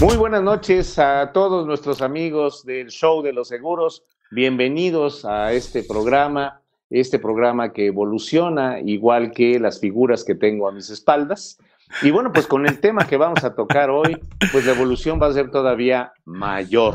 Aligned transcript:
Muy 0.00 0.16
buenas 0.16 0.42
noches 0.42 0.98
a 0.98 1.30
todos 1.34 1.66
nuestros 1.66 2.00
amigos 2.00 2.64
del 2.64 2.88
Show 2.88 3.20
de 3.20 3.34
los 3.34 3.48
Seguros. 3.48 4.02
Bienvenidos 4.30 5.26
a 5.26 5.52
este 5.52 5.82
programa, 5.82 6.62
este 6.88 7.18
programa 7.18 7.74
que 7.74 7.88
evoluciona 7.88 8.80
igual 8.80 9.30
que 9.30 9.60
las 9.60 9.78
figuras 9.78 10.24
que 10.24 10.34
tengo 10.34 10.66
a 10.66 10.72
mis 10.72 10.88
espaldas. 10.88 11.58
Y 12.00 12.12
bueno, 12.12 12.32
pues 12.32 12.46
con 12.46 12.64
el 12.64 12.80
tema 12.80 13.06
que 13.06 13.18
vamos 13.18 13.44
a 13.44 13.54
tocar 13.54 13.90
hoy, 13.90 14.16
pues 14.52 14.64
la 14.64 14.72
evolución 14.72 15.20
va 15.20 15.26
a 15.26 15.34
ser 15.34 15.50
todavía 15.50 16.14
mayor, 16.24 16.94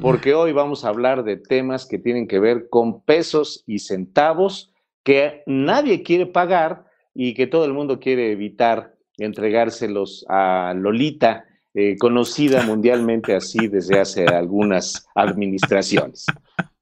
porque 0.00 0.32
hoy 0.32 0.52
vamos 0.52 0.86
a 0.86 0.88
hablar 0.88 1.24
de 1.24 1.36
temas 1.36 1.84
que 1.84 1.98
tienen 1.98 2.26
que 2.26 2.38
ver 2.38 2.70
con 2.70 3.02
pesos 3.02 3.62
y 3.66 3.80
centavos 3.80 4.72
que 5.02 5.42
nadie 5.44 6.02
quiere 6.02 6.24
pagar 6.24 6.86
y 7.12 7.34
que 7.34 7.46
todo 7.46 7.66
el 7.66 7.74
mundo 7.74 8.00
quiere 8.00 8.32
evitar 8.32 8.94
entregárselos 9.18 10.24
a 10.30 10.72
Lolita 10.74 11.44
eh, 11.80 11.96
conocida 11.96 12.64
mundialmente 12.64 13.36
así 13.36 13.68
desde 13.68 14.00
hace 14.00 14.26
algunas 14.26 15.06
administraciones. 15.14 16.26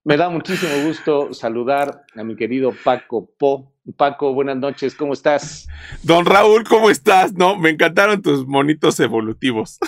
Me 0.04 0.16
da 0.16 0.30
muchísimo 0.30 0.72
gusto 0.86 1.34
saludar 1.34 2.06
a 2.14 2.24
mi 2.24 2.34
querido 2.34 2.72
Paco 2.82 3.28
Po. 3.36 3.74
Paco, 3.98 4.32
buenas 4.32 4.56
noches, 4.56 4.94
¿cómo 4.94 5.12
estás? 5.12 5.68
Don 6.02 6.24
Raúl, 6.24 6.64
¿cómo 6.64 6.88
estás? 6.88 7.34
No, 7.34 7.58
me 7.58 7.68
encantaron 7.68 8.22
tus 8.22 8.46
monitos 8.46 8.98
evolutivos. 8.98 9.78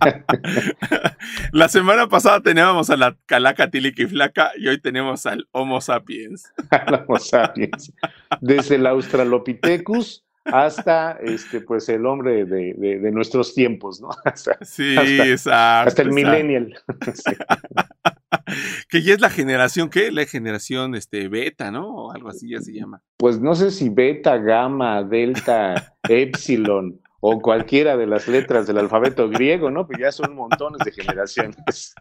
la 1.52 1.68
semana 1.68 2.08
pasada 2.08 2.40
teníamos 2.40 2.88
a 2.88 2.96
la 2.96 3.18
calaca 3.26 3.68
y 3.70 4.06
flaca 4.06 4.52
y 4.56 4.66
hoy 4.66 4.80
tenemos 4.80 5.26
al 5.26 5.46
Homo 5.52 5.82
sapiens. 5.82 6.50
al 6.70 7.04
Homo 7.06 7.18
sapiens. 7.18 7.92
Desde 8.40 8.76
el 8.76 8.86
Australopithecus 8.86 10.24
hasta 10.52 11.12
este, 11.22 11.60
pues 11.60 11.88
el 11.88 12.06
hombre 12.06 12.44
de, 12.44 13.10
nuestros 13.12 13.54
tiempos, 13.54 14.00
¿no? 14.00 14.10
sí, 14.62 14.96
exacto. 14.96 15.88
Hasta 15.88 16.02
el 16.02 16.12
millennial. 16.12 16.74
que 18.88 19.02
ya 19.02 19.14
es 19.14 19.20
la 19.20 19.30
generación, 19.30 19.90
¿qué? 19.90 20.10
La 20.10 20.24
generación 20.26 20.94
este, 20.94 21.28
beta, 21.28 21.70
¿no? 21.70 21.88
O 21.88 22.12
algo 22.12 22.28
así 22.28 22.50
ya 22.50 22.60
se 22.60 22.72
llama. 22.72 23.02
Pues 23.16 23.40
no 23.40 23.54
sé 23.54 23.70
si 23.70 23.88
beta, 23.88 24.38
gamma, 24.38 25.02
delta, 25.02 25.96
epsilon 26.08 27.00
o 27.22 27.40
cualquiera 27.40 27.98
de 27.98 28.06
las 28.06 28.28
letras 28.28 28.66
del 28.66 28.78
alfabeto 28.78 29.28
griego, 29.28 29.70
¿no? 29.70 29.86
Pues 29.86 29.98
ya 29.98 30.10
son 30.10 30.34
montones 30.34 30.80
de 30.84 30.92
generaciones. 30.92 31.94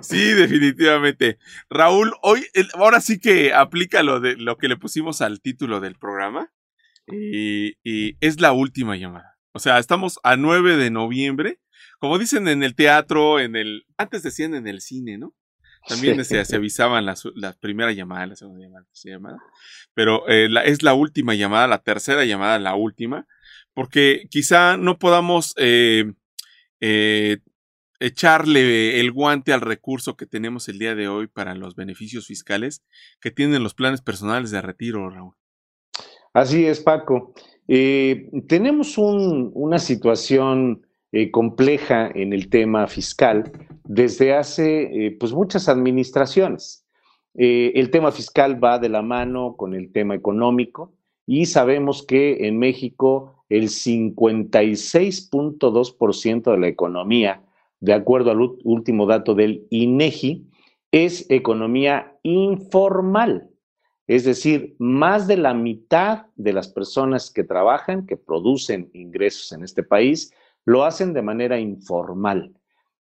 Sí, 0.00 0.32
definitivamente. 0.32 1.38
Raúl, 1.68 2.14
hoy, 2.22 2.46
ahora 2.74 3.00
sí 3.00 3.20
que 3.20 3.52
aplica 3.52 4.02
lo 4.02 4.20
de 4.20 4.36
lo 4.36 4.56
que 4.56 4.68
le 4.68 4.76
pusimos 4.76 5.20
al 5.20 5.40
título 5.40 5.80
del 5.80 5.96
programa. 5.96 6.50
Y, 7.12 7.76
es 8.20 8.40
la 8.40 8.52
última 8.52 8.96
llamada. 8.96 9.38
O 9.52 9.58
sea, 9.58 9.78
estamos 9.78 10.18
a 10.22 10.36
9 10.36 10.76
de 10.76 10.90
noviembre. 10.90 11.60
Como 11.98 12.18
dicen 12.18 12.48
en 12.48 12.62
el 12.62 12.74
teatro, 12.74 13.40
en 13.40 13.56
el. 13.56 13.86
Antes 13.96 14.22
decían 14.22 14.54
en 14.54 14.66
el 14.66 14.80
cine, 14.80 15.18
¿no? 15.18 15.34
También 15.88 16.24
se, 16.24 16.56
avisaban 16.56 17.06
las, 17.06 17.24
la 17.36 17.52
primera 17.52 17.92
llamada, 17.92 18.26
la 18.26 18.36
segunda 18.36 18.64
llamada, 18.64 18.82
la 18.82 18.88
tercera 18.88 19.16
llamada. 19.16 19.38
Pero 19.94 20.28
eh, 20.28 20.48
es 20.64 20.82
la 20.82 20.94
última 20.94 21.34
llamada, 21.34 21.68
la 21.68 21.82
tercera 21.82 22.24
llamada, 22.24 22.58
la 22.58 22.74
última. 22.74 23.26
Porque 23.72 24.26
quizá 24.30 24.76
no 24.76 24.98
podamos 24.98 25.54
eh, 25.58 26.12
eh, 26.80 27.38
echarle 28.00 29.00
el 29.00 29.12
guante 29.12 29.52
al 29.52 29.60
recurso 29.60 30.16
que 30.16 30.26
tenemos 30.26 30.68
el 30.68 30.78
día 30.78 30.94
de 30.94 31.08
hoy 31.08 31.28
para 31.28 31.54
los 31.54 31.76
beneficios 31.76 32.26
fiscales 32.26 32.82
que 33.20 33.30
tienen 33.30 33.62
los 33.62 33.74
planes 33.74 34.02
personales 34.02 34.50
de 34.50 34.62
retiro, 34.62 35.08
Raúl. 35.08 35.34
Así 36.36 36.66
es, 36.66 36.80
Paco. 36.80 37.32
Eh, 37.66 38.28
tenemos 38.46 38.98
una 38.98 39.78
situación 39.78 40.86
eh, 41.10 41.30
compleja 41.30 42.10
en 42.14 42.34
el 42.34 42.50
tema 42.50 42.86
fiscal 42.88 43.50
desde 43.84 44.34
hace 44.34 44.82
eh, 44.82 45.16
pues 45.18 45.32
muchas 45.32 45.70
administraciones. 45.70 46.84
el 47.34 47.90
tema 47.90 48.12
fiscal 48.12 48.62
va 48.62 48.78
de 48.78 48.90
la 48.90 49.00
mano 49.00 49.56
con 49.56 49.72
el 49.72 49.90
tema 49.92 50.14
económico 50.14 50.92
y 51.26 51.46
sabemos 51.46 52.04
que 52.04 52.46
en 52.46 52.58
México 52.58 53.42
el 53.48 53.70
56.2% 53.70 56.52
de 56.52 56.58
la 56.58 56.68
economía, 56.68 57.40
de 57.80 57.94
acuerdo 57.94 58.30
al 58.30 58.42
último 58.62 59.06
dato 59.06 59.34
del 59.34 59.66
INEGI, 59.70 60.46
es 60.92 61.24
economía 61.30 62.18
informal. 62.22 63.48
Es 64.06 64.24
decir, 64.24 64.76
más 64.78 65.26
de 65.26 65.36
la 65.36 65.52
mitad 65.52 66.26
de 66.36 66.52
las 66.52 66.68
personas 66.68 67.30
que 67.30 67.42
trabajan, 67.42 68.06
que 68.06 68.16
producen 68.16 68.88
ingresos 68.92 69.50
en 69.52 69.64
este 69.64 69.82
país, 69.82 70.32
lo 70.64 70.84
hacen 70.84 71.12
de 71.12 71.22
manera 71.22 71.58
informal. 71.58 72.52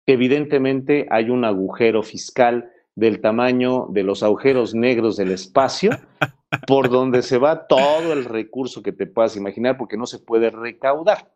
Evidentemente 0.06 1.06
hay 1.10 1.30
un 1.30 1.44
agujero 1.44 2.02
fiscal 2.02 2.70
del 2.94 3.20
tamaño 3.20 3.86
de 3.90 4.04
los 4.04 4.22
agujeros 4.22 4.74
negros 4.74 5.16
del 5.16 5.32
espacio, 5.32 5.90
por 6.66 6.88
donde 6.88 7.22
se 7.22 7.38
va 7.38 7.66
todo 7.66 8.12
el 8.12 8.24
recurso 8.24 8.82
que 8.82 8.92
te 8.92 9.06
puedas 9.06 9.36
imaginar, 9.36 9.78
porque 9.78 9.96
no 9.96 10.06
se 10.06 10.20
puede 10.20 10.50
recaudar. 10.50 11.32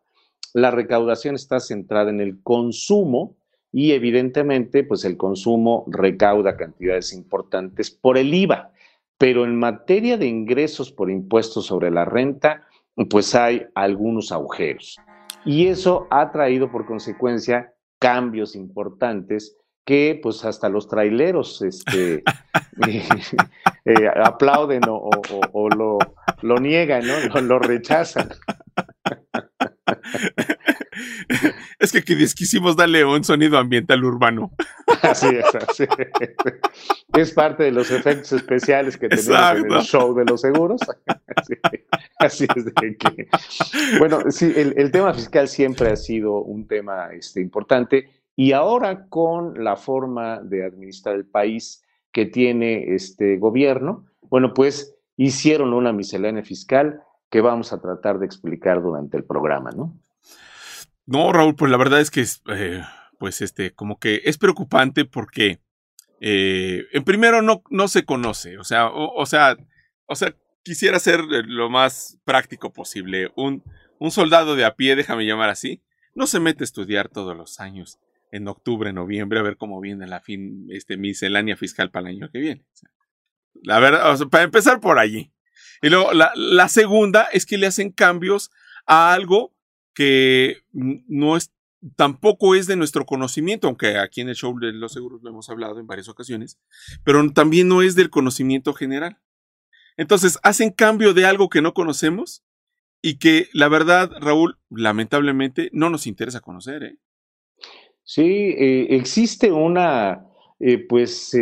La 0.53 0.71
recaudación 0.71 1.35
está 1.35 1.59
centrada 1.59 2.09
en 2.09 2.21
el 2.21 2.41
consumo 2.41 3.35
y 3.73 3.91
evidentemente, 3.91 4.85
pues 4.85 5.03
el 5.03 5.17
consumo 5.17 5.83
recauda 5.87 6.55
cantidades 6.55 7.11
importantes 7.13 7.91
por 7.91 8.17
el 8.17 8.33
IVA 8.33 8.71
pero 9.17 9.45
en 9.45 9.57
materia 9.57 10.17
de 10.17 10.27
ingresos 10.27 10.91
por 10.91 11.09
impuestos 11.09 11.65
sobre 11.65 11.91
la 11.91 12.05
renta, 12.05 12.67
pues 13.09 13.35
hay 13.35 13.65
algunos 13.75 14.31
agujeros. 14.31 14.97
Y 15.45 15.67
eso 15.67 16.07
ha 16.09 16.31
traído 16.31 16.71
por 16.71 16.85
consecuencia 16.85 17.73
cambios 17.99 18.55
importantes 18.55 19.55
que 19.85 20.19
pues 20.21 20.43
hasta 20.43 20.67
los 20.67 20.87
traileros 20.87 21.61
este, 21.61 22.23
eh, 23.85 24.11
aplauden 24.21 24.81
o, 24.87 25.69
lo, 25.69 25.97
lo, 26.41 26.59
niegan, 26.59 27.03
¿no? 27.07 27.41
lo 27.41 27.59
rechazan. 27.59 28.29
es 31.79 31.91
que, 31.91 32.01
quisimos 32.01 32.75
darle 32.75 33.05
un 33.05 33.23
sonido 33.23 33.57
ambiental 33.57 34.03
urbano. 34.03 34.51
Así 35.01 35.27
es, 35.27 35.55
así 35.55 35.85
es. 37.13 37.33
parte 37.33 37.63
de 37.63 37.71
los 37.71 37.91
efectos 37.91 38.31
especiales 38.33 38.97
que 38.97 39.09
tenemos 39.09 39.59
en 39.59 39.71
el 39.71 39.81
show 39.81 40.15
de 40.15 40.25
los 40.25 40.41
seguros. 40.41 40.81
Así, 42.19 42.47
es 42.55 42.65
de 42.65 42.71
que. 42.73 43.27
Bueno, 43.99 44.19
sí, 44.29 44.51
el, 44.55 44.91
tema 44.91 45.13
fiscal 45.13 45.47
siempre 45.47 45.91
ha 45.91 45.95
sido 45.95 46.41
un 46.41 46.67
tema 46.67 47.09
este, 47.13 47.41
importante 47.41 48.09
y 48.35 48.53
ahora 48.53 49.07
con 49.07 49.63
la 49.63 49.75
forma 49.75 50.41
de 50.41 50.65
administrar 50.65 51.15
el 51.15 51.25
país 51.25 51.83
que 52.11 52.25
tiene 52.25 52.95
este 52.95 53.37
gobierno, 53.37 54.05
bueno, 54.29 54.53
pues 54.55 54.95
hicieron 55.15 55.73
una 55.73 55.93
miscelánea 55.93 56.43
fiscal 56.43 57.01
que 57.29 57.41
vamos 57.41 57.71
a 57.71 57.81
tratar 57.81 58.17
de 58.17 58.25
explicar 58.25 58.81
durante 58.81 59.17
el 59.17 59.23
programa, 59.23 59.71
¿no? 59.71 59.93
No, 61.07 61.31
Raúl, 61.31 61.55
pues 61.55 61.71
la 61.71 61.77
verdad 61.77 62.01
es 62.01 62.11
que 62.11 62.19
es, 62.19 62.41
eh, 62.47 62.83
pues 63.17 63.41
este, 63.41 63.71
como 63.73 63.97
que 63.97 64.21
es 64.25 64.37
preocupante 64.37 65.05
porque, 65.05 65.61
eh, 66.19 66.85
en 66.91 67.03
primero 67.05 67.41
no, 67.41 67.63
no 67.69 67.87
se 67.87 68.03
conoce, 68.03 68.57
o 68.57 68.65
sea, 68.65 68.89
o, 68.89 69.25
sea, 69.25 69.55
o 70.05 70.15
sea, 70.15 70.35
quisiera 70.63 70.99
ser 70.99 71.21
lo 71.23 71.69
más 71.69 72.19
práctico 72.25 72.73
posible. 72.73 73.31
Un, 73.37 73.63
un 73.99 74.11
soldado 74.11 74.57
de 74.57 74.65
a 74.65 74.75
pie, 74.75 74.97
déjame 74.97 75.25
llamar 75.25 75.49
así, 75.49 75.81
no 76.13 76.27
se 76.27 76.41
mete 76.41 76.63
a 76.63 76.65
estudiar 76.65 77.07
todos 77.07 77.37
los 77.37 77.61
años 77.61 77.99
en 78.33 78.49
octubre, 78.49 78.91
noviembre, 78.91 79.39
a 79.39 79.43
ver 79.43 79.55
cómo 79.55 79.79
viene 79.79 80.07
la 80.07 80.19
fin, 80.19 80.67
este, 80.71 80.97
miscelánea 80.97 81.55
fiscal 81.55 81.89
para 81.89 82.09
el 82.09 82.17
año 82.17 82.29
que 82.29 82.39
viene. 82.39 82.65
la 83.63 83.79
verdad, 83.79 84.17
para 84.29 84.43
empezar 84.43 84.81
por 84.81 84.99
allí. 84.99 85.31
Y 85.81 85.87
luego, 85.87 86.11
la, 86.11 86.33
la 86.35 86.67
segunda 86.67 87.29
es 87.31 87.45
que 87.45 87.57
le 87.57 87.67
hacen 87.67 87.93
cambios 87.93 88.51
a 88.85 89.13
algo 89.13 89.56
que 89.97 90.57
no 90.73 91.37
es, 91.37 91.51
tampoco 91.95 92.53
es 92.53 92.67
de 92.67 92.75
nuestro 92.75 93.07
conocimiento, 93.07 93.65
aunque 93.65 93.97
aquí 93.97 94.21
en 94.21 94.29
el 94.29 94.35
show 94.35 94.55
de 94.59 94.71
los 94.71 94.93
seguros 94.93 95.23
lo 95.23 95.31
hemos 95.31 95.49
hablado 95.49 95.79
en 95.79 95.87
varias 95.87 96.07
ocasiones, 96.07 96.59
pero 97.03 97.27
también 97.31 97.67
no 97.67 97.81
es 97.81 97.95
del 97.95 98.11
conocimiento 98.11 98.75
general. 98.75 99.17
Entonces, 99.97 100.37
hacen 100.43 100.69
cambio 100.69 101.15
de 101.15 101.25
algo 101.25 101.49
que 101.49 101.63
no 101.63 101.73
conocemos 101.73 102.43
y 103.01 103.17
que 103.17 103.47
la 103.53 103.69
verdad, 103.69 104.11
Raúl, 104.19 104.59
lamentablemente 104.69 105.71
no 105.73 105.89
nos 105.89 106.05
interesa 106.05 106.41
conocer. 106.41 106.83
¿eh? 106.83 106.97
Sí, 108.03 108.21
eh, 108.21 108.95
existe 108.95 109.51
una 109.51 110.27
eh, 110.59 110.77
pues 110.77 111.35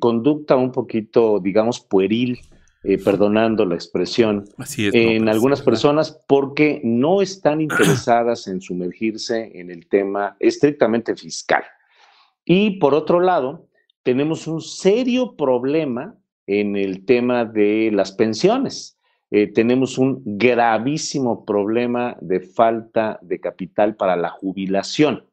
conducta 0.00 0.56
un 0.56 0.70
poquito, 0.70 1.40
digamos, 1.40 1.80
pueril 1.80 2.40
eh, 2.84 2.98
perdonando 2.98 3.64
la 3.64 3.76
expresión, 3.76 4.44
en 4.58 5.24
pues, 5.24 5.34
algunas 5.34 5.62
personas 5.62 6.20
porque 6.26 6.80
no 6.82 7.22
están 7.22 7.60
interesadas 7.60 8.48
en 8.48 8.60
sumergirse 8.60 9.52
en 9.54 9.70
el 9.70 9.86
tema 9.86 10.36
estrictamente 10.40 11.14
fiscal. 11.14 11.62
Y 12.44 12.78
por 12.78 12.94
otro 12.94 13.20
lado, 13.20 13.68
tenemos 14.02 14.48
un 14.48 14.60
serio 14.60 15.36
problema 15.36 16.16
en 16.46 16.76
el 16.76 17.04
tema 17.04 17.44
de 17.44 17.90
las 17.92 18.12
pensiones. 18.12 18.98
eh, 19.30 19.46
tenemos 19.46 19.96
un 19.96 20.20
gravísimo 20.24 21.46
problema 21.46 22.18
de 22.20 22.40
falta 22.40 23.18
de 23.22 23.40
capital 23.40 23.96
para 23.96 24.14
la 24.14 24.28
jubilación. 24.28 25.24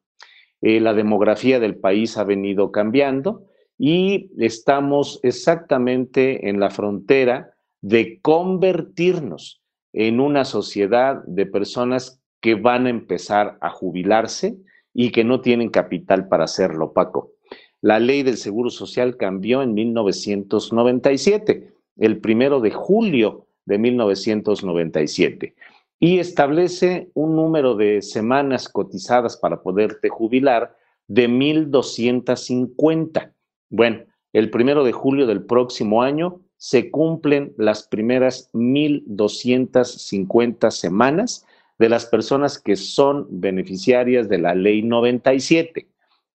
Eh, 0.62 0.80
la 0.80 0.94
demografía 0.94 1.60
del 1.60 1.76
país 1.76 2.16
ha 2.16 2.24
venido 2.24 2.72
cambiando 2.72 3.49
y 3.82 4.30
estamos 4.36 5.20
exactamente 5.22 6.50
en 6.50 6.60
la 6.60 6.68
frontera 6.68 7.54
de 7.80 8.20
convertirnos 8.20 9.62
en 9.94 10.20
una 10.20 10.44
sociedad 10.44 11.24
de 11.24 11.46
personas 11.46 12.20
que 12.42 12.56
van 12.56 12.84
a 12.84 12.90
empezar 12.90 13.56
a 13.62 13.70
jubilarse 13.70 14.58
y 14.92 15.12
que 15.12 15.24
no 15.24 15.40
tienen 15.40 15.70
capital 15.70 16.28
para 16.28 16.44
hacerlo, 16.44 16.92
Paco. 16.92 17.32
La 17.80 17.98
ley 17.98 18.22
del 18.22 18.36
Seguro 18.36 18.68
Social 18.68 19.16
cambió 19.16 19.62
en 19.62 19.72
1997, 19.72 21.72
el 22.00 22.18
primero 22.18 22.60
de 22.60 22.72
julio 22.72 23.46
de 23.64 23.78
1997, 23.78 25.54
y 25.98 26.18
establece 26.18 27.08
un 27.14 27.34
número 27.34 27.76
de 27.76 28.02
semanas 28.02 28.68
cotizadas 28.68 29.38
para 29.38 29.62
poderte 29.62 30.10
jubilar 30.10 30.76
de 31.08 31.30
1.250. 31.30 33.32
Bueno, 33.70 34.04
el 34.32 34.50
primero 34.50 34.84
de 34.84 34.92
julio 34.92 35.26
del 35.26 35.44
próximo 35.44 36.02
año 36.02 36.40
se 36.56 36.90
cumplen 36.90 37.54
las 37.56 37.86
primeras 37.86 38.50
1.250 38.52 40.70
semanas 40.70 41.46
de 41.78 41.88
las 41.88 42.04
personas 42.04 42.58
que 42.58 42.76
son 42.76 43.26
beneficiarias 43.30 44.28
de 44.28 44.36
la 44.38 44.54
ley 44.54 44.82
97. 44.82 45.88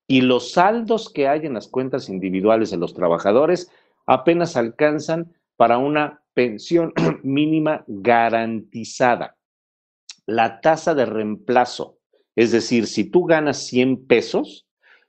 Y 0.08 0.22
los 0.22 0.54
saldos 0.54 1.10
que 1.10 1.28
hay 1.28 1.46
en 1.46 1.54
las 1.54 1.68
cuentas 1.68 2.10
individuales 2.10 2.72
de 2.72 2.78
los 2.78 2.96
trabajadores 2.96 3.70
apenas 4.08 4.58
alcanzan 4.58 5.36
para 5.58 5.78
una 5.78 6.24
pensión 6.34 6.92
mínima 7.24 7.84
garantizada. 7.88 9.38
La 10.26 10.62
tasa 10.62 10.96
de 10.96 11.06
reemplazo, 11.06 12.00
es 12.36 12.52
decir, 12.52 12.88
si 12.88 13.04
tú 13.04 13.26
ganas 13.26 13.58
100 13.68 14.08
pesos, 14.08 14.65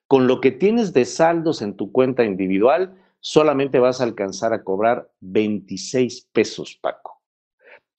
con 0.09 0.27
lo 0.27 0.41
que 0.41 0.53
tienes 0.53 0.93
de 0.93 1.05
saldos 1.05 1.63
en 1.63 1.77
tu 1.77 1.93
cuenta 1.93 2.25
individual, 2.25 2.97
solamente 3.21 3.79
vas 3.79 4.01
a 4.01 4.05
alcanzar 4.05 4.53
a 4.53 4.63
cobrar 4.63 5.11
26 5.21 6.29
pesos, 6.33 6.79
Paco. 6.81 7.21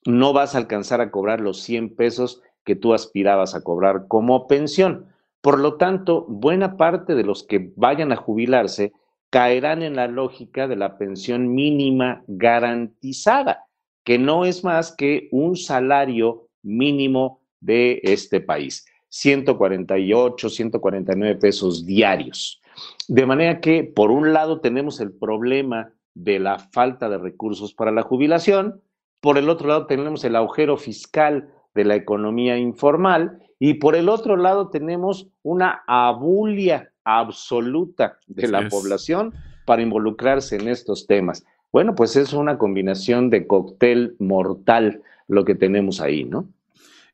No 0.06 0.31
vas 0.31 0.56
a 0.56 0.59
alcanzar 0.59 1.01
a 1.01 1.12
cobrar 1.12 1.42
los 1.42 1.62
100 1.62 1.95
pesos 1.95 2.42
que 2.63 2.75
tú 2.75 2.94
aspirabas 2.94 3.56
a 3.56 3.62
cobrar 3.62 4.07
como 4.07 4.48
pensión. 4.48 5.07
Por 5.42 5.59
lo 5.59 5.75
tanto, 5.75 6.25
buena 6.27 6.77
parte 6.77 7.15
de 7.15 7.24
los 7.24 7.44
que 7.44 7.71
vayan 7.75 8.12
a 8.12 8.15
jubilarse 8.15 8.94
caerán 9.30 9.83
en 9.83 9.95
la 9.95 10.07
lógica 10.07 10.68
de 10.68 10.77
la 10.77 10.98
pensión 10.98 11.53
mínima 11.53 12.24
garantizada, 12.27 13.65
que 14.06 14.18
no 14.18 14.45
es 14.45 14.63
más 14.63 14.95
que 14.95 15.27
un 15.31 15.57
salario 15.57 16.48
mínimo 16.63 17.42
de 17.60 18.00
este 18.03 18.39
país, 18.39 18.86
148, 19.09 20.50
149 20.50 21.36
pesos 21.36 21.86
diarios. 21.86 22.62
De 23.07 23.25
manera 23.25 23.59
que, 23.59 23.83
por 23.83 24.12
un 24.12 24.33
lado, 24.33 24.59
tenemos 24.59 25.00
el 25.00 25.12
problema 25.12 25.92
de 26.13 26.39
la 26.39 26.59
falta 26.59 27.09
de 27.09 27.18
recursos 27.18 27.74
para 27.74 27.92
la 27.92 28.01
jubilación, 28.01 28.81
por 29.19 29.38
el 29.38 29.50
otro 29.50 29.68
lado 29.68 29.88
tenemos 29.88 30.24
el 30.24 30.36
agujero 30.36 30.77
fiscal 30.77 31.50
de 31.74 31.86
la 31.86 31.95
economía 31.95 32.57
informal 32.57 33.39
y 33.59 33.75
por 33.75 33.95
el 33.95 34.09
otro 34.09 34.36
lado 34.36 34.69
tenemos 34.69 35.27
una 35.44 35.83
abulia 35.88 36.92
absoluta 37.03 38.19
de 38.27 38.48
la 38.48 38.68
población 38.69 39.33
para 39.65 39.81
involucrarse 39.81 40.56
en 40.56 40.68
estos 40.68 41.07
temas. 41.07 41.45
Bueno, 41.71 41.95
pues 41.95 42.15
es 42.15 42.33
una 42.33 42.57
combinación 42.57 43.30
de 43.30 43.48
cóctel 43.48 44.15
mortal 44.19 45.01
lo 45.27 45.44
que 45.45 45.56
tenemos 45.56 46.00
ahí, 46.00 46.24
¿no? 46.24 46.48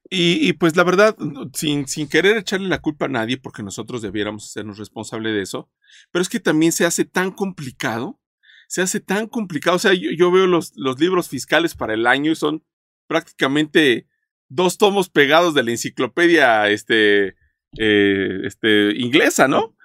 Y, 0.09 0.53
pues 0.53 0.75
la 0.75 0.83
verdad, 0.83 1.15
sin, 1.53 1.87
sin 1.87 2.07
querer 2.07 2.37
echarle 2.37 2.67
la 2.67 2.81
culpa 2.81 3.05
a 3.05 3.09
nadie, 3.09 3.37
porque 3.37 3.63
nosotros 3.63 4.01
debiéramos 4.01 4.45
hacernos 4.45 4.77
responsable 4.77 5.31
de 5.31 5.41
eso, 5.41 5.71
pero 6.11 6.21
es 6.21 6.29
que 6.29 6.39
también 6.39 6.71
se 6.71 6.85
hace 6.85 7.05
tan 7.05 7.31
complicado, 7.31 8.19
se 8.67 8.81
hace 8.81 8.99
tan 8.99 9.27
complicado, 9.27 9.77
o 9.77 9.79
sea, 9.79 9.93
yo, 9.93 10.31
veo 10.31 10.45
los, 10.45 10.73
los 10.75 10.99
libros 10.99 11.29
fiscales 11.29 11.75
para 11.75 11.93
el 11.93 12.05
año 12.05 12.31
y 12.31 12.35
son 12.35 12.63
prácticamente 13.07 14.07
dos 14.49 14.77
tomos 14.77 15.09
pegados 15.09 15.53
de 15.53 15.63
la 15.63 15.71
enciclopedia 15.71 16.69
este, 16.69 17.35
eh, 17.77 18.41
este, 18.43 18.93
inglesa, 18.97 19.47
¿no? 19.47 19.75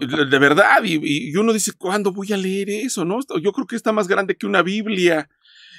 De 0.00 0.38
verdad, 0.38 0.82
y, 0.82 0.98
y, 1.02 1.36
uno 1.36 1.52
dice, 1.52 1.72
¿cuándo 1.76 2.12
voy 2.12 2.32
a 2.32 2.36
leer 2.36 2.68
eso, 2.70 3.04
no? 3.04 3.20
Yo 3.40 3.52
creo 3.52 3.66
que 3.66 3.76
está 3.76 3.92
más 3.92 4.08
grande 4.08 4.36
que 4.36 4.46
una 4.46 4.62
Biblia. 4.62 5.30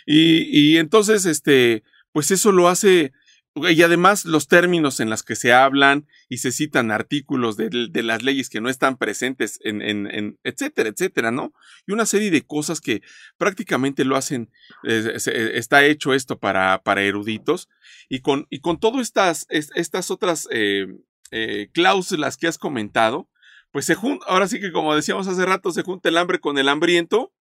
Y, 0.05 0.73
y 0.73 0.77
entonces, 0.77 1.25
este, 1.25 1.83
pues 2.11 2.31
eso 2.31 2.51
lo 2.51 2.69
hace 2.69 3.13
y 3.55 3.81
además 3.81 4.25
los 4.25 4.47
términos 4.47 4.99
en 4.99 5.09
los 5.09 5.23
que 5.23 5.35
se 5.35 5.51
hablan 5.53 6.07
y 6.29 6.37
se 6.37 6.51
citan 6.51 6.91
artículos 6.91 7.57
de, 7.57 7.89
las 8.03 8.21
leyes 8.21 8.49
que 8.49 8.61
no 8.61 8.69
están 8.69 8.97
presentes 8.97 9.59
en, 9.63 9.81
en, 9.81 10.39
etcétera, 10.43 10.89
etcétera, 10.89 11.31
¿no? 11.31 11.53
Y 11.87 11.91
una 11.91 12.05
serie 12.05 12.31
de 12.31 12.45
cosas 12.45 12.79
que 12.79 13.01
prácticamente 13.37 14.05
lo 14.05 14.15
hacen, 14.15 14.51
está 14.83 15.83
hecho 15.83 16.13
esto 16.13 16.39
para, 16.39 16.81
para 16.83 17.03
eruditos 17.03 17.69
y 18.07 18.21
con, 18.21 18.45
y 18.49 18.59
con 18.59 18.79
todas 18.79 19.01
estas, 19.01 19.47
estas 19.49 20.11
otras 20.11 20.47
eh, 20.51 20.87
eh, 21.31 21.69
cláusulas 21.73 22.37
que 22.37 22.47
has 22.47 22.57
comentado, 22.57 23.29
pues 23.71 23.85
se 23.85 23.95
junta, 23.95 24.25
ahora 24.27 24.47
sí 24.47 24.59
que 24.59 24.71
como 24.71 24.95
decíamos 24.95 25.27
hace 25.27 25.45
rato, 25.45 25.71
se 25.71 25.83
junta 25.83 26.09
el 26.09 26.17
hambre 26.17 26.39
con 26.39 26.57
el 26.57 26.69
hambriento 26.69 27.33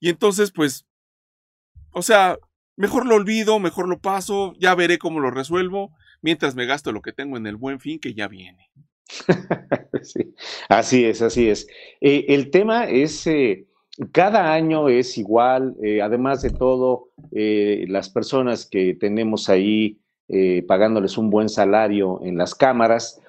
y 0.00 0.08
entonces 0.08 0.50
pues, 0.50 0.86
o 1.92 2.02
sea, 2.02 2.38
Mejor 2.82 3.06
lo 3.06 3.14
olvido, 3.14 3.60
mejor 3.60 3.86
lo 3.86 4.00
paso, 4.00 4.54
ya 4.58 4.74
veré 4.74 4.98
cómo 4.98 5.20
lo 5.20 5.30
resuelvo, 5.30 5.92
mientras 6.20 6.56
me 6.56 6.66
gasto 6.66 6.90
lo 6.90 7.00
que 7.00 7.12
tengo 7.12 7.36
en 7.36 7.46
el 7.46 7.54
buen 7.54 7.78
fin 7.78 8.00
que 8.00 8.12
ya 8.12 8.26
viene. 8.26 8.70
así 10.68 11.04
es, 11.04 11.22
así 11.22 11.48
es. 11.48 11.68
Eh, 12.00 12.24
el 12.30 12.50
tema 12.50 12.88
es, 12.88 13.24
eh, 13.28 13.68
cada 14.10 14.52
año 14.52 14.88
es 14.88 15.16
igual, 15.16 15.76
eh, 15.80 16.02
además 16.02 16.42
de 16.42 16.50
todo, 16.50 17.10
las 17.30 18.10
personas 18.10 18.66
que 18.68 18.94
tenemos 18.94 19.48
ahí 19.48 20.00
pagándoles 20.66 21.16
un 21.16 21.30
buen 21.30 21.48
salario 21.48 22.18
en 22.24 22.36
las 22.36 22.52
cámaras, 22.52 23.20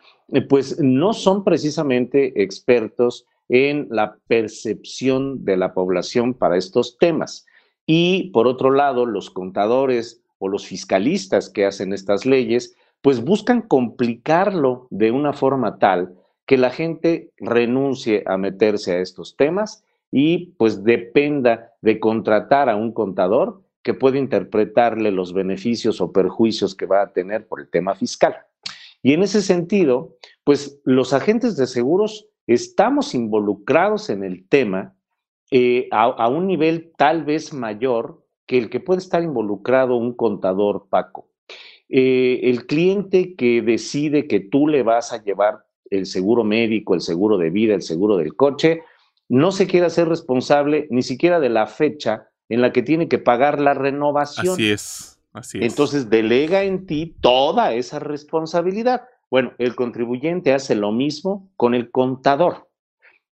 pues 0.50 0.80
no 0.80 1.14
son 1.14 1.44
precisamente 1.44 2.42
expertos 2.42 3.28
en 3.50 3.88
la 3.92 4.18
percepción 4.28 5.46
de 5.46 5.58
la 5.58 5.76
población 5.76 6.34
para 6.34 6.58
estos 6.58 6.98
temas. 6.98 7.46
Y 7.86 8.32
por 8.32 8.48
otro 8.48 8.72
lado, 8.72 9.06
los 9.06 9.30
contadores 9.30 10.22
o 10.38 10.48
los 10.48 10.66
fiscalistas 10.66 11.50
que 11.50 11.66
hacen 11.66 11.94
estas 11.94 12.26
leyes, 12.26 12.76
pues 13.02 13.24
buscan 13.24 13.62
complicarlo 13.62 14.88
de 14.90 15.12
una 15.12 15.34
forma 15.34 15.78
tal 15.80 16.16
que 16.46 16.58
la 16.58 16.70
gente 16.70 17.32
renuncie 17.38 18.24
a 18.26 18.38
meterse 18.38 18.94
a 18.94 19.00
estos 19.00 19.36
temas 19.36 19.84
y 20.12 20.54
pues 20.58 20.84
dependa 20.84 21.72
de 21.82 22.00
contratar 22.00 22.70
a 22.70 22.76
un 22.76 22.92
contador 22.92 23.62
que 23.82 23.94
puede 23.94 24.20
interpretarle 24.20 25.12
los 25.12 25.34
beneficios 25.34 26.00
o 26.02 26.12
perjuicios 26.12 26.76
que 26.76 26.86
va 26.86 27.02
a 27.02 27.12
tener 27.12 27.48
por 27.48 27.60
el 27.60 27.70
tema 27.70 27.96
fiscal. 27.96 28.36
Y 29.02 29.14
en 29.14 29.24
ese 29.24 29.42
sentido, 29.42 30.16
pues 30.46 30.80
los 30.86 31.14
agentes 31.14 31.58
de 31.58 31.68
seguros 31.68 32.28
estamos 32.48 33.14
involucrados 33.14 34.10
en 34.10 34.24
el 34.24 34.48
tema 34.48 34.96
eh, 35.52 35.88
a, 35.92 36.28
un 36.28 36.48
nivel 36.48 36.92
tal 36.98 37.24
vez 37.24 37.54
mayor 37.54 38.24
que 38.46 38.58
el 38.58 38.70
que 38.70 38.80
puede 38.80 39.00
estar 39.00 39.24
involucrado 39.24 39.96
un 39.96 40.14
contador, 40.14 40.88
Paco. 40.90 41.28
Eh, 41.90 42.42
el 42.44 42.66
cliente 42.66 43.36
que 43.36 43.62
decide 43.62 44.28
que 44.28 44.40
tú 44.40 44.68
le 44.68 44.84
vas 44.84 45.14
a 45.14 45.24
llevar 45.24 45.66
el 45.90 46.06
seguro 46.06 46.44
médico, 46.44 46.96
el 46.96 47.02
seguro 47.02 47.38
de 47.38 47.50
vida, 47.50 47.76
el 47.76 47.84
seguro 47.84 48.18
del 48.18 48.36
coche, 48.36 48.82
no 49.30 49.52
se 49.52 49.68
quiere 49.68 49.86
hacer 49.86 50.08
responsable 50.08 50.88
ni 50.90 51.04
siquiera 51.04 51.40
de 51.40 51.50
la 51.50 51.68
fecha 51.68 52.30
en 52.50 52.62
la 52.62 52.72
que 52.72 52.84
tiene 52.84 53.08
que 53.08 53.20
pagar 53.20 53.60
la 53.60 53.74
renovación. 53.74 54.54
Así 54.54 54.72
es, 54.72 55.20
así 55.34 55.60
es. 55.60 55.66
Entonces 55.66 56.10
delega 56.10 56.64
en 56.64 56.86
ti 56.86 57.16
toda 57.22 57.74
esa 57.74 58.00
responsabilidad. 58.00 59.04
Bueno, 59.30 59.54
el 59.58 59.76
contribuyente 59.76 60.54
hace 60.54 60.76
lo 60.76 60.92
mismo 60.92 61.50
con 61.58 61.74
el 61.74 61.90
contador. 61.90 62.63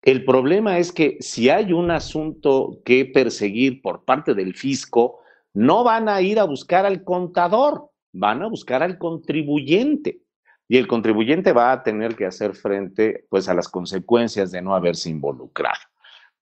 El 0.08 0.24
problema 0.24 0.78
es 0.78 0.90
que 0.90 1.18
si 1.20 1.50
hay 1.50 1.74
un 1.74 1.90
asunto 1.90 2.80
que 2.82 3.04
perseguir 3.04 3.82
por 3.82 4.06
parte 4.06 4.32
del 4.32 4.54
fisco, 4.54 5.18
no 5.52 5.84
van 5.84 6.08
a 6.08 6.22
ir 6.22 6.38
a 6.40 6.44
buscar 6.44 6.86
al 6.86 7.04
contador, 7.04 7.90
van 8.14 8.40
a 8.40 8.46
buscar 8.46 8.82
al 8.82 8.96
contribuyente. 8.96 10.22
Y 10.66 10.78
el 10.78 10.86
contribuyente 10.86 11.52
va 11.52 11.72
a 11.72 11.82
tener 11.82 12.16
que 12.16 12.24
hacer 12.24 12.54
frente 12.54 13.26
pues 13.28 13.50
a 13.50 13.54
las 13.54 13.68
consecuencias 13.68 14.50
de 14.50 14.62
no 14.62 14.74
haberse 14.74 15.10
involucrado. 15.10 15.82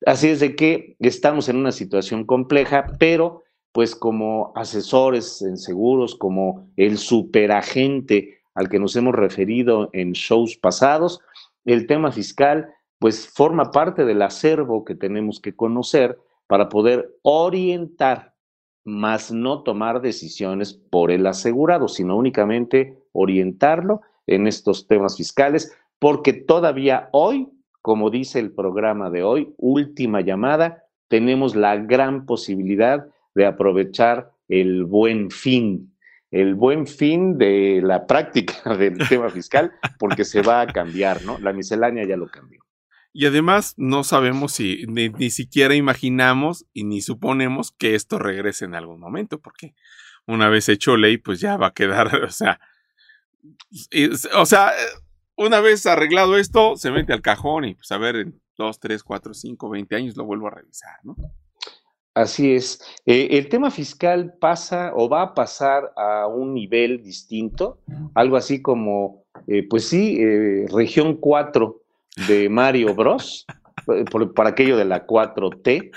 Así 0.06 0.28
es 0.28 0.38
de 0.38 0.54
que 0.54 0.94
estamos 1.00 1.48
en 1.48 1.56
una 1.56 1.72
situación 1.72 2.24
compleja, 2.24 2.86
pero 3.00 3.42
pues 3.72 3.96
como 3.96 4.52
asesores 4.54 5.42
en 5.42 5.56
seguros, 5.56 6.14
como 6.14 6.70
el 6.76 6.98
superagente 6.98 8.38
al 8.54 8.68
que 8.68 8.78
nos 8.78 8.94
hemos 8.94 9.16
referido 9.16 9.90
en 9.92 10.12
shows 10.12 10.56
pasados, 10.56 11.18
el 11.64 11.88
tema 11.88 12.12
fiscal 12.12 12.68
pues 12.98 13.28
forma 13.28 13.70
parte 13.70 14.04
del 14.04 14.22
acervo 14.22 14.84
que 14.84 14.94
tenemos 14.94 15.40
que 15.40 15.54
conocer 15.54 16.18
para 16.46 16.68
poder 16.68 17.14
orientar 17.22 18.34
más 18.84 19.32
no 19.32 19.62
tomar 19.62 20.00
decisiones 20.00 20.72
por 20.72 21.10
el 21.10 21.26
asegurado, 21.26 21.88
sino 21.88 22.16
únicamente 22.16 22.96
orientarlo 23.12 24.00
en 24.26 24.46
estos 24.46 24.86
temas 24.86 25.16
fiscales, 25.16 25.76
porque 25.98 26.32
todavía 26.32 27.08
hoy, 27.12 27.48
como 27.82 28.10
dice 28.10 28.38
el 28.38 28.52
programa 28.52 29.10
de 29.10 29.24
hoy, 29.24 29.52
última 29.56 30.20
llamada, 30.20 30.84
tenemos 31.08 31.56
la 31.56 31.76
gran 31.76 32.26
posibilidad 32.26 33.06
de 33.34 33.46
aprovechar 33.46 34.30
el 34.48 34.84
buen 34.84 35.30
fin, 35.30 35.92
el 36.30 36.54
buen 36.54 36.86
fin 36.86 37.38
de 37.38 37.80
la 37.82 38.06
práctica 38.06 38.74
del 38.76 38.98
tema 39.08 39.28
fiscal, 39.30 39.72
porque 39.98 40.24
se 40.24 40.42
va 40.42 40.60
a 40.60 40.66
cambiar, 40.66 41.24
¿no? 41.24 41.38
La 41.38 41.52
miscelánea 41.52 42.06
ya 42.06 42.16
lo 42.16 42.28
cambió. 42.28 42.65
Y 43.16 43.24
además 43.24 43.72
no 43.78 44.04
sabemos 44.04 44.52
si 44.52 44.84
ni, 44.88 45.30
siquiera 45.30 45.74
imaginamos 45.74 46.66
y 46.74 46.84
ni 46.84 47.00
suponemos 47.00 47.72
que 47.72 47.94
esto 47.94 48.18
regrese 48.18 48.66
en 48.66 48.74
algún 48.74 49.00
momento, 49.00 49.40
porque 49.40 49.74
una 50.26 50.50
vez 50.50 50.68
hecho 50.68 50.98
ley, 50.98 51.16
pues 51.16 51.40
ya 51.40 51.56
va 51.56 51.68
a 51.68 51.72
quedar, 51.72 52.14
o 52.24 52.30
sea, 52.30 52.60
o 54.34 54.44
sea, 54.44 54.70
una 55.34 55.60
vez 55.60 55.86
arreglado 55.86 56.36
esto, 56.36 56.76
se 56.76 56.90
mete 56.90 57.14
al 57.14 57.22
cajón 57.22 57.64
y 57.64 57.74
pues 57.74 57.90
a 57.90 57.96
ver, 57.96 58.16
en 58.16 58.38
dos, 58.58 58.80
tres, 58.80 59.02
cuatro, 59.02 59.32
cinco, 59.32 59.70
veinte 59.70 59.96
años 59.96 60.14
lo 60.14 60.26
vuelvo 60.26 60.48
a 60.48 60.50
revisar, 60.50 60.98
¿no? 61.02 61.16
Así 62.12 62.52
es. 62.52 62.82
Eh, 63.06 63.28
el 63.30 63.48
tema 63.48 63.70
fiscal 63.70 64.34
pasa 64.38 64.92
o 64.94 65.08
va 65.08 65.22
a 65.22 65.34
pasar 65.34 65.90
a 65.96 66.26
un 66.26 66.52
nivel 66.52 67.02
distinto, 67.02 67.78
algo 68.12 68.36
así 68.36 68.60
como, 68.60 69.24
eh, 69.46 69.66
pues 69.66 69.88
sí, 69.88 70.18
eh, 70.20 70.66
región 70.70 71.16
4 71.16 71.85
de 72.28 72.48
Mario 72.48 72.94
Bros, 72.94 73.46
eh, 73.94 74.04
por, 74.10 74.46
aquello 74.46 74.76
de 74.76 74.84
la 74.84 75.06
4T, 75.06 75.92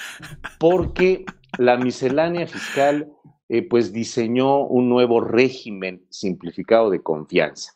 porque 0.60 1.26
la 1.58 1.78
miscelánea 1.78 2.46
fiscal 2.46 3.12
eh, 3.48 3.68
pues 3.68 3.92
diseñó 3.94 4.60
un 4.60 4.90
nuevo 4.90 5.22
régimen 5.22 6.04
simplificado 6.10 6.90
de 6.90 7.02
confianza. 7.02 7.74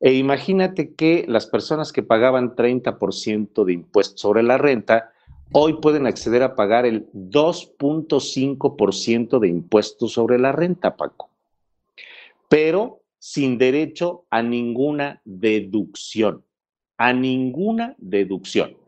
E 0.00 0.14
imagínate 0.14 0.94
que 0.94 1.24
las 1.28 1.46
personas 1.46 1.92
que 1.92 2.02
pagaban 2.02 2.56
30% 2.56 3.64
de 3.64 3.72
impuestos 3.72 4.20
sobre 4.20 4.42
la 4.42 4.58
renta, 4.58 5.12
hoy 5.52 5.74
pueden 5.80 6.06
acceder 6.06 6.42
a 6.42 6.56
pagar 6.56 6.84
el 6.84 7.08
2.5% 7.12 9.38
de 9.38 9.48
impuestos 9.48 10.12
sobre 10.12 10.38
la 10.38 10.52
renta, 10.52 10.96
Paco. 10.96 11.30
Pero 12.48 13.00
sin 13.18 13.56
derecho 13.56 14.24
a 14.28 14.42
ninguna 14.42 15.22
deducción 15.24 16.44
a 17.04 17.12
ninguna 17.12 17.94
deducción. 17.98 18.78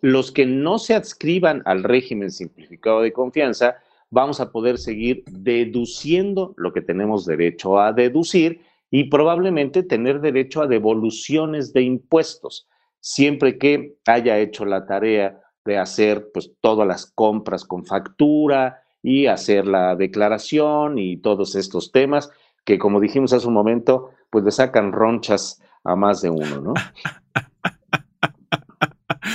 Los 0.00 0.32
que 0.32 0.44
no 0.44 0.80
se 0.80 0.94
adscriban 0.94 1.62
al 1.66 1.84
régimen 1.84 2.32
simplificado 2.32 3.00
de 3.00 3.12
confianza, 3.12 3.76
vamos 4.10 4.40
a 4.40 4.50
poder 4.50 4.76
seguir 4.76 5.22
deduciendo 5.30 6.52
lo 6.56 6.72
que 6.72 6.80
tenemos 6.80 7.26
derecho 7.26 7.78
a 7.78 7.92
deducir 7.92 8.62
y 8.90 9.04
probablemente 9.04 9.84
tener 9.84 10.20
derecho 10.20 10.62
a 10.62 10.66
devoluciones 10.66 11.72
de 11.72 11.82
impuestos, 11.82 12.66
siempre 12.98 13.56
que 13.56 13.94
haya 14.04 14.40
hecho 14.40 14.64
la 14.64 14.84
tarea 14.84 15.40
de 15.64 15.78
hacer 15.78 16.28
pues 16.34 16.50
todas 16.60 16.88
las 16.88 17.06
compras 17.06 17.64
con 17.64 17.86
factura 17.86 18.82
y 19.00 19.26
hacer 19.26 19.68
la 19.68 19.94
declaración 19.94 20.98
y 20.98 21.18
todos 21.18 21.54
estos 21.54 21.92
temas 21.92 22.32
que 22.64 22.80
como 22.80 22.98
dijimos 22.98 23.32
hace 23.32 23.46
un 23.46 23.54
momento, 23.54 24.10
pues 24.28 24.44
le 24.44 24.50
sacan 24.50 24.90
ronchas 24.90 25.62
a 25.84 25.94
más 25.94 26.20
de 26.20 26.30
uno, 26.30 26.60
¿no? 26.60 26.74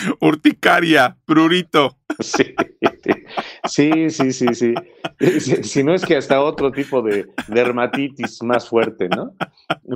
Urticaria, 0.20 1.18
prurito. 1.26 1.98
Sí, 2.20 4.10
sí, 4.10 4.32
sí, 4.32 4.48
sí, 4.54 4.74
Si 5.64 5.84
no 5.84 5.94
es 5.94 6.06
que 6.06 6.16
hasta 6.16 6.42
otro 6.42 6.72
tipo 6.72 7.02
de 7.02 7.28
dermatitis 7.48 8.42
más 8.44 8.70
fuerte, 8.70 9.10
¿no? 9.10 9.34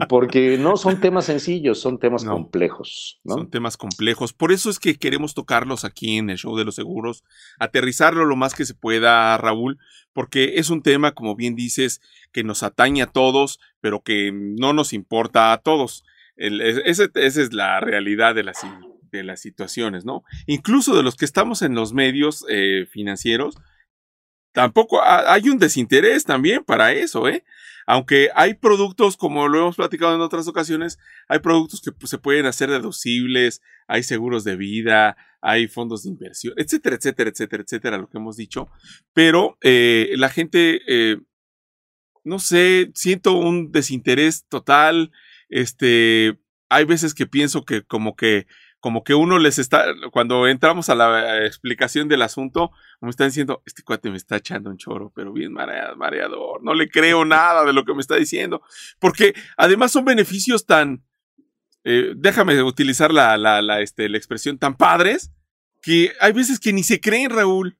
Porque 0.08 0.58
no 0.58 0.76
son 0.76 1.00
temas 1.00 1.26
sencillos, 1.26 1.80
son 1.80 2.00
temas 2.00 2.26
complejos. 2.26 3.20
¿no? 3.24 3.36
Son 3.36 3.50
temas 3.50 3.78
complejos. 3.78 4.34
Por 4.34 4.52
eso 4.52 4.70
es 4.70 4.80
que 4.80 4.96
queremos 4.96 5.34
tocarlos 5.34 5.86
aquí 5.86 6.18
en 6.18 6.30
el 6.30 6.38
show 6.38 6.58
de 6.58 6.66
los 6.66 6.76
seguros, 6.76 7.24
aterrizarlo 7.60 8.26
lo 8.26 8.36
más 8.36 8.56
que 8.56 8.66
se 8.66 8.74
pueda, 8.74 9.38
Raúl, 9.38 9.78
porque 10.14 10.56
es 10.56 10.70
un 10.70 10.82
tema, 10.82 11.14
como 11.14 11.36
bien 11.36 11.56
dices, 11.56 12.02
que 12.32 12.44
nos 12.44 12.64
atañe 12.64 13.02
a 13.04 13.08
todos, 13.08 13.60
pero 13.82 14.02
que 14.02 14.32
no 14.34 14.74
nos 14.74 14.94
importa 14.94 15.54
a 15.54 15.58
todos. 15.60 16.04
esa 16.36 17.10
es 17.16 17.54
la 17.54 17.80
realidad 17.80 18.36
de 18.36 18.44
las 18.44 18.64
de 19.12 19.24
las 19.24 19.42
situaciones, 19.42 20.06
¿no? 20.06 20.24
Incluso 20.48 20.96
de 20.96 21.04
los 21.04 21.16
que 21.16 21.26
estamos 21.26 21.62
en 21.62 21.76
los 21.76 21.94
medios 21.94 22.46
eh, 22.50 22.88
financieros, 22.90 23.56
tampoco 24.52 25.02
hay 25.04 25.50
un 25.50 25.60
desinterés 25.60 26.26
también 26.26 26.64
para 26.64 26.92
eso, 26.92 27.28
¿eh? 27.28 27.44
Aunque 27.86 28.30
hay 28.36 28.54
productos, 28.54 29.18
como 29.18 29.48
lo 29.48 29.58
hemos 29.58 29.76
platicado 29.76 30.14
en 30.14 30.22
otras 30.22 30.48
ocasiones, 30.48 31.00
hay 31.28 31.40
productos 31.40 31.82
que 31.82 31.92
pues, 31.92 32.12
se 32.12 32.20
pueden 32.20 32.46
hacer 32.46 32.70
deducibles, 32.70 33.62
hay 33.88 34.04
seguros 34.04 34.44
de 34.44 34.56
vida, 34.56 35.18
hay 35.42 35.68
fondos 35.68 36.04
de 36.04 36.10
inversión, 36.10 36.54
etcétera, 36.58 36.98
etcétera, 36.98 37.32
etcétera, 37.32 37.64
etcétera, 37.64 37.98
lo 37.98 38.08
que 38.08 38.20
hemos 38.20 38.38
dicho. 38.38 38.70
Pero 39.14 39.58
eh, 39.62 40.12
la 40.18 40.30
gente, 40.30 40.82
eh, 40.88 41.18
no 42.24 42.38
sé, 42.38 42.92
siento 42.94 43.34
un 43.34 43.72
desinterés 43.72 44.46
total. 44.48 45.12
Este, 45.50 46.38
hay 46.70 46.86
veces 46.86 47.16
que 47.16 47.26
pienso 47.26 47.66
que 47.66 47.82
como 47.82 48.16
que 48.16 48.46
como 48.80 49.04
que 49.04 49.14
uno 49.14 49.40
les 49.40 49.60
está, 49.60 49.86
cuando 50.12 50.48
entramos 50.48 50.90
a 50.90 50.96
la 50.96 51.46
explicación 51.46 52.08
del 52.08 52.22
asunto, 52.22 52.72
me 53.02 53.10
están 53.10 53.28
diciendo, 53.28 53.62
este 53.66 53.84
cuate 53.84 54.10
me 54.10 54.18
está 54.18 54.38
echando 54.38 54.70
un 54.70 54.78
choro, 54.78 55.12
pero 55.14 55.34
bien 55.34 55.52
mareador, 55.52 56.64
no 56.64 56.74
le 56.74 56.90
creo 56.90 57.26
nada 57.26 57.66
de 57.66 57.74
lo 57.74 57.84
que 57.84 57.94
me 57.94 58.02
está 58.02 58.16
diciendo, 58.16 58.62
porque 59.00 59.34
además 59.58 59.92
son 59.92 60.06
beneficios 60.06 60.66
tan, 60.66 61.04
eh, 61.84 62.14
déjame 62.16 62.62
utilizar 62.64 63.14
la, 63.14 63.38
la, 63.38 63.62
la, 63.62 63.82
este, 63.82 64.08
la 64.08 64.18
expresión, 64.18 64.58
tan 64.58 64.78
padres, 64.78 65.32
que 65.82 66.12
hay 66.20 66.34
veces 66.34 66.60
que 66.60 66.74
ni 66.74 66.84
se 66.84 67.00
creen, 67.00 67.30
Raúl. 67.30 67.78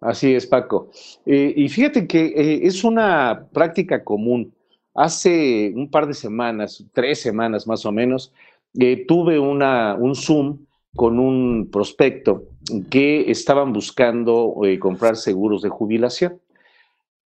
Así 0.00 0.34
es, 0.34 0.46
Paco. 0.46 0.90
Eh, 1.24 1.54
y 1.56 1.68
fíjate 1.68 2.06
que 2.06 2.26
eh, 2.26 2.60
es 2.66 2.84
una 2.84 3.46
práctica 3.52 4.04
común. 4.04 4.54
Hace 4.94 5.72
un 5.74 5.90
par 5.90 6.06
de 6.06 6.14
semanas, 6.14 6.84
tres 6.92 7.20
semanas 7.20 7.66
más 7.66 7.84
o 7.86 7.90
menos, 7.90 8.32
eh, 8.78 9.04
tuve 9.06 9.38
un 9.38 10.14
Zoom 10.14 10.66
con 10.94 11.18
un 11.18 11.70
prospecto 11.70 12.44
que 12.90 13.30
estaban 13.30 13.72
buscando 13.72 14.54
eh, 14.64 14.78
comprar 14.78 15.16
seguros 15.16 15.62
de 15.62 15.68
jubilación. 15.68 16.40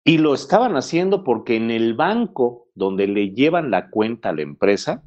Y 0.04 0.18
lo 0.18 0.34
estaban 0.34 0.76
haciendo 0.76 1.22
porque 1.22 1.56
en 1.56 1.70
el 1.70 1.94
banco 1.94 2.66
donde 2.74 3.06
le 3.06 3.30
llevan 3.30 3.70
la 3.70 3.88
cuenta 3.88 4.30
a 4.30 4.32
la 4.32 4.42
empresa, 4.42 5.02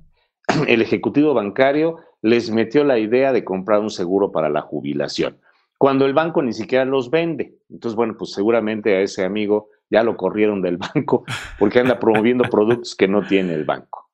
el 0.67 0.81
ejecutivo 0.81 1.33
bancario 1.33 1.97
les 2.21 2.49
metió 2.49 2.83
la 2.83 2.97
idea 2.97 3.33
de 3.33 3.43
comprar 3.43 3.81
un 3.81 3.89
seguro 3.89 4.31
para 4.31 4.49
la 4.49 4.61
jubilación, 4.61 5.37
cuando 5.77 6.05
el 6.05 6.13
banco 6.13 6.41
ni 6.41 6.53
siquiera 6.53 6.85
los 6.85 7.11
vende. 7.11 7.57
Entonces, 7.69 7.95
bueno, 7.95 8.15
pues 8.17 8.31
seguramente 8.31 8.95
a 8.95 9.01
ese 9.01 9.25
amigo 9.25 9.69
ya 9.89 10.01
lo 10.01 10.15
corrieron 10.17 10.61
del 10.61 10.77
banco 10.95 11.25
porque 11.59 11.79
anda 11.79 11.99
promoviendo 11.99 12.45
productos 12.45 12.95
que 12.95 13.07
no 13.07 13.21
tiene 13.27 13.53
el 13.53 13.65
banco. 13.65 14.04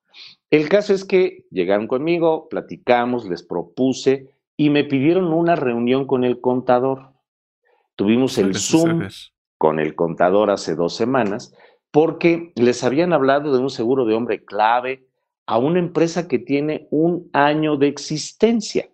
El 0.52 0.68
caso 0.68 0.92
es 0.92 1.06
que 1.06 1.46
llegaron 1.50 1.86
conmigo, 1.86 2.46
platicamos, 2.50 3.26
les 3.26 3.42
propuse 3.42 4.28
y 4.54 4.68
me 4.68 4.84
pidieron 4.84 5.32
una 5.32 5.56
reunión 5.56 6.06
con 6.06 6.24
el 6.24 6.42
contador. 6.42 7.14
Tuvimos 7.96 8.36
el 8.36 8.54
Zoom 8.54 9.08
con 9.56 9.80
el 9.80 9.94
contador 9.94 10.50
hace 10.50 10.74
dos 10.74 10.94
semanas 10.94 11.54
porque 11.90 12.52
les 12.54 12.84
habían 12.84 13.14
hablado 13.14 13.54
de 13.54 13.60
un 13.60 13.70
seguro 13.70 14.04
de 14.04 14.12
hombre 14.12 14.44
clave 14.44 15.06
a 15.46 15.56
una 15.56 15.78
empresa 15.78 16.28
que 16.28 16.38
tiene 16.38 16.86
un 16.90 17.30
año 17.32 17.78
de 17.78 17.88
existencia. 17.88 18.90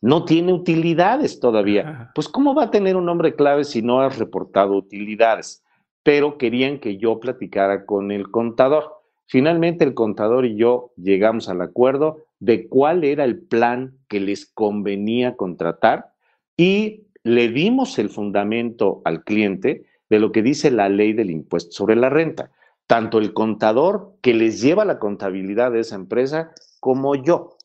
No 0.00 0.24
tiene 0.24 0.54
utilidades 0.54 1.40
todavía. 1.40 2.10
Pues 2.14 2.26
¿cómo 2.26 2.54
va 2.54 2.64
a 2.64 2.70
tener 2.70 2.96
un 2.96 3.10
hombre 3.10 3.34
clave 3.34 3.64
si 3.64 3.82
no 3.82 4.00
has 4.00 4.18
reportado 4.18 4.72
utilidades? 4.72 5.62
Pero 6.02 6.38
querían 6.38 6.80
que 6.80 6.96
yo 6.96 7.20
platicara 7.20 7.84
con 7.84 8.10
el 8.12 8.30
contador. 8.30 8.95
Finalmente 9.26 9.84
el 9.84 9.94
contador 9.94 10.46
y 10.46 10.56
yo 10.56 10.92
llegamos 10.96 11.48
al 11.48 11.60
acuerdo 11.60 12.18
de 12.38 12.68
cuál 12.68 13.04
era 13.04 13.24
el 13.24 13.38
plan 13.38 13.98
que 14.08 14.20
les 14.20 14.46
convenía 14.46 15.36
contratar 15.36 16.12
y 16.56 17.06
le 17.24 17.48
dimos 17.48 17.98
el 17.98 18.08
fundamento 18.08 19.02
al 19.04 19.24
cliente 19.24 19.84
de 20.08 20.20
lo 20.20 20.30
que 20.30 20.42
dice 20.42 20.70
la 20.70 20.88
ley 20.88 21.12
del 21.12 21.30
impuesto 21.30 21.72
sobre 21.72 21.96
la 21.96 22.08
renta. 22.08 22.52
Tanto 22.86 23.18
el 23.18 23.32
contador 23.32 24.14
que 24.22 24.32
les 24.32 24.60
lleva 24.60 24.84
la 24.84 25.00
contabilidad 25.00 25.72
de 25.72 25.80
esa 25.80 25.96
empresa 25.96 26.52
como 26.78 27.16
yo. 27.16 27.56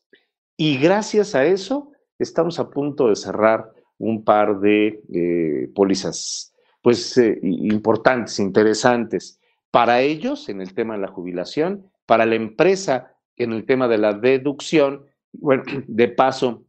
Y 0.57 0.77
gracias 0.77 1.35
a 1.35 1.45
eso 1.45 1.91
estamos 2.17 2.59
a 2.59 2.71
punto 2.71 3.07
de 3.07 3.15
cerrar 3.15 3.71
un 3.99 4.23
par 4.23 4.59
de 4.59 5.03
eh, 5.13 5.69
pólizas 5.75 6.53
pues 6.81 7.15
eh, 7.19 7.39
importantes, 7.43 8.39
interesantes 8.39 9.39
para 9.71 10.01
ellos 10.01 10.49
en 10.49 10.61
el 10.61 10.73
tema 10.73 10.95
de 10.95 11.01
la 11.01 11.07
jubilación, 11.07 11.89
para 12.05 12.25
la 12.25 12.35
empresa 12.35 13.15
en 13.37 13.53
el 13.53 13.65
tema 13.65 13.87
de 13.87 13.97
la 13.97 14.13
deducción, 14.13 15.05
bueno, 15.33 15.63
de 15.87 16.07
paso, 16.09 16.65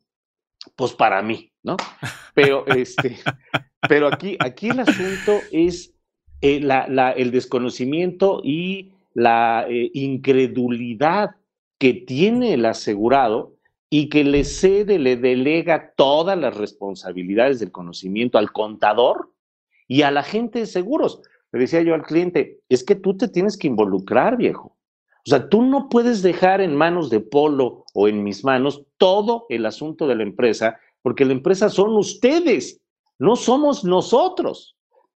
pues 0.77 0.93
para 0.93 1.21
mí, 1.23 1.53
¿no? 1.63 1.77
Pero, 2.35 2.67
este, 2.77 3.19
pero 3.89 4.07
aquí, 4.07 4.37
aquí 4.41 4.69
el 4.69 4.81
asunto 4.81 5.41
es 5.51 5.93
eh, 6.41 6.61
el 7.17 7.31
desconocimiento 7.31 8.41
y 8.43 8.93
la 9.15 9.67
eh, 9.69 9.91
incredulidad 9.95 11.31
que 11.79 11.93
tiene 11.95 12.55
el 12.55 12.65
asegurado 12.65 13.57
y 13.91 14.09
que 14.09 14.25
le 14.25 14.45
cede, 14.45 14.99
le 14.99 15.17
delega 15.17 15.93
todas 15.97 16.39
las 16.39 16.57
responsabilidades 16.57 17.61
del 17.61 17.73
conocimiento 17.73 18.39
al 18.39 18.53
contador 18.53 19.33
y 19.87 20.03
a 20.03 20.11
la 20.11 20.23
gente 20.23 20.61
de 20.61 20.67
seguros. 20.67 21.21
Le 21.53 21.61
decía 21.61 21.83
yo 21.83 21.95
al 21.95 22.03
cliente, 22.03 22.61
es 22.69 22.83
que 22.83 22.95
tú 22.95 23.17
te 23.17 23.29
tienes 23.29 23.57
que 23.57 23.69
involucrar, 23.69 24.37
viejo. 24.37 24.77
O 25.25 25.31
sea, 25.31 25.49
tú 25.49 25.63
no 25.63 25.89
puedes 25.89 26.23
dejar 26.23 26.61
en 26.61 26.75
manos 26.75 27.11
de 27.11 27.21
Polo 27.21 27.85
o 27.95 28.09
en 28.09 28.25
mis 28.25 28.43
manos 28.43 28.83
todo 28.97 29.47
el 29.51 29.67
asunto 29.67 30.09
de 30.09 30.17
la 30.17 30.25
empresa, 30.25 30.81
porque 31.03 31.25
la 31.25 31.33
empresa 31.33 31.69
son 31.69 31.95
ustedes, 31.97 32.81
no 33.19 33.37
somos 33.37 33.85
nosotros. 33.85 34.77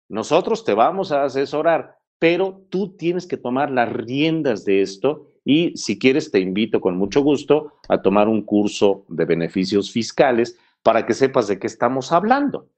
Nosotros 0.08 0.64
te 0.64 0.74
vamos 0.74 1.10
a 1.10 1.24
asesorar, 1.24 1.96
pero 2.18 2.66
tú 2.68 2.96
tienes 2.96 3.26
que 3.26 3.38
tomar 3.38 3.70
las 3.70 3.90
riendas 3.90 4.64
de 4.64 4.82
esto 4.82 5.30
y 5.44 5.76
si 5.76 5.98
quieres 5.98 6.30
te 6.30 6.40
invito 6.40 6.80
con 6.80 6.96
mucho 6.96 7.22
gusto 7.22 7.72
a 7.88 8.02
tomar 8.02 8.28
un 8.28 8.42
curso 8.42 9.04
de 9.08 9.24
beneficios 9.24 9.90
fiscales 9.90 10.58
para 10.82 11.06
que 11.06 11.14
sepas 11.14 11.48
de 11.48 11.58
qué 11.58 11.66
estamos 11.66 12.12
hablando. 12.12 12.68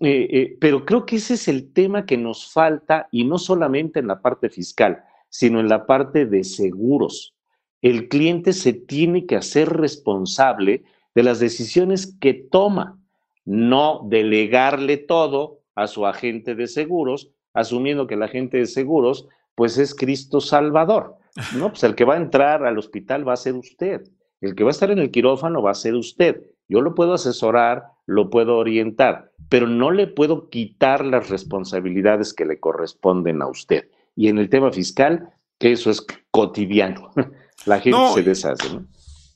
Eh, 0.00 0.28
eh, 0.30 0.56
pero 0.60 0.84
creo 0.84 1.06
que 1.06 1.16
ese 1.16 1.34
es 1.34 1.46
el 1.46 1.72
tema 1.72 2.04
que 2.04 2.16
nos 2.16 2.52
falta 2.52 3.08
y 3.12 3.24
no 3.24 3.38
solamente 3.38 4.00
en 4.00 4.08
la 4.08 4.20
parte 4.20 4.50
fiscal, 4.50 5.04
sino 5.28 5.60
en 5.60 5.68
la 5.68 5.86
parte 5.86 6.26
de 6.26 6.44
seguros. 6.44 7.34
El 7.80 8.08
cliente 8.08 8.52
se 8.52 8.72
tiene 8.72 9.26
que 9.26 9.36
hacer 9.36 9.68
responsable 9.68 10.84
de 11.14 11.22
las 11.22 11.38
decisiones 11.38 12.16
que 12.20 12.34
toma, 12.34 12.98
no 13.44 14.00
delegarle 14.08 14.96
todo 14.96 15.60
a 15.74 15.86
su 15.86 16.06
agente 16.06 16.54
de 16.54 16.66
seguros, 16.66 17.30
asumiendo 17.52 18.06
que 18.06 18.14
el 18.14 18.22
agente 18.22 18.58
de 18.58 18.66
seguros 18.66 19.28
pues 19.54 19.78
es 19.78 19.94
Cristo 19.94 20.40
Salvador. 20.40 21.16
No, 21.56 21.70
pues 21.70 21.84
el 21.84 21.94
que 21.94 22.04
va 22.04 22.14
a 22.14 22.18
entrar 22.18 22.64
al 22.64 22.78
hospital 22.78 23.26
va 23.26 23.34
a 23.34 23.36
ser 23.36 23.54
usted. 23.54 24.02
El 24.40 24.54
que 24.54 24.64
va 24.64 24.70
a 24.70 24.72
estar 24.72 24.90
en 24.90 24.98
el 24.98 25.10
quirófano 25.10 25.62
va 25.62 25.70
a 25.70 25.74
ser 25.74 25.94
usted. 25.94 26.42
Yo 26.68 26.80
lo 26.80 26.94
puedo 26.94 27.14
asesorar, 27.14 27.84
lo 28.06 28.30
puedo 28.30 28.56
orientar, 28.56 29.32
pero 29.48 29.66
no 29.66 29.90
le 29.90 30.06
puedo 30.06 30.48
quitar 30.50 31.04
las 31.04 31.30
responsabilidades 31.30 32.34
que 32.34 32.44
le 32.44 32.60
corresponden 32.60 33.42
a 33.42 33.46
usted. 33.46 33.88
Y 34.14 34.28
en 34.28 34.38
el 34.38 34.48
tema 34.48 34.70
fiscal, 34.72 35.30
que 35.58 35.72
eso 35.72 35.90
es 35.90 36.04
cotidiano. 36.30 37.10
La 37.66 37.80
gente 37.80 37.98
se 38.14 38.22
deshace, 38.22 38.74
¿no? 38.74 38.86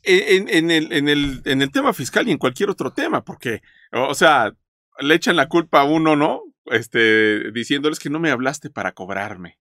En, 0.05 0.71
el, 0.71 0.93
en, 0.93 1.09
el, 1.09 1.43
en 1.45 1.63
el 1.63 1.71
tema 1.71 1.93
fiscal 1.93 2.29
y 2.29 2.33
en 2.33 2.39
cualquier 2.39 2.71
otro 2.71 2.93
tema, 2.93 3.25
porque, 3.25 3.63
o 3.93 4.15
sea, 4.15 4.55
le 5.01 5.15
echan 5.15 5.37
la 5.37 5.49
culpa 5.49 5.81
a 5.81 5.85
uno, 5.85 6.17
¿no? 6.17 6.43
Este, 6.67 7.51
diciéndoles 7.53 7.99
que 7.99 8.11
no 8.11 8.19
me 8.19 8.31
hablaste 8.31 8.71
para 8.71 8.93
cobrarme. 8.93 9.59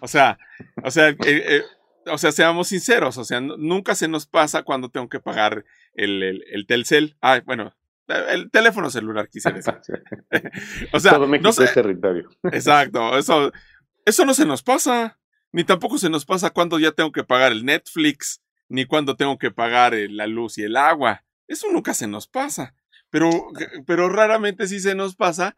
O 0.00 0.08
sea, 0.08 0.38
o 0.84 0.90
sea, 0.90 1.08
eh, 1.08 1.16
eh, 1.24 1.62
o 2.06 2.18
sea, 2.18 2.32
seamos 2.32 2.68
sinceros, 2.68 3.16
o 3.18 3.24
sea, 3.24 3.40
nunca 3.40 3.94
se 3.94 4.08
nos 4.08 4.26
pasa 4.26 4.62
cuando 4.62 4.90
tengo 4.90 5.08
que 5.08 5.20
pagar 5.20 5.64
el, 5.94 6.22
el, 6.22 6.66
Telcel. 6.66 7.16
Ah, 7.20 7.40
bueno, 7.44 7.74
el 8.10 8.50
teléfono 8.50 8.90
celular, 8.90 9.28
quise 9.28 9.52
decir. 9.52 9.74
o 10.92 11.00
sea, 11.00 11.12
Todo 11.12 11.26
México 11.26 11.50
no 11.56 11.64
es 11.64 11.74
territorio. 11.74 12.28
Exacto, 12.44 13.16
eso, 13.16 13.52
eso 14.04 14.24
no 14.24 14.34
se 14.34 14.46
nos 14.46 14.62
pasa. 14.62 15.18
Ni 15.52 15.64
tampoco 15.64 15.98
se 15.98 16.10
nos 16.10 16.24
pasa 16.24 16.50
cuando 16.50 16.78
ya 16.78 16.92
tengo 16.92 17.10
que 17.10 17.24
pagar 17.24 17.50
el 17.50 17.64
Netflix, 17.64 18.40
ni 18.68 18.84
cuando 18.84 19.16
tengo 19.16 19.36
que 19.36 19.50
pagar 19.50 19.94
la 19.94 20.26
luz 20.26 20.58
y 20.58 20.62
el 20.62 20.76
agua. 20.76 21.24
Eso 21.48 21.66
nunca 21.72 21.92
se 21.92 22.06
nos 22.06 22.28
pasa. 22.28 22.74
Pero, 23.10 23.30
pero 23.86 24.08
raramente 24.08 24.68
sí 24.68 24.78
se 24.78 24.94
nos 24.94 25.16
pasa 25.16 25.56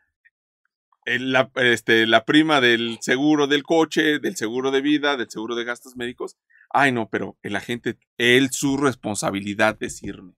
la, 1.05 1.51
este, 1.57 2.07
la 2.07 2.25
prima 2.25 2.61
del 2.61 2.99
seguro 3.01 3.47
del 3.47 3.63
coche, 3.63 4.19
del 4.19 4.37
seguro 4.37 4.71
de 4.71 4.81
vida, 4.81 5.17
del 5.17 5.31
seguro 5.31 5.55
de 5.55 5.65
gastos 5.65 5.97
médicos. 5.97 6.37
Ay, 6.71 6.93
no, 6.93 7.09
pero 7.11 7.37
el 7.43 7.57
agente, 7.57 7.99
él 8.17 8.51
su 8.51 8.77
responsabilidad 8.77 9.77
decirme. 9.79 10.35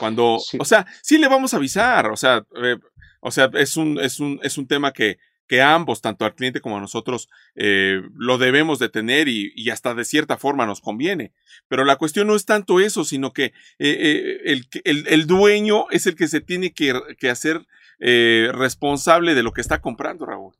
Cuando, 0.00 0.38
o 0.58 0.64
sea, 0.64 0.86
sí 1.02 1.18
le 1.18 1.28
vamos 1.28 1.52
a 1.52 1.58
avisar, 1.58 2.06
o 2.06 2.16
sea, 2.16 2.42
eh, 2.64 2.78
o 3.20 3.30
sea, 3.30 3.50
es 3.52 3.76
un, 3.76 4.00
es 4.00 4.18
un, 4.18 4.40
es 4.42 4.56
un 4.56 4.66
tema 4.66 4.92
que, 4.92 5.18
que 5.46 5.60
ambos, 5.60 6.00
tanto 6.00 6.24
al 6.24 6.34
cliente 6.34 6.62
como 6.62 6.78
a 6.78 6.80
nosotros, 6.80 7.28
eh, 7.54 8.00
lo 8.14 8.38
debemos 8.38 8.78
de 8.78 8.88
tener 8.88 9.28
y, 9.28 9.52
y, 9.54 9.68
hasta 9.68 9.94
de 9.94 10.06
cierta 10.06 10.38
forma 10.38 10.64
nos 10.64 10.80
conviene. 10.80 11.34
Pero 11.68 11.84
la 11.84 11.96
cuestión 11.96 12.28
no 12.28 12.34
es 12.34 12.46
tanto 12.46 12.80
eso, 12.80 13.04
sino 13.04 13.34
que 13.34 13.52
eh, 13.78 14.38
el, 14.44 14.66
el, 14.84 15.06
el, 15.06 15.26
dueño 15.26 15.84
es 15.90 16.06
el 16.06 16.16
que 16.16 16.28
se 16.28 16.40
tiene 16.40 16.72
que, 16.72 16.98
que 17.18 17.28
hacer 17.28 17.66
eh, 17.98 18.48
responsable 18.54 19.34
de 19.34 19.42
lo 19.42 19.52
que 19.52 19.60
está 19.60 19.82
comprando, 19.82 20.24
Raúl. 20.24 20.54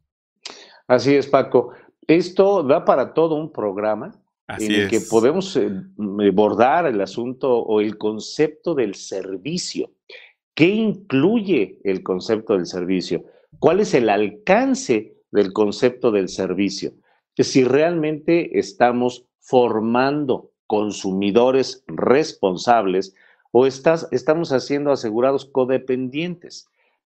Así 0.86 1.14
es, 1.14 1.26
Paco. 1.26 1.72
Esto 2.06 2.62
da 2.62 2.84
para 2.84 3.14
todo 3.14 3.36
un 3.36 3.50
programa 3.50 4.12
en 4.58 4.72
el 4.72 4.88
que 4.88 5.00
podemos 5.00 5.58
abordar 6.28 6.86
eh, 6.86 6.90
el 6.90 7.00
asunto 7.00 7.58
o 7.58 7.80
el 7.80 7.98
concepto 7.98 8.74
del 8.74 8.94
servicio. 8.94 9.90
¿Qué 10.54 10.66
incluye 10.66 11.78
el 11.84 12.02
concepto 12.02 12.54
del 12.54 12.66
servicio? 12.66 13.24
¿Cuál 13.58 13.80
es 13.80 13.94
el 13.94 14.08
alcance 14.08 15.14
del 15.30 15.52
concepto 15.52 16.10
del 16.10 16.28
servicio? 16.28 16.92
Si 17.36 17.64
realmente 17.64 18.58
estamos 18.58 19.24
formando 19.38 20.50
consumidores 20.66 21.82
responsables 21.86 23.14
o 23.52 23.66
estás, 23.66 24.08
estamos 24.12 24.52
haciendo 24.52 24.92
asegurados 24.92 25.46
codependientes 25.46 26.68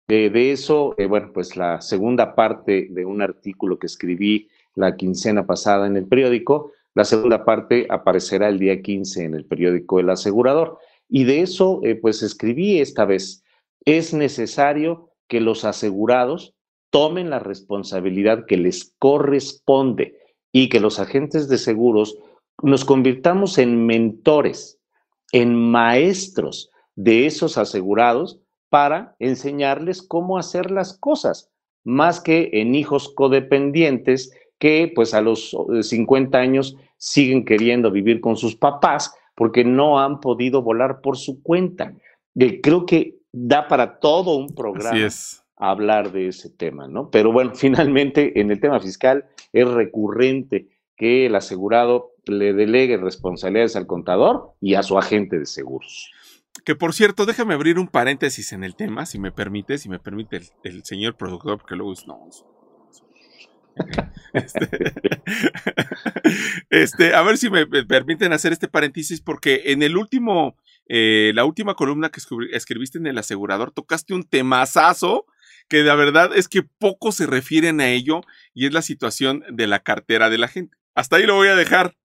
de 0.07 0.51
eso, 0.51 0.93
eh, 0.97 1.07
bueno, 1.07 1.31
pues 1.33 1.57
la 1.57 1.81
segunda 1.81 2.35
parte 2.35 2.87
de 2.91 3.05
un 3.05 3.21
artículo 3.21 3.79
que 3.79 3.87
escribí 3.87 4.49
la 4.75 4.95
quincena 4.95 5.47
pasada 5.47 5.87
en 5.87 5.97
el 5.97 6.05
periódico, 6.05 6.73
la 6.95 7.03
segunda 7.03 7.43
parte 7.43 7.85
aparecerá 7.89 8.47
el 8.47 8.57
día 8.57 8.81
15 8.81 9.25
en 9.25 9.35
el 9.35 9.45
periódico 9.45 9.99
El 9.99 10.09
Asegurador. 10.09 10.79
Y 11.09 11.25
de 11.25 11.41
eso, 11.41 11.81
eh, 11.83 11.95
pues 11.95 12.23
escribí 12.23 12.79
esta 12.79 13.03
vez, 13.05 13.43
es 13.83 14.13
necesario 14.13 15.11
que 15.27 15.41
los 15.41 15.65
asegurados 15.65 16.55
tomen 16.89 17.29
la 17.29 17.39
responsabilidad 17.39 18.45
que 18.45 18.55
les 18.55 18.95
corresponde 18.97 20.17
y 20.53 20.69
que 20.69 20.79
los 20.79 20.99
agentes 20.99 21.49
de 21.49 21.57
seguros 21.57 22.17
nos 22.63 22.85
convirtamos 22.85 23.57
en 23.57 23.85
mentores, 23.85 24.79
en 25.33 25.53
maestros 25.53 26.71
de 26.95 27.25
esos 27.25 27.57
asegurados 27.57 28.39
para 28.69 29.17
enseñarles 29.19 30.01
cómo 30.01 30.37
hacer 30.37 30.71
las 30.71 30.97
cosas, 30.97 31.51
más 31.83 32.21
que 32.21 32.51
en 32.53 32.73
hijos 32.73 33.13
codependientes 33.13 34.31
que 34.59 34.91
pues 34.93 35.13
a 35.13 35.21
los 35.21 35.55
50 35.81 36.37
años 36.37 36.77
siguen 36.97 37.45
queriendo 37.45 37.91
vivir 37.91 38.21
con 38.21 38.37
sus 38.37 38.55
papás 38.55 39.15
porque 39.35 39.63
no 39.63 39.99
han 39.99 40.19
podido 40.19 40.61
volar 40.61 41.01
por 41.01 41.17
su 41.17 41.41
cuenta. 41.43 41.93
Eh, 42.35 42.61
creo 42.61 42.85
que 42.85 43.17
da 43.31 43.67
para 43.67 43.99
todo 43.99 44.35
un 44.35 44.55
programa 44.55 44.97
hablar 45.57 46.11
de 46.11 46.29
ese 46.29 46.49
tema, 46.49 46.87
¿no? 46.87 47.09
Pero 47.09 47.31
bueno, 47.31 47.51
finalmente 47.55 48.39
en 48.39 48.51
el 48.51 48.59
tema 48.59 48.79
fiscal 48.79 49.25
es 49.53 49.67
recurrente 49.67 50.69
que 50.95 51.25
el 51.25 51.35
asegurado 51.35 52.13
le 52.25 52.53
delegue 52.53 52.97
responsabilidades 52.97 53.75
al 53.75 53.85
contador 53.85 54.53
y 54.61 54.75
a 54.75 54.83
su 54.83 54.97
agente 54.97 55.37
de 55.37 55.45
seguros. 55.45 56.11
Que 56.63 56.75
por 56.75 56.93
cierto, 56.93 57.25
déjame 57.25 57.53
abrir 57.53 57.77
un 57.77 57.87
paréntesis 57.87 58.53
en 58.53 58.63
el 58.63 58.75
tema, 58.75 59.05
si 59.05 59.19
me 59.19 59.31
permite, 59.31 59.77
si 59.77 59.89
me 59.89 59.99
permite 59.99 60.39
el, 60.63 60.83
señor 60.83 61.15
productor, 61.15 61.59
porque 61.59 61.75
luego 61.75 61.93
es, 61.93 62.07
no, 62.07 62.17
este, 64.33 64.69
este, 66.69 67.13
a 67.13 67.21
ver 67.21 67.37
si 67.37 67.49
me 67.49 67.65
permiten 67.65 68.33
hacer 68.33 68.53
este 68.53 68.67
paréntesis, 68.67 69.21
porque 69.21 69.63
en 69.65 69.83
el 69.83 69.97
último, 69.97 70.57
eh, 70.87 71.31
la 71.35 71.45
última 71.45 71.75
columna 71.75 72.09
que 72.09 72.21
escribiste 72.51 72.97
en 72.97 73.07
el 73.07 73.17
asegurador, 73.17 73.71
tocaste 73.71 74.13
un 74.13 74.23
temazazo 74.23 75.25
que 75.67 75.83
la 75.83 75.95
verdad 75.95 76.35
es 76.35 76.47
que 76.47 76.63
poco 76.63 77.11
se 77.11 77.25
refieren 77.25 77.81
a 77.81 77.89
ello 77.89 78.21
y 78.53 78.67
es 78.67 78.73
la 78.73 78.81
situación 78.81 79.43
de 79.49 79.67
la 79.67 79.79
cartera 79.79 80.29
de 80.29 80.37
la 80.37 80.47
gente. 80.47 80.77
Hasta 80.93 81.17
ahí 81.17 81.25
lo 81.25 81.35
voy 81.35 81.47
a 81.47 81.55
dejar, 81.55 81.95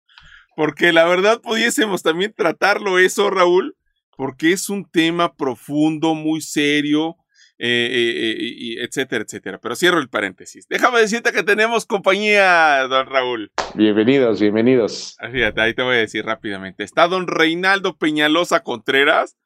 porque 0.57 0.93
la 0.93 1.05
verdad 1.05 1.41
pudiésemos 1.41 2.03
también 2.03 2.35
tratarlo 2.37 2.99
eso, 2.99 3.31
Raúl, 3.31 3.77
porque 4.17 4.53
es 4.53 4.69
un 4.69 4.85
tema 4.91 5.35
profundo, 5.37 6.15
muy 6.15 6.41
serio, 6.41 7.17
eh, 7.63 8.79
eh, 8.79 8.85
etcétera, 8.85 9.23
etcétera. 9.23 9.59
Pero 9.59 9.77
cierro 9.77 10.01
el 10.01 10.09
paréntesis. 10.09 10.67
Déjame 10.67 11.01
decirte 11.01 11.31
que 11.31 11.43
tenemos 11.43 11.85
compañía, 11.85 12.87
don 12.89 13.07
Raúl. 13.07 13.53
Bienvenidos, 13.75 14.41
bienvenidos. 14.41 15.17
Ah, 15.21 15.29
fíjate, 15.29 15.61
ahí 15.61 15.75
te 15.75 15.83
voy 15.83 15.97
a 15.97 15.99
decir 15.99 16.25
rápidamente. 16.25 16.85
Está 16.85 17.07
don 17.07 17.27
Reinaldo 17.27 17.99
Peñalosa 17.99 18.61
Contreras, 18.61 19.37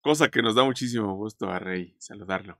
cosa 0.00 0.30
que 0.30 0.40
nos 0.40 0.54
da 0.54 0.64
muchísimo 0.64 1.14
gusto 1.16 1.50
a 1.50 1.58
Rey 1.58 1.94
saludarlo. 1.98 2.58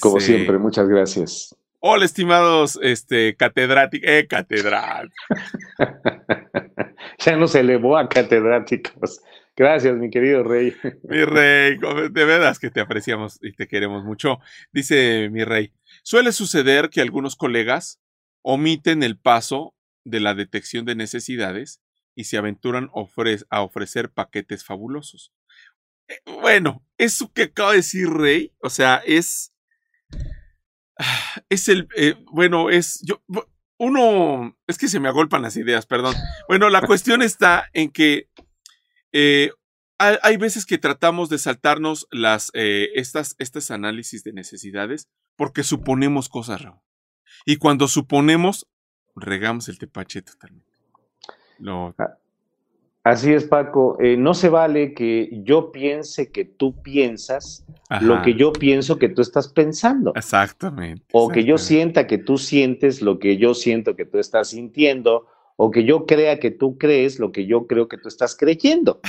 como 0.00 0.20
siempre, 0.20 0.58
muchas 0.58 0.86
gracias. 0.86 1.56
Hola, 1.80 2.04
estimados 2.04 2.78
este, 2.82 3.36
catedráticos. 3.36 4.08
Eh, 4.08 4.26
catedráticos. 4.26 5.14
ya 7.18 7.36
nos 7.36 7.54
elevó 7.54 7.96
a 7.96 8.08
catedráticos. 8.08 9.22
Gracias, 9.56 9.96
mi 9.96 10.10
querido 10.10 10.42
rey. 10.42 10.74
Mi 11.04 11.24
rey, 11.24 11.78
de 12.10 12.24
veras 12.24 12.58
que 12.58 12.70
te 12.70 12.80
apreciamos 12.80 13.38
y 13.40 13.52
te 13.52 13.68
queremos 13.68 14.04
mucho. 14.04 14.40
Dice 14.72 15.28
mi 15.30 15.44
rey, 15.44 15.72
suele 16.02 16.32
suceder 16.32 16.90
que 16.90 17.00
algunos 17.00 17.36
colegas 17.36 18.00
omiten 18.42 19.02
el 19.04 19.16
paso 19.16 19.74
de 20.04 20.20
la 20.20 20.34
detección 20.34 20.84
de 20.84 20.96
necesidades 20.96 21.80
y 22.14 22.24
se 22.24 22.36
aventuran 22.36 22.90
a 23.50 23.62
ofrecer 23.62 24.10
paquetes 24.10 24.64
fabulosos. 24.64 25.32
Eh, 26.08 26.20
bueno, 26.26 26.84
eso 26.98 27.32
que 27.32 27.44
acaba 27.44 27.70
de 27.70 27.78
decir 27.78 28.08
Rey, 28.10 28.52
o 28.60 28.70
sea, 28.70 29.02
es. 29.06 29.52
Es 31.48 31.68
el. 31.68 31.88
Eh, 31.96 32.14
bueno, 32.30 32.70
es. 32.70 33.00
Yo, 33.02 33.22
uno. 33.78 34.56
Es 34.66 34.78
que 34.78 34.88
se 34.88 35.00
me 35.00 35.08
agolpan 35.08 35.42
las 35.42 35.56
ideas, 35.56 35.86
perdón. 35.86 36.14
Bueno, 36.48 36.70
la 36.70 36.82
cuestión 36.82 37.22
está 37.22 37.68
en 37.72 37.90
que. 37.90 38.28
Eh, 39.14 39.50
hay, 39.96 40.36
veces 40.36 40.66
que 40.66 40.76
tratamos 40.76 41.30
de 41.30 41.38
saltarnos 41.38 42.06
las, 42.10 42.50
estas, 42.52 43.36
estas 43.38 43.70
análisis 43.70 44.22
de 44.24 44.34
necesidades 44.34 45.08
porque 45.36 45.62
suponemos 45.62 46.28
cosas, 46.28 46.60
Raúl. 46.60 46.80
Y 47.46 47.56
cuando 47.56 47.88
suponemos, 47.88 48.66
regamos 49.14 49.68
el 49.68 49.78
tepache 49.78 50.22
totalmente. 50.22 50.72
Ah, 51.98 52.16
así 53.04 53.32
es, 53.32 53.44
Paco. 53.44 53.96
Eh, 54.00 54.16
no 54.16 54.34
se 54.34 54.48
vale 54.48 54.94
que 54.94 55.28
yo 55.44 55.72
piense 55.72 56.30
que 56.30 56.44
tú 56.44 56.82
piensas 56.82 57.64
lo 58.00 58.22
que 58.22 58.34
yo 58.34 58.52
pienso 58.52 58.98
que 58.98 59.08
tú 59.08 59.22
estás 59.22 59.48
pensando. 59.48 60.12
Exactamente. 60.14 61.04
O 61.12 61.28
que 61.28 61.44
yo 61.44 61.58
sienta 61.58 62.06
que 62.06 62.18
tú 62.18 62.38
sientes 62.38 63.02
lo 63.02 63.18
que 63.18 63.36
yo 63.36 63.54
siento 63.54 63.96
que 63.96 64.04
tú 64.04 64.18
estás 64.18 64.48
sintiendo. 64.48 65.26
O 65.56 65.70
que 65.70 65.84
yo 65.84 66.06
crea 66.06 66.40
que 66.40 66.50
tú 66.50 66.78
crees 66.78 67.18
lo 67.18 67.32
que 67.32 67.46
yo 67.46 67.66
creo 67.66 67.88
que 67.88 67.98
tú 67.98 68.08
estás 68.08 68.36
creyendo. 68.36 69.00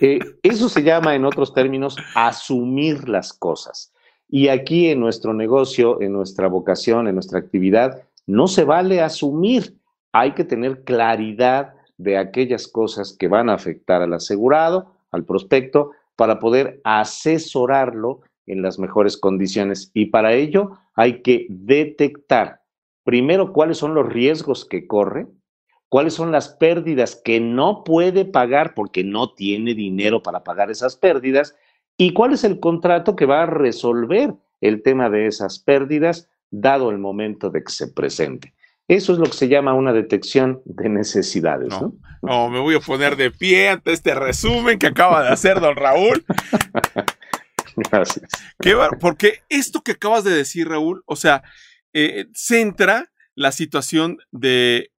Eh, 0.00 0.18
eso 0.42 0.68
se 0.68 0.82
llama, 0.82 1.14
en 1.14 1.24
otros 1.24 1.54
términos, 1.54 1.96
asumir 2.16 3.08
las 3.08 3.32
cosas. 3.32 3.92
Y 4.28 4.48
aquí 4.48 4.88
en 4.88 4.98
nuestro 4.98 5.32
negocio, 5.34 6.00
en 6.00 6.12
nuestra 6.12 6.48
vocación, 6.48 7.06
en 7.06 7.14
nuestra 7.14 7.38
actividad, 7.38 8.02
no 8.26 8.48
se 8.48 8.64
vale 8.64 9.00
asumir. 9.00 9.76
Hay 10.12 10.32
que 10.32 10.44
tener 10.44 10.82
claridad 10.82 11.74
de 11.96 12.18
aquellas 12.18 12.66
cosas 12.66 13.16
que 13.16 13.28
van 13.28 13.48
a 13.48 13.54
afectar 13.54 14.02
al 14.02 14.12
asegurado, 14.14 14.96
al 15.10 15.24
prospecto, 15.24 15.92
para 16.16 16.38
poder 16.38 16.80
asesorarlo 16.84 18.22
en 18.46 18.62
las 18.62 18.78
mejores 18.78 19.16
condiciones. 19.16 19.90
Y 19.94 20.06
para 20.06 20.32
ello 20.32 20.72
hay 20.94 21.22
que 21.22 21.46
detectar 21.48 22.60
primero 23.04 23.52
cuáles 23.52 23.78
son 23.78 23.94
los 23.94 24.08
riesgos 24.08 24.64
que 24.64 24.86
corre, 24.86 25.26
cuáles 25.94 26.14
son 26.14 26.32
las 26.32 26.48
pérdidas 26.48 27.14
que 27.14 27.38
no 27.38 27.84
puede 27.84 28.24
pagar 28.24 28.74
porque 28.74 29.04
no 29.04 29.32
tiene 29.32 29.74
dinero 29.74 30.24
para 30.24 30.42
pagar 30.42 30.68
esas 30.68 30.96
pérdidas 30.96 31.54
y 31.96 32.12
cuál 32.12 32.32
es 32.32 32.42
el 32.42 32.58
contrato 32.58 33.14
que 33.14 33.26
va 33.26 33.44
a 33.44 33.46
resolver 33.46 34.34
el 34.60 34.82
tema 34.82 35.08
de 35.08 35.28
esas 35.28 35.60
pérdidas 35.60 36.28
dado 36.50 36.90
el 36.90 36.98
momento 36.98 37.48
de 37.48 37.62
que 37.62 37.70
se 37.70 37.86
presente. 37.86 38.54
Eso 38.88 39.12
es 39.12 39.20
lo 39.20 39.26
que 39.26 39.34
se 39.34 39.46
llama 39.46 39.74
una 39.74 39.92
detección 39.92 40.62
de 40.64 40.88
necesidades. 40.88 41.68
No, 41.68 41.94
no, 42.22 42.50
me 42.50 42.58
voy 42.58 42.74
a 42.74 42.80
poner 42.80 43.14
de 43.14 43.30
pie 43.30 43.68
ante 43.68 43.92
este 43.92 44.16
resumen 44.16 44.80
que 44.80 44.88
acaba 44.88 45.22
de 45.22 45.28
hacer 45.28 45.60
don 45.60 45.76
Raúl. 45.76 46.24
Gracias. 47.76 48.28
porque 48.98 49.42
esto 49.48 49.80
que 49.80 49.92
acabas 49.92 50.24
de 50.24 50.32
decir, 50.32 50.66
Raúl, 50.66 51.04
o 51.06 51.14
sea, 51.14 51.44
eh, 51.92 52.26
centra 52.34 53.12
la 53.36 53.52
situación 53.52 54.18
de, 54.32 54.90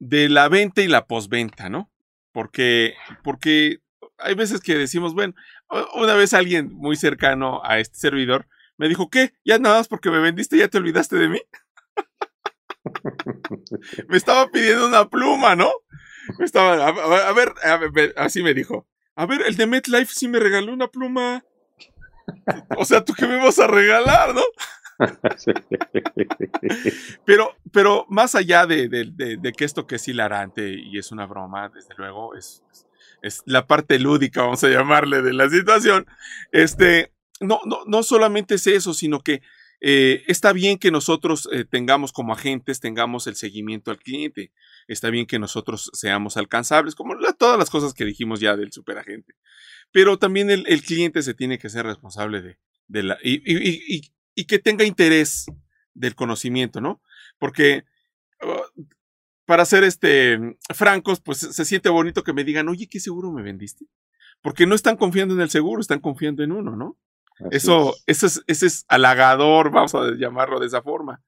de 0.00 0.28
la 0.28 0.48
venta 0.48 0.82
y 0.82 0.88
la 0.88 1.06
posventa, 1.06 1.68
¿no? 1.68 1.92
Porque, 2.32 2.94
porque 3.22 3.78
hay 4.18 4.34
veces 4.34 4.60
que 4.60 4.74
decimos, 4.74 5.14
bueno, 5.14 5.34
una 5.94 6.14
vez 6.14 6.34
alguien 6.34 6.72
muy 6.72 6.96
cercano 6.96 7.60
a 7.64 7.78
este 7.78 7.98
servidor 7.98 8.48
me 8.76 8.88
dijo, 8.88 9.10
¿qué? 9.10 9.34
¿Ya 9.44 9.58
nada 9.58 9.78
más 9.78 9.88
porque 9.88 10.10
me 10.10 10.20
vendiste 10.20 10.56
ya 10.56 10.68
te 10.68 10.78
olvidaste 10.78 11.16
de 11.16 11.28
mí? 11.28 11.40
me 14.08 14.16
estaba 14.16 14.50
pidiendo 14.50 14.86
una 14.86 15.08
pluma, 15.08 15.54
¿no? 15.54 15.70
Me 16.38 16.46
estaba, 16.46 16.88
a, 16.88 17.32
ver, 17.32 18.14
así 18.16 18.42
me 18.42 18.54
dijo. 18.54 18.88
A 19.16 19.26
ver, 19.26 19.42
el 19.46 19.56
de 19.56 19.66
MetLife 19.66 20.14
sí 20.14 20.28
me 20.28 20.38
regaló 20.38 20.72
una 20.72 20.88
pluma. 20.88 21.44
O 22.78 22.84
sea, 22.86 23.04
¿tú 23.04 23.12
qué 23.12 23.26
me 23.26 23.36
vas 23.36 23.58
a 23.58 23.66
regalar, 23.66 24.34
no? 24.34 24.42
pero, 27.24 27.56
pero 27.72 28.04
más 28.08 28.34
allá 28.34 28.66
de, 28.66 28.88
de, 28.88 29.52
que 29.52 29.64
esto 29.64 29.86
que 29.86 29.94
es 29.96 30.08
hilarante 30.08 30.74
y 30.74 30.98
es 30.98 31.12
una 31.12 31.24
broma, 31.26 31.70
desde 31.70 31.94
luego, 31.96 32.34
es, 32.34 32.62
es 33.22 33.42
la 33.46 33.66
parte 33.66 33.98
lúdica, 33.98 34.42
vamos 34.42 34.62
a 34.64 34.68
llamarle, 34.68 35.22
de 35.22 35.32
la 35.32 35.48
situación, 35.48 36.06
este, 36.52 37.12
no, 37.40 37.60
no, 37.64 37.84
no 37.86 38.02
solamente 38.02 38.56
es 38.56 38.66
eso, 38.66 38.92
sino 38.94 39.20
que 39.20 39.42
eh, 39.80 40.24
está 40.26 40.52
bien 40.52 40.78
que 40.78 40.90
nosotros 40.90 41.48
eh, 41.52 41.64
tengamos 41.64 42.12
como 42.12 42.34
agentes, 42.34 42.80
tengamos 42.80 43.26
el 43.26 43.34
seguimiento 43.34 43.90
al 43.90 43.98
cliente. 43.98 44.52
Está 44.88 45.10
bien 45.10 45.26
que 45.26 45.38
nosotros 45.38 45.90
seamos 45.94 46.36
alcanzables, 46.36 46.94
como 46.94 47.14
todas 47.38 47.58
las 47.58 47.70
cosas 47.70 47.94
que 47.94 48.04
dijimos 48.04 48.40
ya 48.40 48.56
del 48.56 48.72
superagente. 48.72 49.34
Pero 49.90 50.18
también 50.18 50.50
el, 50.50 50.82
cliente 50.82 51.22
se 51.22 51.34
tiene 51.34 51.58
que 51.58 51.70
ser 51.70 51.86
responsable 51.86 52.42
de, 52.42 52.58
de 52.88 53.02
la. 53.02 53.18
Y, 53.22 53.42
y, 53.44 53.96
y, 53.96 54.12
que 54.34 54.58
tenga 54.58 54.84
interés 54.84 55.46
del 55.94 56.14
conocimiento, 56.14 56.80
¿no? 56.80 57.00
Porque 57.38 57.84
uh, 58.42 58.82
para 59.44 59.64
ser 59.64 59.84
este, 59.84 60.38
francos, 60.74 61.20
pues 61.20 61.38
se 61.38 61.64
siente 61.64 61.88
bonito 61.88 62.22
que 62.22 62.32
me 62.32 62.44
digan, 62.44 62.68
oye, 62.68 62.86
¿qué 62.88 63.00
seguro 63.00 63.32
me 63.32 63.42
vendiste? 63.42 63.86
Porque 64.42 64.66
no 64.66 64.74
están 64.74 64.96
confiando 64.96 65.34
en 65.34 65.40
el 65.40 65.50
seguro, 65.50 65.80
están 65.80 66.00
confiando 66.00 66.42
en 66.42 66.52
uno, 66.52 66.76
¿no? 66.76 66.96
eso, 67.50 67.94
es. 68.06 68.22
Eso, 68.22 68.42
es, 68.46 68.62
es 68.62 68.84
halagador, 68.88 69.70
vamos 69.70 69.94
a 69.94 70.12
llamarlo 70.16 70.60
de 70.60 70.66
esa 70.66 70.82
forma. 70.82 71.22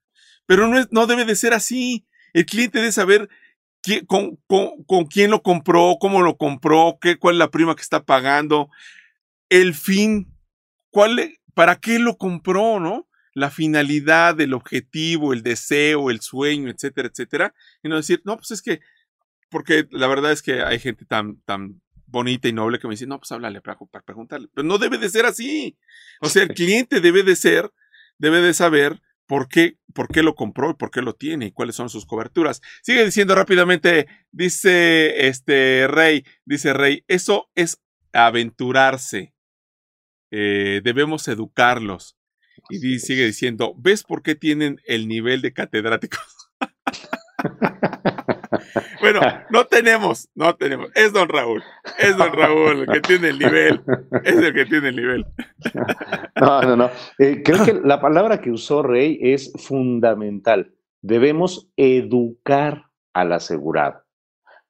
Pero 0.47 0.69
no, 0.69 0.79
es, 0.79 0.89
no 0.91 1.07
debe 1.07 1.25
de 1.25 1.37
ser 1.37 1.53
así. 1.55 2.07
El 2.33 2.47
cliente 2.47 2.79
debe 2.79 2.93
saber 2.93 3.29
con, 4.07 4.37
con, 4.87 5.07
quién 5.07 5.31
lo 5.31 5.43
compró, 5.43 5.97
cómo 6.01 6.23
lo 6.23 6.37
compró, 6.37 6.99
qué, 7.01 7.17
cuál 7.17 7.37
es 7.37 7.39
la 7.39 7.51
prima 7.51 7.75
que 7.75 7.83
está 7.83 8.05
pagando, 8.05 8.71
el 9.49 9.75
fin, 9.75 10.33
cuál, 10.91 11.37
para 11.55 11.77
qué 11.77 11.99
lo 11.99 12.17
compró, 12.17 12.81
¿no? 12.81 13.09
la 13.35 13.51
finalidad, 13.51 14.41
el 14.41 14.53
objetivo, 14.53 15.33
el 15.33 15.43
deseo, 15.43 16.11
el 16.11 16.21
sueño, 16.21 16.71
etcétera, 16.71 17.09
etcétera, 17.09 17.55
y 17.83 17.89
no 17.89 17.97
decir, 17.97 18.21
no, 18.25 18.37
pues 18.37 18.51
es 18.51 18.63
que, 18.63 18.81
porque 19.51 19.87
la 19.91 20.07
verdad 20.07 20.33
es 20.33 20.43
que 20.43 20.63
hay 20.63 20.79
gente 20.79 21.05
tan, 21.05 21.41
tan 21.43 21.81
bonita 22.07 22.49
y 22.49 22.53
noble 22.53 22.79
que 22.79 22.87
me 22.87 22.95
dice, 22.95 23.07
no, 23.07 23.19
pues 23.19 23.33
háblale 23.33 23.61
para, 23.61 23.79
para 23.79 24.05
preguntarle, 24.05 24.49
pero 24.55 24.67
no 24.67 24.79
debe 24.79 24.99
de 24.99 25.09
ser 25.09 25.27
así. 25.27 25.79
O 26.21 26.29
sea, 26.29 26.43
el 26.43 26.49
cliente 26.55 27.01
debe 27.01 27.23
de 27.23 27.37
ser, 27.37 27.73
debe 28.19 28.41
de 28.41 28.55
saber 28.55 29.01
por 29.27 29.49
qué, 29.49 29.79
por 29.95 30.09
qué 30.09 30.23
lo 30.23 30.35
compró 30.35 30.71
y 30.71 30.75
por 30.75 30.91
qué 30.91 31.01
lo 31.01 31.15
tiene 31.15 31.47
y 31.47 31.53
cuáles 31.53 31.75
son 31.75 31.89
sus 31.89 32.05
coberturas. 32.05 32.61
Sigue 32.83 33.05
diciendo 33.05 33.35
rápidamente, 33.35 34.07
dice 34.31 35.27
este 35.29 35.87
Rey, 35.89 36.25
dice 36.45 36.75
Rey, 36.75 37.05
eso 37.09 37.51
es 37.55 37.81
aventurarse. 38.13 39.33
Eh, 40.33 40.81
debemos 40.83 41.29
educarlos. 41.29 42.17
Y 42.71 43.01
sigue 43.01 43.27
diciendo, 43.27 43.75
¿ves 43.77 44.03
por 44.03 44.23
qué 44.23 44.35
tienen 44.35 44.81
el 44.87 45.07
nivel 45.07 45.43
de 45.43 45.53
catedráticos? 45.53 46.51
bueno, 49.01 49.21
no 49.51 49.67
tenemos, 49.67 50.31
no 50.35 50.55
tenemos. 50.55 50.91
Es 50.95 51.13
don 51.13 51.29
Raúl, 51.29 51.63
es 51.99 52.17
don 52.17 52.33
Raúl 52.33 52.81
el 52.81 52.87
que 52.87 53.01
tiene 53.01 53.29
el 53.29 53.39
nivel, 53.39 53.83
es 54.25 54.37
el 54.37 54.55
que 54.55 54.65
tiene 54.65 54.89
el 54.89 54.97
nivel. 54.97 55.27
no, 56.41 56.63
no, 56.63 56.77
no. 56.77 56.91
Eh, 57.19 57.43
creo 57.45 57.65
que 57.65 57.75
la 57.75 58.01
palabra 58.01 58.41
que 58.41 58.51
usó 58.51 58.83
Rey 58.83 59.19
es 59.21 59.53
fundamental. 59.59 60.73
Debemos 61.03 61.69
educar 61.77 62.87
al 63.13 63.33
asegurado. 63.33 64.03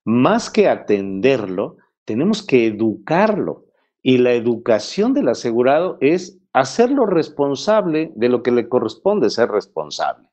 Más 0.04 0.50
que 0.50 0.68
atenderlo, 0.68 1.76
tenemos 2.04 2.44
que 2.44 2.66
educarlo. 2.66 3.66
Y 4.02 4.18
la 4.18 4.32
educación 4.32 5.14
del 5.14 5.28
asegurado 5.28 5.98
es 6.00 6.38
hacerlo 6.52 7.06
responsable 7.06 8.12
de 8.14 8.28
lo 8.28 8.42
que 8.42 8.50
le 8.50 8.68
corresponde 8.68 9.30
ser 9.30 9.50
responsable. 9.50 10.28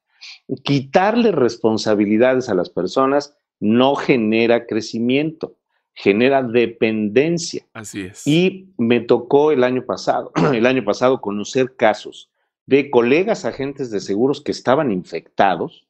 Quitarle 0.63 1.31
responsabilidades 1.31 2.49
a 2.49 2.55
las 2.55 2.69
personas 2.69 3.35
no 3.59 3.95
genera 3.95 4.65
crecimiento, 4.65 5.55
genera 5.93 6.43
dependencia. 6.43 7.65
Así 7.73 8.01
es. 8.01 8.25
Y 8.25 8.69
me 8.77 8.99
tocó 9.01 9.51
el 9.51 9.63
año 9.63 9.85
pasado, 9.85 10.31
el 10.53 10.65
año 10.65 10.83
pasado 10.83 11.21
conocer 11.21 11.75
casos 11.75 12.29
de 12.65 12.91
colegas 12.91 13.45
agentes 13.45 13.89
de 13.89 13.99
seguros 13.99 14.41
que 14.41 14.51
estaban 14.51 14.91
infectados 14.91 15.87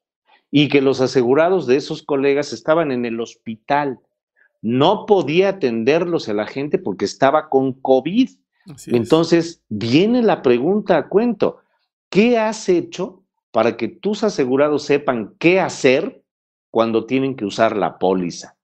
y 0.50 0.70
que 0.70 0.82
los 0.82 1.02
asegurados 1.02 1.68
de 1.68 1.76
esos 1.76 2.04
colegas 2.04 2.54
estaban 2.54 2.92
en 2.92 3.06
el 3.06 3.20
hospital. 3.20 4.00
No 4.62 5.06
podía 5.06 5.50
atenderlos 5.50 6.28
el 6.28 6.40
agente 6.40 6.78
porque 6.78 7.06
estaba 7.06 7.50
con 7.50 7.74
COVID. 7.74 8.30
Entonces, 8.88 9.64
viene 9.70 10.22
la 10.22 10.42
pregunta 10.42 10.98
a 10.98 11.08
cuento. 11.08 11.60
¿Qué 12.10 12.38
has 12.38 12.70
hecho 12.70 13.24
para 13.52 13.78
que 13.78 13.88
tus 13.88 14.24
asegurados 14.24 14.84
sepan 14.84 15.34
qué 15.40 15.60
hacer 15.60 16.22
cuando 16.70 17.06
tienen 17.06 17.36
que 17.36 17.46
usar 17.46 17.76
la 17.76 17.98
póliza? 17.98 18.56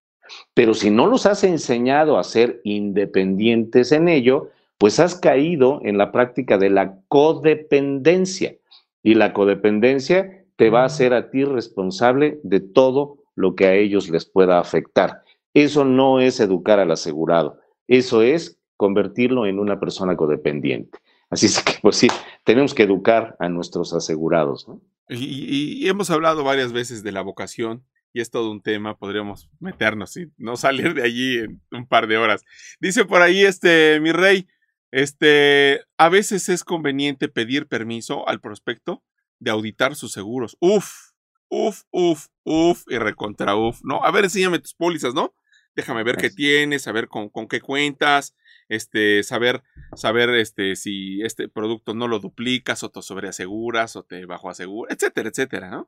Pero 0.53 0.73
si 0.73 0.89
no 0.89 1.07
los 1.07 1.25
has 1.25 1.43
enseñado 1.43 2.17
a 2.17 2.23
ser 2.23 2.61
independientes 2.63 3.91
en 3.91 4.07
ello, 4.07 4.49
pues 4.77 4.99
has 4.99 5.15
caído 5.15 5.79
en 5.83 5.97
la 5.97 6.11
práctica 6.11 6.57
de 6.57 6.69
la 6.69 6.97
codependencia. 7.07 8.55
Y 9.03 9.13
la 9.13 9.33
codependencia 9.33 10.45
te 10.55 10.69
va 10.69 10.81
a 10.81 10.85
hacer 10.85 11.13
a 11.13 11.29
ti 11.29 11.43
responsable 11.43 12.39
de 12.43 12.59
todo 12.59 13.17
lo 13.35 13.55
que 13.55 13.67
a 13.67 13.73
ellos 13.73 14.09
les 14.09 14.25
pueda 14.25 14.59
afectar. 14.59 15.21
Eso 15.55 15.85
no 15.85 16.19
es 16.19 16.41
educar 16.41 16.79
al 16.79 16.91
asegurado, 16.91 17.59
eso 17.87 18.21
es 18.21 18.59
convertirlo 18.75 19.45
en 19.45 19.57
una 19.57 19.79
persona 19.79 20.17
codependiente. 20.17 20.99
Así 21.29 21.45
es 21.45 21.63
que, 21.63 21.75
pues 21.81 21.95
sí, 21.95 22.09
tenemos 22.43 22.73
que 22.73 22.83
educar 22.83 23.37
a 23.39 23.47
nuestros 23.47 23.93
asegurados. 23.93 24.67
Y, 25.07 25.87
hemos 25.87 26.09
hablado 26.09 26.43
varias 26.43 26.73
veces 26.73 27.03
de 27.03 27.13
la 27.13 27.21
vocación 27.21 27.85
y 28.11 28.19
es 28.19 28.31
todo 28.31 28.51
un 28.51 28.61
tema, 28.61 28.97
podríamos 28.97 29.49
meternos 29.61 30.17
y 30.17 30.29
no 30.37 30.57
salir 30.57 30.93
de 30.93 31.03
allí 31.03 31.37
en 31.37 31.61
un 31.71 31.87
par 31.87 32.07
de 32.07 32.17
horas. 32.17 32.43
Dice 32.81 33.05
por 33.05 33.21
ahí 33.21 33.43
este 33.43 34.01
mi 34.01 34.11
rey, 34.11 34.47
este, 34.91 35.81
a 35.97 36.09
veces 36.09 36.49
es 36.49 36.65
conveniente 36.65 37.29
pedir 37.29 37.67
permiso 37.67 38.27
al 38.27 38.41
prospecto 38.41 39.03
de 39.39 39.51
auditar 39.51 39.95
sus 39.95 40.11
seguros. 40.11 40.57
Uf, 40.59 41.11
uf, 41.47 41.83
uf, 41.91 42.27
uf 42.43 42.83
y 42.87 42.97
recontra 42.97 43.55
uf, 43.55 43.79
¿no? 43.83 44.03
A 44.03 44.11
ver, 44.11 44.25
enséñame 44.25 44.59
tus 44.59 44.73
pólizas, 44.73 45.13
¿no? 45.13 45.33
Déjame 45.75 46.03
ver 46.03 46.17
qué 46.17 46.29
tienes, 46.29 46.83
saber 46.83 47.07
con, 47.07 47.29
con 47.29 47.47
qué 47.47 47.61
cuentas, 47.61 48.35
este, 48.69 49.23
saber, 49.23 49.61
saber 49.95 50.29
este, 50.29 50.75
si 50.75 51.21
este 51.21 51.49
producto 51.49 51.93
no 51.93 52.07
lo 52.07 52.19
duplicas 52.19 52.83
o 52.83 52.89
te 52.89 53.01
sobreaseguras 53.01 53.95
o 53.95 54.03
te 54.03 54.25
bajo 54.25 54.49
aseguras, 54.49 54.95
etcétera, 54.95 55.29
etcétera, 55.29 55.69
¿no? 55.69 55.87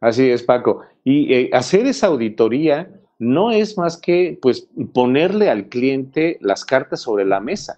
Así 0.00 0.30
es, 0.30 0.42
Paco. 0.42 0.82
Y 1.04 1.32
eh, 1.32 1.50
hacer 1.52 1.86
esa 1.86 2.08
auditoría 2.08 2.90
no 3.18 3.50
es 3.52 3.76
más 3.76 3.96
que 3.98 4.38
pues 4.40 4.68
ponerle 4.94 5.50
al 5.50 5.68
cliente 5.68 6.38
las 6.40 6.64
cartas 6.64 7.02
sobre 7.02 7.24
la 7.24 7.40
mesa. 7.40 7.76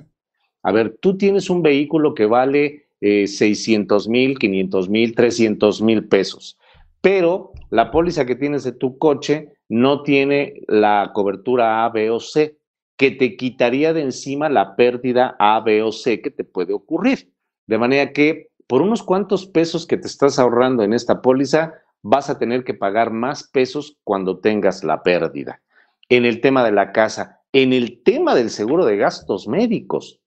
A 0.62 0.70
ver, 0.70 0.96
tú 1.00 1.18
tienes 1.18 1.50
un 1.50 1.62
vehículo 1.62 2.14
que 2.14 2.26
vale 2.26 2.86
600 3.00 4.06
eh, 4.06 4.10
mil, 4.10 4.38
500 4.38 4.88
mil, 4.88 5.14
300 5.14 5.82
mil 5.82 6.06
pesos, 6.06 6.56
pero 7.00 7.52
la 7.70 7.90
póliza 7.90 8.24
que 8.24 8.36
tienes 8.36 8.62
de 8.62 8.70
tu 8.70 8.96
coche 8.98 9.48
no 9.68 10.02
tiene 10.02 10.62
la 10.68 11.10
cobertura 11.14 11.84
A, 11.84 11.88
B 11.90 12.10
o 12.10 12.20
C 12.20 12.58
que 12.96 13.10
te 13.10 13.36
quitaría 13.36 13.92
de 13.92 14.02
encima 14.02 14.48
la 14.48 14.76
pérdida 14.76 15.34
A, 15.38 15.60
B 15.60 15.82
o 15.82 15.92
C 15.92 16.20
que 16.20 16.30
te 16.30 16.44
puede 16.44 16.72
ocurrir. 16.72 17.32
De 17.66 17.78
manera 17.78 18.12
que 18.12 18.48
por 18.66 18.82
unos 18.82 19.02
cuantos 19.02 19.46
pesos 19.46 19.86
que 19.86 19.96
te 19.96 20.06
estás 20.06 20.38
ahorrando 20.38 20.82
en 20.82 20.92
esta 20.92 21.20
póliza, 21.20 21.74
vas 22.02 22.30
a 22.30 22.38
tener 22.38 22.64
que 22.64 22.74
pagar 22.74 23.10
más 23.10 23.48
pesos 23.48 23.98
cuando 24.04 24.38
tengas 24.38 24.84
la 24.84 25.02
pérdida. 25.02 25.62
En 26.08 26.24
el 26.24 26.40
tema 26.40 26.64
de 26.64 26.72
la 26.72 26.92
casa, 26.92 27.40
en 27.52 27.72
el 27.72 28.02
tema 28.02 28.34
del 28.34 28.50
seguro 28.50 28.84
de 28.84 28.96
gastos 28.96 29.46
médicos, 29.48 30.20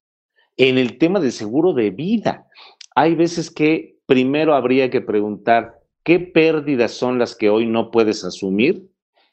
en 0.58 0.78
el 0.78 0.98
tema 0.98 1.20
del 1.20 1.32
seguro 1.32 1.74
de 1.74 1.90
vida. 1.90 2.48
Hay 2.96 3.16
veces 3.16 3.52
que 3.52 3.98
primero 4.06 4.56
habría 4.56 4.90
que 4.90 5.02
preguntar 5.02 5.80
qué 6.04 6.20
pérdidas 6.20 6.92
son 6.92 7.20
las 7.20 7.36
que 7.36 7.50
hoy 7.50 7.66
no 7.66 7.92
puedes 7.92 8.24
asumir 8.24 8.90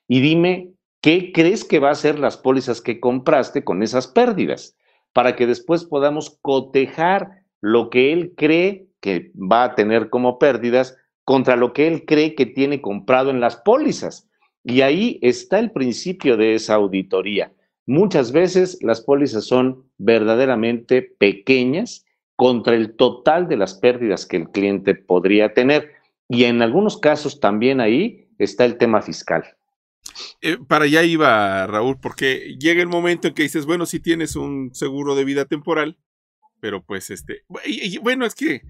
y 0.08 0.20
dime 0.20 0.72
¿Qué 1.02 1.32
crees 1.32 1.64
que 1.64 1.80
va 1.80 1.90
a 1.90 1.96
ser 1.96 2.20
las 2.20 2.36
pólizas 2.36 2.80
que 2.80 3.00
compraste 3.00 3.64
con 3.64 3.82
esas 3.82 4.06
pérdidas? 4.06 4.76
Para 5.12 5.34
que 5.34 5.48
después 5.48 5.84
podamos 5.84 6.38
cotejar 6.42 7.42
lo 7.60 7.90
que 7.90 8.12
él 8.12 8.34
cree 8.36 8.86
que 9.00 9.32
va 9.34 9.64
a 9.64 9.74
tener 9.74 10.10
como 10.10 10.38
pérdidas 10.38 10.96
contra 11.24 11.56
lo 11.56 11.72
que 11.72 11.88
él 11.88 12.04
cree 12.06 12.36
que 12.36 12.46
tiene 12.46 12.80
comprado 12.80 13.30
en 13.30 13.40
las 13.40 13.56
pólizas. 13.56 14.28
Y 14.62 14.82
ahí 14.82 15.18
está 15.22 15.58
el 15.58 15.72
principio 15.72 16.36
de 16.36 16.54
esa 16.54 16.74
auditoría. 16.74 17.52
Muchas 17.84 18.30
veces 18.30 18.78
las 18.80 19.00
pólizas 19.00 19.44
son 19.44 19.84
verdaderamente 19.98 21.02
pequeñas 21.02 22.06
contra 22.36 22.76
el 22.76 22.94
total 22.94 23.48
de 23.48 23.56
las 23.56 23.74
pérdidas 23.74 24.24
que 24.24 24.36
el 24.36 24.50
cliente 24.50 24.94
podría 24.94 25.52
tener. 25.52 25.90
Y 26.28 26.44
en 26.44 26.62
algunos 26.62 26.96
casos 26.96 27.40
también 27.40 27.80
ahí 27.80 28.28
está 28.38 28.64
el 28.64 28.78
tema 28.78 29.02
fiscal. 29.02 29.56
Eh, 30.40 30.58
para 30.68 30.84
allá 30.84 31.02
iba 31.02 31.66
Raúl, 31.66 31.98
porque 32.00 32.56
llega 32.58 32.82
el 32.82 32.88
momento 32.88 33.28
en 33.28 33.34
que 33.34 33.42
dices, 33.42 33.66
bueno, 33.66 33.86
si 33.86 34.00
tienes 34.00 34.36
un 34.36 34.74
seguro 34.74 35.14
de 35.14 35.24
vida 35.24 35.44
temporal, 35.44 35.98
pero 36.60 36.84
pues 36.84 37.10
este, 37.10 37.44
bueno, 38.02 38.24
es 38.24 38.34
que, 38.34 38.62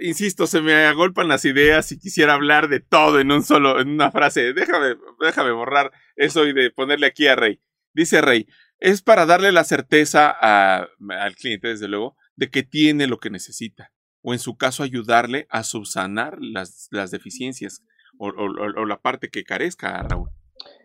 insisto, 0.00 0.46
se 0.46 0.60
me 0.60 0.74
agolpan 0.86 1.28
las 1.28 1.44
ideas 1.44 1.92
y 1.92 1.98
quisiera 1.98 2.34
hablar 2.34 2.68
de 2.68 2.80
todo 2.80 3.20
en 3.20 3.30
un 3.30 3.44
solo, 3.44 3.80
en 3.80 3.90
una 3.90 4.10
frase. 4.10 4.52
Déjame, 4.52 4.96
déjame 5.20 5.52
borrar 5.52 5.92
eso 6.16 6.46
y 6.46 6.52
de 6.52 6.70
ponerle 6.70 7.06
aquí 7.06 7.26
a 7.26 7.36
Rey. 7.36 7.60
Dice 7.92 8.20
Rey, 8.20 8.48
es 8.80 9.02
para 9.02 9.24
darle 9.24 9.52
la 9.52 9.64
certeza 9.64 10.30
al 10.30 11.36
cliente, 11.36 11.68
desde 11.68 11.88
luego, 11.88 12.16
de 12.34 12.50
que 12.50 12.64
tiene 12.64 13.06
lo 13.06 13.20
que 13.20 13.30
necesita, 13.30 13.92
o 14.20 14.32
en 14.32 14.40
su 14.40 14.56
caso 14.56 14.82
ayudarle 14.82 15.46
a 15.50 15.62
subsanar 15.62 16.38
las, 16.40 16.88
las 16.90 17.10
deficiencias 17.10 17.82
o, 18.18 18.84
la 18.86 18.98
parte 18.98 19.28
que 19.28 19.44
carezca, 19.44 20.02
Raúl. 20.02 20.28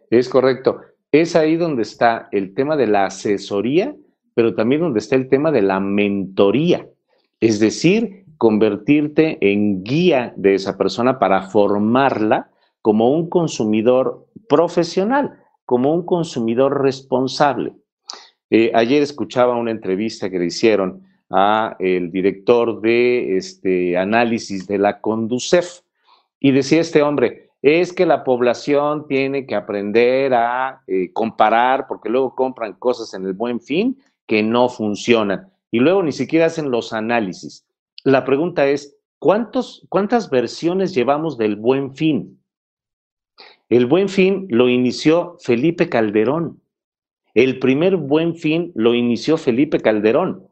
Es 0.09 0.29
correcto. 0.29 0.81
Es 1.11 1.35
ahí 1.35 1.55
donde 1.57 1.83
está 1.83 2.27
el 2.31 2.53
tema 2.53 2.75
de 2.75 2.87
la 2.87 3.05
asesoría, 3.05 3.95
pero 4.33 4.55
también 4.55 4.81
donde 4.81 4.99
está 4.99 5.15
el 5.15 5.27
tema 5.27 5.51
de 5.51 5.61
la 5.61 5.79
mentoría. 5.79 6.87
Es 7.39 7.59
decir, 7.59 8.25
convertirte 8.37 9.37
en 9.41 9.83
guía 9.83 10.33
de 10.37 10.55
esa 10.55 10.77
persona 10.77 11.19
para 11.19 11.43
formarla 11.43 12.49
como 12.81 13.11
un 13.11 13.29
consumidor 13.29 14.27
profesional, 14.47 15.39
como 15.65 15.93
un 15.93 16.05
consumidor 16.05 16.81
responsable. 16.81 17.73
Eh, 18.49 18.71
ayer 18.73 19.03
escuchaba 19.03 19.55
una 19.55 19.71
entrevista 19.71 20.29
que 20.29 20.39
le 20.39 20.45
hicieron 20.45 21.03
a 21.29 21.75
el 21.79 22.11
director 22.11 22.81
de 22.81 23.37
este 23.37 23.97
análisis 23.97 24.65
de 24.67 24.79
la 24.79 24.99
Conducef 24.99 25.81
y 26.39 26.51
decía 26.51 26.81
este 26.81 27.01
hombre, 27.01 27.49
es 27.61 27.91
que 27.91 28.05
la 28.05 28.23
población 28.23 29.07
tiene 29.07 29.45
que 29.45 29.55
aprender 29.55 30.33
a 30.33 30.81
eh, 30.87 31.11
comparar, 31.11 31.87
porque 31.87 32.09
luego 32.09 32.35
compran 32.35 32.73
cosas 32.73 33.13
en 33.13 33.25
el 33.25 33.33
buen 33.33 33.59
fin 33.59 33.97
que 34.25 34.43
no 34.43 34.69
funcionan 34.69 35.51
y 35.71 35.79
luego 35.79 36.03
ni 36.03 36.11
siquiera 36.11 36.45
hacen 36.45 36.71
los 36.71 36.93
análisis. 36.93 37.65
La 38.03 38.25
pregunta 38.25 38.67
es, 38.67 38.97
¿cuántos, 39.19 39.85
¿cuántas 39.89 40.29
versiones 40.29 40.93
llevamos 40.93 41.37
del 41.37 41.55
buen 41.55 41.93
fin? 41.93 42.39
El 43.69 43.85
buen 43.85 44.09
fin 44.09 44.47
lo 44.49 44.69
inició 44.69 45.35
Felipe 45.39 45.89
Calderón. 45.89 46.61
El 47.35 47.59
primer 47.59 47.97
buen 47.97 48.35
fin 48.35 48.71
lo 48.73 48.95
inició 48.95 49.37
Felipe 49.37 49.79
Calderón. 49.79 50.47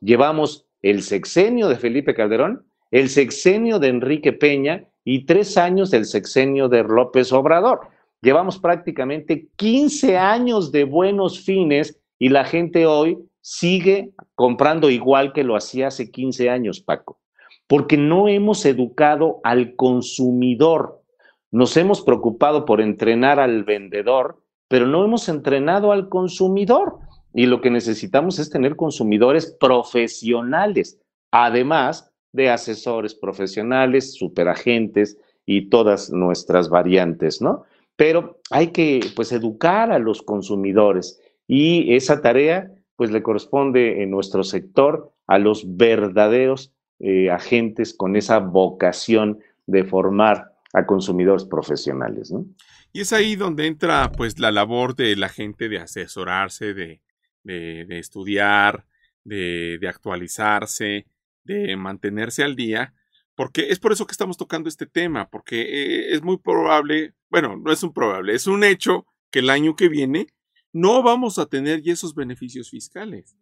Llevamos 0.00 0.66
el 0.82 1.02
sexenio 1.02 1.68
de 1.68 1.76
Felipe 1.76 2.14
Calderón, 2.14 2.64
el 2.90 3.08
sexenio 3.08 3.78
de 3.78 3.88
Enrique 3.88 4.32
Peña 4.32 4.86
y 5.04 5.24
tres 5.24 5.56
años 5.56 5.90
del 5.90 6.04
sexenio 6.04 6.68
de 6.68 6.82
López 6.82 7.32
Obrador. 7.32 7.88
Llevamos 8.22 8.58
prácticamente 8.58 9.48
15 9.56 10.18
años 10.18 10.72
de 10.72 10.84
buenos 10.84 11.40
fines 11.40 11.98
y 12.18 12.28
la 12.28 12.44
gente 12.44 12.86
hoy 12.86 13.18
sigue 13.40 14.10
comprando 14.34 14.90
igual 14.90 15.32
que 15.32 15.44
lo 15.44 15.56
hacía 15.56 15.88
hace 15.88 16.10
15 16.10 16.50
años, 16.50 16.80
Paco, 16.80 17.18
porque 17.66 17.96
no 17.96 18.28
hemos 18.28 18.66
educado 18.66 19.40
al 19.42 19.74
consumidor. 19.74 21.02
Nos 21.50 21.76
hemos 21.76 22.02
preocupado 22.02 22.64
por 22.64 22.80
entrenar 22.80 23.40
al 23.40 23.64
vendedor, 23.64 24.42
pero 24.68 24.86
no 24.86 25.04
hemos 25.04 25.28
entrenado 25.28 25.90
al 25.90 26.08
consumidor. 26.08 26.98
Y 27.32 27.46
lo 27.46 27.60
que 27.60 27.70
necesitamos 27.70 28.38
es 28.38 28.50
tener 28.50 28.76
consumidores 28.76 29.56
profesionales. 29.58 31.00
Además, 31.30 32.09
de 32.32 32.50
asesores 32.50 33.14
profesionales, 33.14 34.14
superagentes 34.14 35.18
y 35.46 35.68
todas 35.68 36.10
nuestras 36.10 36.68
variantes, 36.68 37.40
¿no? 37.40 37.64
Pero 37.96 38.40
hay 38.50 38.68
que, 38.68 39.00
pues, 39.14 39.32
educar 39.32 39.90
a 39.92 39.98
los 39.98 40.22
consumidores 40.22 41.20
y 41.46 41.94
esa 41.94 42.22
tarea, 42.22 42.70
pues, 42.96 43.10
le 43.10 43.22
corresponde 43.22 44.02
en 44.02 44.10
nuestro 44.10 44.44
sector 44.44 45.12
a 45.26 45.38
los 45.38 45.76
verdaderos 45.76 46.72
eh, 47.00 47.30
agentes 47.30 47.94
con 47.94 48.16
esa 48.16 48.38
vocación 48.38 49.40
de 49.66 49.84
formar 49.84 50.52
a 50.72 50.86
consumidores 50.86 51.44
profesionales, 51.44 52.30
¿no? 52.30 52.46
Y 52.92 53.02
es 53.02 53.12
ahí 53.12 53.36
donde 53.36 53.66
entra, 53.66 54.10
pues, 54.12 54.38
la 54.38 54.50
labor 54.50 54.96
de 54.96 55.16
la 55.16 55.28
gente 55.28 55.68
de 55.68 55.78
asesorarse, 55.78 56.74
de, 56.74 57.00
de, 57.44 57.98
estudiar, 57.98 58.84
de, 59.24 59.78
de 59.80 59.88
actualizarse, 59.88 61.06
de 61.54 61.76
mantenerse 61.76 62.42
al 62.42 62.56
día, 62.56 62.94
porque 63.34 63.70
es 63.70 63.78
por 63.78 63.92
eso 63.92 64.06
que 64.06 64.12
estamos 64.12 64.36
tocando 64.36 64.68
este 64.68 64.86
tema, 64.86 65.28
porque 65.30 65.62
eh, 65.62 66.14
es 66.14 66.22
muy 66.22 66.38
probable, 66.38 67.14
bueno, 67.30 67.56
no 67.56 67.72
es 67.72 67.82
un 67.82 67.92
probable, 67.92 68.34
es 68.34 68.46
un 68.46 68.64
hecho 68.64 69.06
que 69.30 69.38
el 69.38 69.50
año 69.50 69.76
que 69.76 69.88
viene 69.88 70.26
no 70.72 71.02
vamos 71.02 71.38
a 71.38 71.46
tener 71.46 71.82
ya 71.82 71.92
esos 71.92 72.14
beneficios 72.14 72.70
fiscales. 72.70 73.36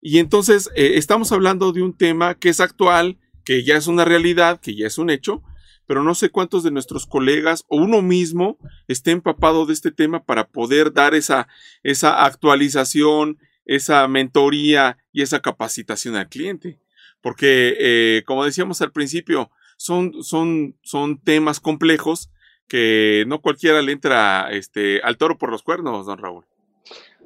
Y 0.00 0.18
entonces 0.18 0.70
eh, 0.76 0.92
estamos 0.94 1.32
hablando 1.32 1.72
de 1.72 1.82
un 1.82 1.96
tema 1.96 2.36
que 2.36 2.48
es 2.48 2.60
actual, 2.60 3.18
que 3.44 3.64
ya 3.64 3.76
es 3.76 3.86
una 3.86 4.04
realidad, 4.04 4.60
que 4.60 4.74
ya 4.74 4.86
es 4.86 4.98
un 4.98 5.10
hecho, 5.10 5.42
pero 5.86 6.02
no 6.02 6.14
sé 6.14 6.30
cuántos 6.30 6.62
de 6.62 6.70
nuestros 6.70 7.06
colegas 7.06 7.64
o 7.68 7.76
uno 7.78 8.02
mismo 8.02 8.58
esté 8.88 9.10
empapado 9.10 9.66
de 9.66 9.72
este 9.72 9.90
tema 9.90 10.24
para 10.24 10.48
poder 10.48 10.92
dar 10.92 11.14
esa, 11.14 11.48
esa 11.82 12.24
actualización, 12.24 13.38
esa 13.64 14.06
mentoría 14.06 14.98
y 15.12 15.22
esa 15.22 15.40
capacitación 15.40 16.14
al 16.16 16.28
cliente 16.28 16.78
porque, 17.20 17.76
eh, 17.78 18.22
como 18.26 18.44
decíamos 18.44 18.80
al 18.82 18.92
principio, 18.92 19.50
son, 19.76 20.22
son, 20.22 20.76
son 20.82 21.18
temas 21.18 21.60
complejos 21.60 22.30
que 22.66 23.24
no 23.26 23.40
cualquiera 23.40 23.80
le 23.80 23.92
entra 23.92 24.50
este, 24.50 25.00
al 25.02 25.16
toro 25.16 25.38
por 25.38 25.50
los 25.50 25.62
cuernos, 25.62 26.06
don 26.06 26.18
Raúl. 26.18 26.44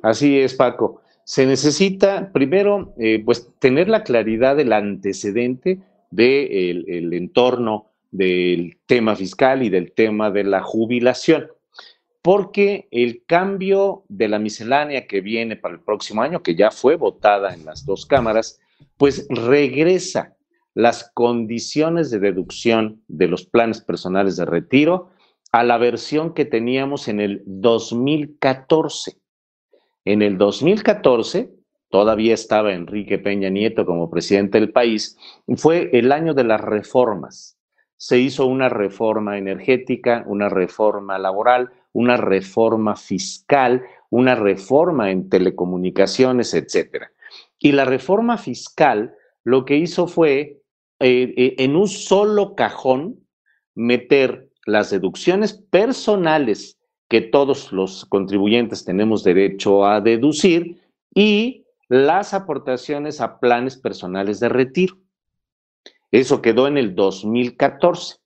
Así 0.03 0.39
es, 0.39 0.55
Paco. 0.55 1.03
Se 1.25 1.47
necesita 1.47 2.33
primero, 2.33 2.95
eh, 2.99 3.23
pues, 3.25 3.51
tener 3.59 3.89
la 3.89 4.03
claridad 4.03 4.57
del 4.57 4.73
antecedente 4.73 5.81
del 6.11 6.85
el 6.89 7.13
entorno 7.15 7.93
del 8.13 8.79
tema 8.87 9.17
fiscal 9.17 9.63
y 9.63 9.71
del 9.71 9.93
tema 9.93 10.31
de 10.31 10.45
la 10.45 10.63
jubilación, 10.63 11.49
porque 12.21 12.87
el 12.93 13.25
cambio 13.27 14.05
de 14.09 14.29
la 14.29 14.39
miscelánea 14.39 15.07
que 15.07 15.21
viene 15.23 15.57
para 15.57 15.75
el 15.75 15.81
próximo 15.81 16.23
año, 16.23 16.43
que 16.43 16.55
ya 16.55 16.71
fue 16.71 16.97
votada 16.97 17.55
en 17.55 17.65
las 17.65 17.85
dos 17.85 18.07
cámaras, 18.07 18.61
pues 19.03 19.27
regresa 19.31 20.37
las 20.75 21.11
condiciones 21.13 22.13
de 22.13 22.21
deducción 22.21 23.03
de 23.09 23.27
los 23.27 23.45
planes 23.45 23.81
personales 23.81 24.37
de 24.37 24.45
retiro 24.45 25.11
a 25.51 25.65
la 25.65 25.77
versión 25.77 26.35
que 26.35 26.45
teníamos 26.45 27.09
en 27.09 27.19
el 27.19 27.43
2014. 27.45 29.17
En 30.05 30.23
el 30.23 30.39
2014, 30.39 31.51
todavía 31.91 32.33
estaba 32.33 32.75
Enrique 32.75 33.19
Peña 33.19 33.49
Nieto 33.49 33.87
como 33.87 34.09
presidente 34.09 34.61
del 34.61 34.71
país, 34.71 35.19
fue 35.57 35.91
el 35.93 36.13
año 36.13 36.33
de 36.33 36.45
las 36.45 36.61
reformas. 36.61 37.59
Se 37.97 38.21
hizo 38.21 38.47
una 38.47 38.69
reforma 38.69 39.37
energética, 39.37 40.23
una 40.29 40.49
reforma 40.49 41.19
laboral, 41.19 41.73
una 41.93 42.17
reforma 42.17 42.95
fiscal, 42.95 43.83
una 44.11 44.37
reforma 44.37 45.11
en 45.11 45.29
telecomunicaciones, 45.29 46.55
etc. 46.55 47.07
Y 47.63 47.73
la 47.73 47.85
reforma 47.85 48.37
fiscal 48.39 49.15
lo 49.45 49.65
que 49.65 49.77
hizo 49.77 50.09
fue 50.09 50.61
eh, 50.99 51.35
eh, 51.37 51.55
en 51.59 51.77
un 51.77 51.89
solo 51.89 52.55
cajón 52.57 53.21
meter 53.75 54.51
las 54.67 54.91
deducciones 54.91 55.55
personales 55.55 56.79
que 57.09 57.21
todos 57.21 57.73
los 57.73 58.05
contribuyentes 58.07 58.85
tenemos 58.85 59.23
derecho 59.23 59.87
a 59.87 60.01
deducir 60.01 60.81
y 61.15 61.65
las 61.89 62.35
aportaciones 62.35 63.21
a 63.21 63.39
planes 63.39 63.77
personales 63.77 64.41
de 64.41 64.49
retiro. 64.49 64.97
Eso 66.11 66.43
quedó 66.43 66.67
en 66.67 66.79
el 66.79 66.95
2014. 66.95 68.17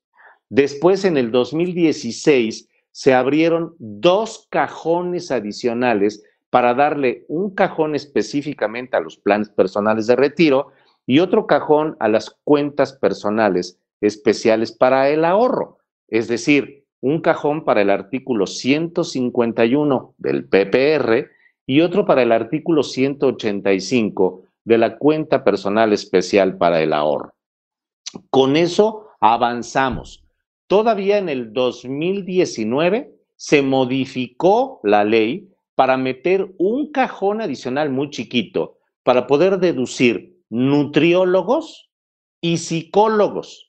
Después, 0.49 1.05
en 1.05 1.17
el 1.17 1.31
2016, 1.31 2.69
se 2.93 3.13
abrieron 3.13 3.75
dos 3.79 4.47
cajones 4.51 5.31
adicionales 5.31 6.23
para 6.51 6.75
darle 6.75 7.25
un 7.29 7.55
cajón 7.55 7.95
específicamente 7.95 8.97
a 8.97 9.01
los 9.01 9.17
planes 9.17 9.49
personales 9.49 10.07
de 10.07 10.17
retiro 10.17 10.69
y 11.07 11.21
otro 11.21 11.47
cajón 11.47 11.97
a 12.01 12.09
las 12.09 12.37
cuentas 12.45 12.93
personales 12.93 13.79
especiales 14.01 14.73
para 14.73 15.09
el 15.09 15.25
ahorro. 15.25 15.79
Es 16.09 16.29
decir, 16.29 16.85
un 17.01 17.21
cajón 17.21 17.65
para 17.65 17.83
el 17.83 17.91
artículo 17.91 18.47
151 18.47 20.15
del 20.19 20.49
PPR 20.49 21.31
y 21.67 21.81
otro 21.81 22.07
para 22.07 22.23
el 22.23 22.33
artículo 22.33 22.83
185 22.83 24.43
de 24.65 24.79
la 24.79 24.99
cuenta 24.99 25.45
personal 25.45 25.93
especial 25.93 26.57
para 26.57 26.81
el 26.81 26.93
ahorro. 26.93 27.33
Con 28.31 28.57
eso 28.57 29.11
avanzamos. 29.21 30.25
Todavía 30.67 31.19
en 31.19 31.29
el 31.29 31.53
2019 31.53 33.15
se 33.37 33.63
modificó 33.63 34.81
la 34.83 35.05
ley 35.05 35.49
para 35.77 35.97
meter 35.97 36.49
un 36.59 36.91
cajón 36.91 37.41
adicional 37.41 37.91
muy 37.91 38.11
chiquito 38.11 38.79
para 39.05 39.29
poder 39.29 39.59
deducir 39.59 40.37
nutriólogos 40.51 41.89
y 42.41 42.57
psicólogos 42.57 43.67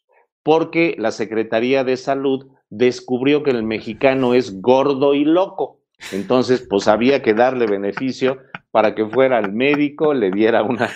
porque 0.47 0.95
la 0.97 1.11
Secretaría 1.11 1.83
de 1.83 1.97
Salud 1.97 2.47
descubrió 2.69 3.43
que 3.43 3.51
el 3.51 3.63
mexicano 3.63 4.33
es 4.33 4.61
gordo 4.61 5.13
y 5.13 5.25
loco. 5.25 5.81
Entonces, 6.13 6.65
pues 6.69 6.87
había 6.87 7.21
que 7.21 7.33
darle 7.33 7.65
beneficio 7.65 8.37
para 8.71 8.95
que 8.95 9.05
fuera 9.05 9.39
al 9.39 9.51
médico, 9.51 10.13
le 10.13 10.31
diera 10.31 10.63
una 10.63 10.89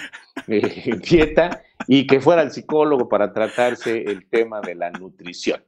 eh, 0.47 0.97
dieta 1.03 1.63
y 1.85 2.07
que 2.07 2.21
fuera 2.21 2.43
al 2.43 2.51
psicólogo 2.53 3.09
para 3.09 3.33
tratarse 3.33 4.03
el 4.03 4.29
tema 4.29 4.61
de 4.61 4.75
la 4.75 4.89
nutrición. 4.91 5.61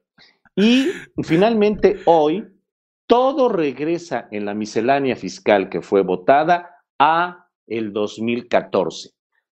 Y 0.55 0.87
finalmente 1.21 1.99
hoy 2.05 2.45
todo 3.07 3.49
regresa 3.49 4.27
en 4.31 4.45
la 4.45 4.53
miscelánea 4.53 5.15
fiscal 5.15 5.69
que 5.69 5.81
fue 5.81 6.01
votada 6.01 6.83
a 6.99 7.47
el 7.67 7.93
2014. 7.93 9.11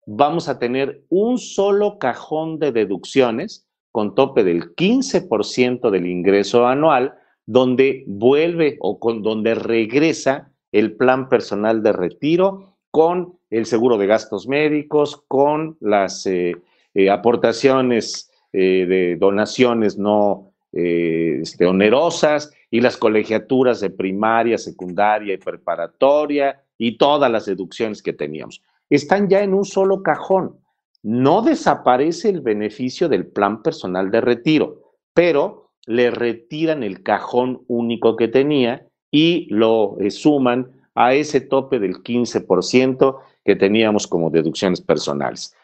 Vamos 0.07 0.49
a 0.49 0.59
tener 0.59 1.03
un 1.09 1.37
solo 1.37 1.97
cajón 1.97 2.59
de 2.59 2.71
deducciones 2.71 3.67
con 3.91 4.13
tope 4.13 4.43
del 4.43 4.75
15% 4.75 5.89
del 5.89 6.05
ingreso 6.05 6.67
anual, 6.67 7.15
donde 7.45 8.03
vuelve 8.07 8.77
o 8.81 8.99
con 8.99 9.23
donde 9.23 9.55
regresa 9.55 10.51
el 10.71 10.95
plan 10.95 11.29
personal 11.29 11.81
de 11.81 11.93
retiro 11.93 12.77
con 12.91 13.39
el 13.49 13.65
seguro 13.65 13.97
de 13.97 14.07
gastos 14.07 14.47
médicos, 14.47 15.23
con 15.27 15.77
las 15.79 16.25
eh, 16.25 16.55
eh, 16.93 17.09
aportaciones 17.09 18.29
eh, 18.51 18.85
de 18.87 19.15
donaciones 19.17 19.97
no 19.97 20.51
este, 20.71 21.65
onerosas 21.65 22.51
y 22.75 22.81
las 22.81 22.97
colegiaturas 22.97 23.79
de 23.79 23.89
primaria, 23.89 24.57
secundaria 24.57 25.33
y 25.33 25.37
preparatoria 25.37 26.61
y 26.77 26.97
todas 26.97 27.31
las 27.31 27.45
deducciones 27.45 28.03
que 28.03 28.11
teníamos. 28.11 28.61
Están 28.89 29.29
ya 29.29 29.43
en 29.43 29.53
un 29.53 29.63
solo 29.63 30.03
cajón 30.03 30.59
no 31.05 31.41
desaparece 31.41 32.29
el 32.29 32.41
beneficio 32.41 33.07
del 33.07 33.27
plan 33.27 33.61
personal 33.61 34.11
de 34.11 34.19
retiro, 34.19 34.81
pero 35.13 35.69
le 35.85 36.11
retiran 36.11 36.83
el 36.83 37.01
cajón 37.01 37.61
único 37.67 38.17
que 38.17 38.27
tenía 38.27 38.85
y 39.09 39.47
lo 39.53 39.97
eh, 40.01 40.11
suman 40.11 40.71
a 40.95 41.13
ese 41.13 41.39
tope 41.39 41.79
del 41.79 42.03
15% 42.03 43.19
que 43.45 43.55
teníamos 43.55 44.05
como 44.05 44.31
deducciones 44.31 44.81
personales. 44.81 45.55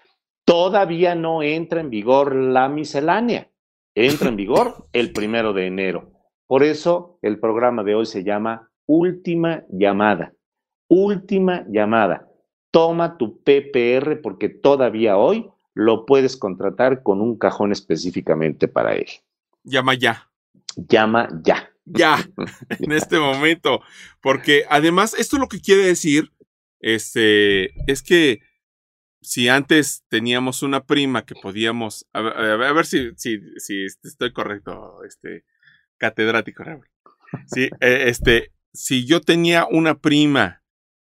Todavía 0.45 1.13
no 1.15 1.43
entra 1.43 1.81
en 1.81 1.89
vigor 1.89 2.33
la 2.35 2.69
miscelánea, 2.69 3.49
entra 3.95 4.29
en 4.29 4.37
vigor 4.37 4.87
el 4.93 5.11
primero 5.11 5.51
de 5.51 5.65
enero. 5.65 6.20
Por 6.51 6.63
eso 6.63 7.17
el 7.21 7.39
programa 7.39 7.81
de 7.81 7.95
hoy 7.95 8.05
se 8.05 8.25
llama 8.25 8.69
Última 8.85 9.63
llamada. 9.69 10.33
Última 10.89 11.65
llamada 11.69 12.27
toma 12.71 13.17
tu 13.17 13.41
PPR 13.41 14.19
porque 14.21 14.49
todavía 14.49 15.15
hoy 15.15 15.49
lo 15.73 16.05
puedes 16.05 16.35
contratar 16.35 17.03
con 17.03 17.21
un 17.21 17.37
cajón 17.37 17.71
específicamente 17.71 18.67
para 18.67 18.95
él. 18.95 19.07
Llama 19.63 19.93
ya. 19.93 20.29
Llama 20.75 21.29
ya. 21.41 21.71
Ya, 21.85 22.17
en 22.79 22.91
este 22.91 23.17
momento. 23.17 23.79
Porque 24.19 24.65
además, 24.69 25.13
esto 25.17 25.37
lo 25.37 25.47
que 25.47 25.61
quiere 25.61 25.83
decir 25.83 26.33
este, 26.81 27.71
es 27.89 28.03
que 28.03 28.41
si 29.21 29.47
antes 29.47 30.03
teníamos 30.09 30.63
una 30.63 30.83
prima 30.83 31.25
que 31.25 31.35
podíamos. 31.41 32.05
A 32.11 32.21
ver, 32.21 32.85
si, 32.85 33.11
si, 33.15 33.39
si, 33.55 33.85
estoy 33.85 34.33
correcto, 34.33 35.01
este 35.07 35.45
catedrático. 36.01 36.63
Sí, 37.45 37.69
eh, 37.79 38.05
este, 38.07 38.51
si 38.73 39.05
yo 39.05 39.21
tenía 39.21 39.67
una 39.69 39.99
prima 39.99 40.63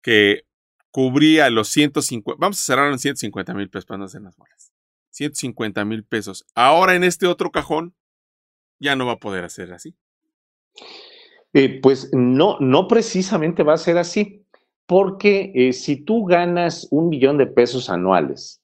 que 0.03 0.43
cubría 0.91 1.49
los 1.51 1.69
150, 1.69 2.37
vamos 2.41 2.61
a 2.61 2.65
cerrar 2.65 2.93
en 2.93 2.99
150 2.99 3.55
mil 3.55 3.71
pesos 3.71 3.87
para 3.87 3.99
no 3.99 4.05
hacer 4.07 4.23
las 4.23 4.37
bolas. 4.37 4.73
150 5.11 5.85
mil 5.85 6.05
pesos. 6.05 6.45
Ahora 6.55 6.97
en 6.97 7.05
este 7.05 7.27
otro 7.27 7.53
cajón 7.53 7.95
ya 8.81 8.97
no 8.97 9.07
va 9.07 9.13
a 9.13 9.21
poder 9.21 9.45
hacer 9.45 9.73
así. 9.73 9.95
Eh, 11.55 11.81
pues 11.81 12.11
no, 12.13 12.57
no 12.59 12.89
precisamente 12.89 13.63
va 13.63 13.75
a 13.75 13.79
ser 13.79 13.99
así, 13.99 14.45
porque 14.87 15.53
eh, 15.55 15.73
si 15.75 15.97
tú 15.97 16.25
ganas 16.25 16.89
un 16.91 17.09
millón 17.09 17.39
de 17.39 17.47
pesos 17.47 17.89
anuales, 17.89 18.62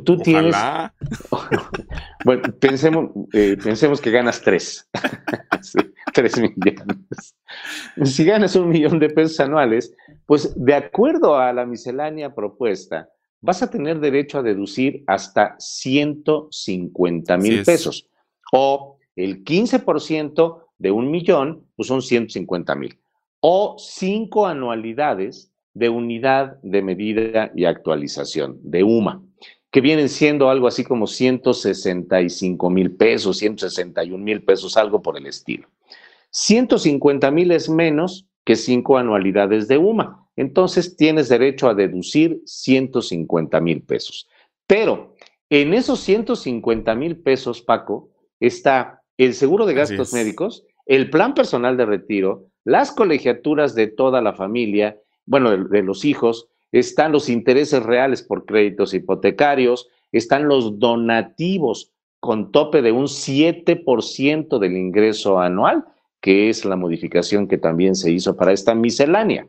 tú 0.00 0.18
tienes... 0.18 0.56
bueno, 2.24 2.42
pensemos, 2.58 3.10
eh, 3.32 3.56
pensemos 3.62 4.00
que 4.00 4.10
ganas 4.10 4.40
tres, 4.40 4.88
tres 6.14 6.38
millones. 6.38 7.36
Si 8.04 8.24
ganas 8.24 8.56
un 8.56 8.68
millón 8.68 8.98
de 8.98 9.10
pesos 9.10 9.38
anuales, 9.40 9.94
pues 10.26 10.52
de 10.56 10.74
acuerdo 10.74 11.36
a 11.36 11.52
la 11.52 11.66
miscelánea 11.66 12.34
propuesta, 12.34 13.08
vas 13.40 13.62
a 13.62 13.70
tener 13.70 14.00
derecho 14.00 14.38
a 14.38 14.42
deducir 14.42 15.04
hasta 15.06 15.56
150 15.58 17.36
mil 17.36 17.62
pesos. 17.64 18.08
O 18.52 18.98
el 19.16 19.44
15% 19.44 20.62
de 20.78 20.90
un 20.90 21.10
millón, 21.10 21.66
pues 21.76 21.88
son 21.88 22.00
150 22.02 22.74
mil. 22.76 22.98
O 23.40 23.76
cinco 23.78 24.46
anualidades 24.46 25.52
de 25.74 25.88
unidad 25.88 26.60
de 26.62 26.82
medida 26.82 27.50
y 27.54 27.64
actualización 27.64 28.58
de 28.62 28.84
UMA, 28.84 29.22
que 29.72 29.80
vienen 29.80 30.08
siendo 30.08 30.48
algo 30.48 30.68
así 30.68 30.84
como 30.84 31.08
165 31.08 32.70
mil 32.70 32.94
pesos, 32.94 33.38
161 33.38 34.22
mil 34.22 34.44
pesos, 34.44 34.76
algo 34.76 35.02
por 35.02 35.18
el 35.18 35.26
estilo. 35.26 35.66
150 36.30 37.28
mil 37.32 37.50
es 37.50 37.68
menos 37.68 38.28
que 38.44 38.54
cinco 38.54 38.98
anualidades 38.98 39.66
de 39.66 39.78
UMA 39.78 40.22
entonces 40.36 40.96
tienes 40.96 41.28
derecho 41.28 41.68
a 41.68 41.74
deducir 41.74 42.40
150 42.46 43.60
mil 43.60 43.82
pesos. 43.82 44.28
Pero 44.66 45.14
en 45.50 45.74
esos 45.74 46.00
150 46.00 46.94
mil 46.94 47.18
pesos, 47.18 47.60
Paco, 47.62 48.10
está 48.40 49.02
el 49.18 49.34
seguro 49.34 49.66
de 49.66 49.74
gastos 49.74 50.12
médicos, 50.12 50.64
el 50.86 51.10
plan 51.10 51.34
personal 51.34 51.76
de 51.76 51.86
retiro, 51.86 52.46
las 52.64 52.92
colegiaturas 52.92 53.74
de 53.74 53.88
toda 53.88 54.22
la 54.22 54.32
familia, 54.32 54.98
bueno, 55.26 55.56
de, 55.56 55.82
los 55.82 56.04
hijos, 56.04 56.48
están 56.72 57.12
los 57.12 57.28
intereses 57.28 57.82
reales 57.82 58.22
por 58.22 58.46
créditos 58.46 58.94
hipotecarios, 58.94 59.88
están 60.10 60.48
los 60.48 60.78
donativos 60.78 61.92
con 62.20 62.52
tope 62.52 62.82
de 62.82 62.92
un 62.92 63.06
7% 63.06 64.58
del 64.58 64.76
ingreso 64.76 65.38
anual, 65.38 65.84
que 66.20 66.48
es 66.48 66.64
la 66.64 66.76
modificación 66.76 67.48
que 67.48 67.58
también 67.58 67.94
se 67.94 68.10
hizo 68.10 68.36
para 68.36 68.52
esta 68.52 68.74
miscelánea. 68.74 69.46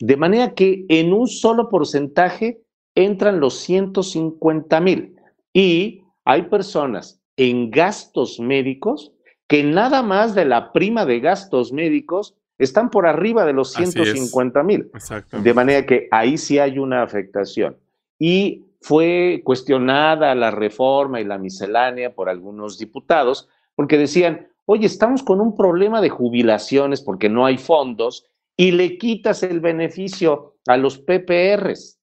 De 0.00 0.16
manera 0.16 0.54
que 0.54 0.84
en 0.88 1.12
un 1.12 1.28
solo 1.28 1.68
porcentaje 1.68 2.62
entran 2.94 3.40
los 3.40 3.54
150 3.58 4.80
mil 4.80 5.16
y 5.52 6.02
hay 6.24 6.42
personas 6.42 7.20
en 7.36 7.70
gastos 7.70 8.40
médicos 8.40 9.12
que 9.46 9.62
nada 9.62 10.02
más 10.02 10.34
de 10.34 10.44
la 10.44 10.72
prima 10.72 11.04
de 11.04 11.20
gastos 11.20 11.72
médicos 11.72 12.34
están 12.58 12.90
por 12.90 13.06
arriba 13.06 13.44
de 13.44 13.52
los 13.52 13.72
150 13.72 14.62
mil. 14.62 14.90
De 15.32 15.54
manera 15.54 15.86
que 15.86 16.08
ahí 16.10 16.38
sí 16.38 16.58
hay 16.58 16.78
una 16.78 17.02
afectación. 17.02 17.76
Y 18.18 18.64
fue 18.80 19.42
cuestionada 19.44 20.34
la 20.34 20.50
reforma 20.50 21.20
y 21.20 21.24
la 21.24 21.38
miscelánea 21.38 22.14
por 22.14 22.28
algunos 22.28 22.78
diputados 22.78 23.48
porque 23.74 23.98
decían, 23.98 24.48
oye, 24.66 24.86
estamos 24.86 25.22
con 25.22 25.40
un 25.40 25.56
problema 25.56 26.00
de 26.00 26.10
jubilaciones 26.10 27.00
porque 27.00 27.28
no 27.28 27.46
hay 27.46 27.58
fondos 27.58 28.26
y 28.56 28.72
le 28.72 28.98
quitas 28.98 29.42
el 29.42 29.60
beneficio 29.60 30.56
a 30.66 30.76
los 30.76 30.98
PPRs. 30.98 31.98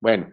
Bueno, 0.00 0.30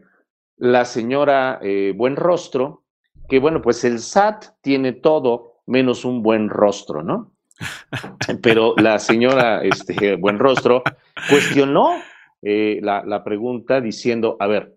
la 0.58 0.86
señora 0.86 1.60
eh, 1.62 1.94
Buen 1.96 2.16
Rostro, 2.16 2.84
que 3.28 3.40
bueno, 3.40 3.62
pues 3.62 3.84
el 3.84 4.00
SAT 4.00 4.46
tiene 4.62 4.94
todo 4.94 5.62
menos 5.66 6.06
un 6.06 6.24
buen 6.24 6.50
rostro, 6.50 7.04
¿no? 7.04 7.32
Pero 8.42 8.74
la 8.78 9.00
señora 9.00 9.64
este, 9.64 10.16
Buen 10.16 10.40
Rostro 10.40 10.84
cuestionó 11.30 12.02
eh, 12.42 12.80
la, 12.82 13.04
la 13.06 13.24
pregunta 13.24 13.82
diciendo, 13.82 14.38
a 14.40 14.48
ver, 14.48 14.76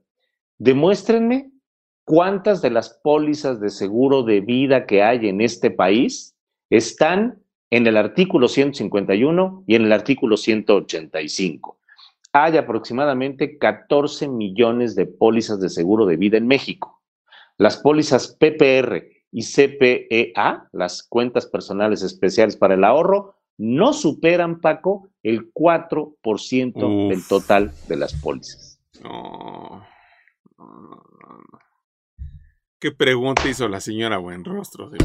demuéstrenme 0.59 1.51
cuántas 2.05 2.62
de 2.62 2.70
las 2.70 3.01
pólizas 3.03 3.61
de 3.61 3.70
seguro 3.70 4.22
de 4.22 4.41
vida 4.41 4.87
que 4.87 5.03
hay 5.03 5.28
en 5.28 5.41
este 5.41 5.70
país 5.70 6.37
están 6.70 7.39
en 7.70 7.87
el 7.87 7.97
artículo 7.97 8.49
151 8.49 9.64
y 9.66 9.76
en 9.76 9.83
el 9.85 9.93
artículo 9.93 10.37
185. 10.37 11.78
Hay 12.33 12.57
aproximadamente 12.57 13.59
14 13.59 14.28
millones 14.28 14.95
de 14.95 15.07
pólizas 15.07 15.61
de 15.61 15.68
seguro 15.68 16.07
de 16.07 16.16
vida 16.16 16.39
en 16.39 16.47
México. 16.47 17.03
Las 17.59 17.76
pólizas 17.76 18.37
PPR 18.39 19.12
y 19.33 19.43
CPEA, 19.43 20.68
las 20.72 21.03
cuentas 21.03 21.47
personales 21.47 22.03
especiales 22.03 22.57
para 22.57 22.74
el 22.74 22.85
ahorro, 22.85 23.35
no 23.59 23.93
superan, 23.93 24.61
Paco, 24.61 25.09
el 25.22 25.53
4% 25.53 27.09
del 27.09 27.26
total 27.26 27.72
de 27.89 27.97
las 27.97 28.12
pólizas. 28.14 28.78
¿Qué 32.78 32.93
pregunta 32.93 33.49
hizo 33.49 33.68
la 33.68 33.80
señora 33.80 34.18
Buenrostro 34.18 34.91
de? 34.91 34.99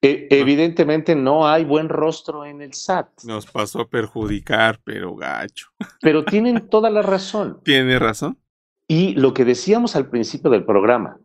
E, 0.00 0.28
evidentemente 0.30 1.16
no 1.16 1.48
hay 1.48 1.64
buen 1.64 1.88
rostro 1.88 2.44
en 2.44 2.62
el 2.62 2.72
SAT. 2.72 3.24
Nos 3.24 3.46
pasó 3.46 3.80
a 3.80 3.88
perjudicar, 3.88 4.80
pero 4.84 5.16
gacho. 5.16 5.66
Pero 6.00 6.24
tienen 6.24 6.68
toda 6.68 6.88
la 6.88 7.02
razón. 7.02 7.60
Tiene 7.64 7.98
razón. 7.98 8.38
Y 8.86 9.14
lo 9.14 9.34
que 9.34 9.44
decíamos 9.44 9.96
al 9.96 10.08
principio 10.08 10.50
del 10.50 10.64
programa, 10.64 11.18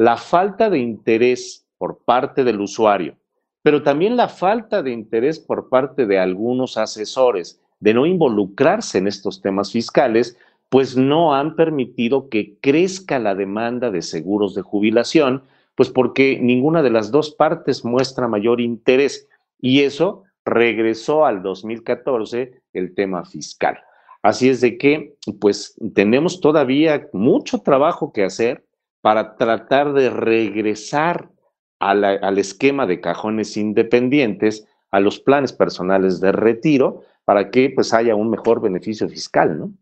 la 0.00 0.16
falta 0.16 0.70
de 0.70 0.78
interés 0.78 1.66
por 1.76 1.98
parte 2.06 2.42
del 2.42 2.58
usuario, 2.62 3.16
pero 3.60 3.82
también 3.82 4.16
la 4.16 4.28
falta 4.28 4.82
de 4.82 4.92
interés 4.92 5.38
por 5.38 5.68
parte 5.68 6.06
de 6.06 6.18
algunos 6.18 6.78
asesores 6.78 7.60
de 7.80 7.92
no 7.92 8.06
involucrarse 8.06 8.96
en 8.96 9.06
estos 9.06 9.42
temas 9.42 9.70
fiscales, 9.70 10.38
pues 10.70 10.96
no 10.96 11.34
han 11.34 11.54
permitido 11.54 12.30
que 12.30 12.56
crezca 12.62 13.18
la 13.18 13.34
demanda 13.34 13.90
de 13.90 14.00
seguros 14.00 14.54
de 14.54 14.62
jubilación 14.62 15.42
pues 15.74 15.90
porque 15.90 16.38
ninguna 16.40 16.82
de 16.82 16.90
las 16.90 17.10
dos 17.10 17.30
partes 17.34 17.84
muestra 17.84 18.26
mayor 18.26 18.62
interés 18.62 19.28
y 19.60 19.80
eso 19.80 20.24
regresó 20.46 21.26
al 21.26 21.42
2014 21.42 22.62
el 22.72 22.94
tema 22.94 23.26
fiscal. 23.26 23.78
Así 24.22 24.48
es 24.48 24.62
de 24.62 24.78
que, 24.78 25.16
pues 25.40 25.76
tenemos 25.94 26.40
todavía 26.40 27.06
mucho 27.12 27.58
trabajo 27.58 28.14
que 28.14 28.24
hacer 28.24 28.64
para 29.00 29.36
tratar 29.36 29.92
de 29.92 30.10
regresar 30.10 31.30
al 31.78 32.38
esquema 32.38 32.86
de 32.86 33.00
cajones 33.00 33.56
independientes, 33.56 34.66
a 34.90 35.00
los 35.00 35.18
planes 35.18 35.52
personales 35.52 36.20
de 36.20 36.32
retiro, 36.32 37.04
para 37.24 37.50
que 37.50 37.70
pues 37.74 37.94
haya 37.94 38.14
un 38.14 38.28
mejor 38.28 38.60
beneficio 38.60 39.08
fiscal, 39.08 39.58
¿no? 39.58 39.72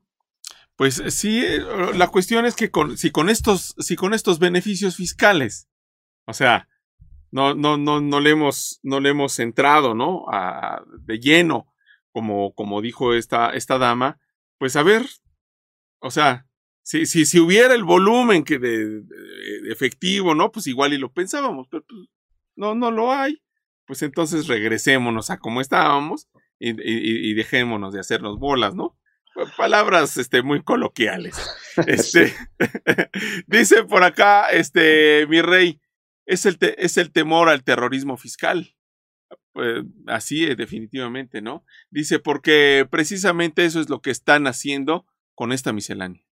Pues 0.77 1.03
sí, 1.09 1.45
eh, 1.45 1.61
la 1.97 2.07
cuestión 2.07 2.47
es 2.47 2.55
que 2.55 2.71
si, 2.97 3.11
con 3.11 3.29
estos, 3.29 3.75
si 3.79 3.97
con 3.97 4.15
estos 4.15 4.39
beneficios 4.39 4.95
fiscales 4.95 5.69
o 6.29 6.35
sea, 6.35 6.69
no, 7.31 7.55
no, 7.55 7.79
no, 7.79 8.03
no 8.03 8.21
le 8.21 8.31
hemos, 8.31 8.81
no 8.83 9.01
le 9.01 9.09
hemos 9.09 9.39
entrado, 9.39 9.95
¿no? 9.95 10.27
A, 10.31 10.83
de 11.01 11.19
lleno, 11.19 11.73
como, 12.13 12.53
como 12.53 12.83
dijo 12.83 13.15
esta, 13.15 13.51
esta 13.55 13.79
dama. 13.79 14.21
Pues 14.59 14.77
a 14.77 14.83
ver, 14.83 15.07
o 16.01 16.11
sea, 16.11 16.47
si, 16.89 17.05
si, 17.05 17.27
si 17.27 17.39
hubiera 17.39 17.75
el 17.75 17.85
volumen 17.85 18.45
que 18.45 18.59
de, 18.59 19.03
efectivo, 19.71 20.35
¿no? 20.35 20.51
Pues 20.51 20.67
igual 20.69 20.95
y 20.95 20.99
lo 20.99 21.13
pensábamos, 21.13 21.69
pero 21.71 21.85
pues, 21.87 22.09
no, 22.57 22.75
no 22.75 22.91
lo 22.91 23.13
hay. 23.13 23.43
Pues 23.85 24.01
entonces 24.01 24.47
regresémonos 24.47 25.29
a 25.29 25.39
como 25.39 25.61
estábamos 25.61 26.31
y, 26.59 26.71
y, 26.71 27.31
y 27.31 27.35
dejémonos 27.35 27.93
de 27.93 28.01
hacernos 28.01 28.39
bolas, 28.39 28.75
¿no? 28.75 28.99
Palabras 29.59 30.17
este, 30.17 30.43
muy 30.43 30.63
coloquiales. 30.63 31.37
Este, 31.87 32.35
dice 33.47 33.85
por 33.85 34.03
acá, 34.03 34.47
este, 34.47 35.27
mi 35.29 35.43
rey, 35.43 35.81
es 36.27 36.47
el, 36.47 36.57
es 36.61 36.97
el 36.97 37.13
temor 37.13 37.51
al 37.51 37.65
terrorismo 37.65 38.17
fiscal. 38.17 38.75
Pues, 39.53 39.85
así 40.07 40.45
es, 40.45 40.57
definitivamente, 40.57 41.43
¿no? 41.43 41.67
Dice, 41.91 42.19
porque 42.19 42.89
precisamente 42.91 43.67
eso 43.67 43.79
es 43.79 43.91
lo 43.91 44.01
que 44.01 44.11
están 44.11 44.47
haciendo 44.47 45.07
con 45.35 45.53
esta 45.53 45.73
miscelánea. 45.73 46.28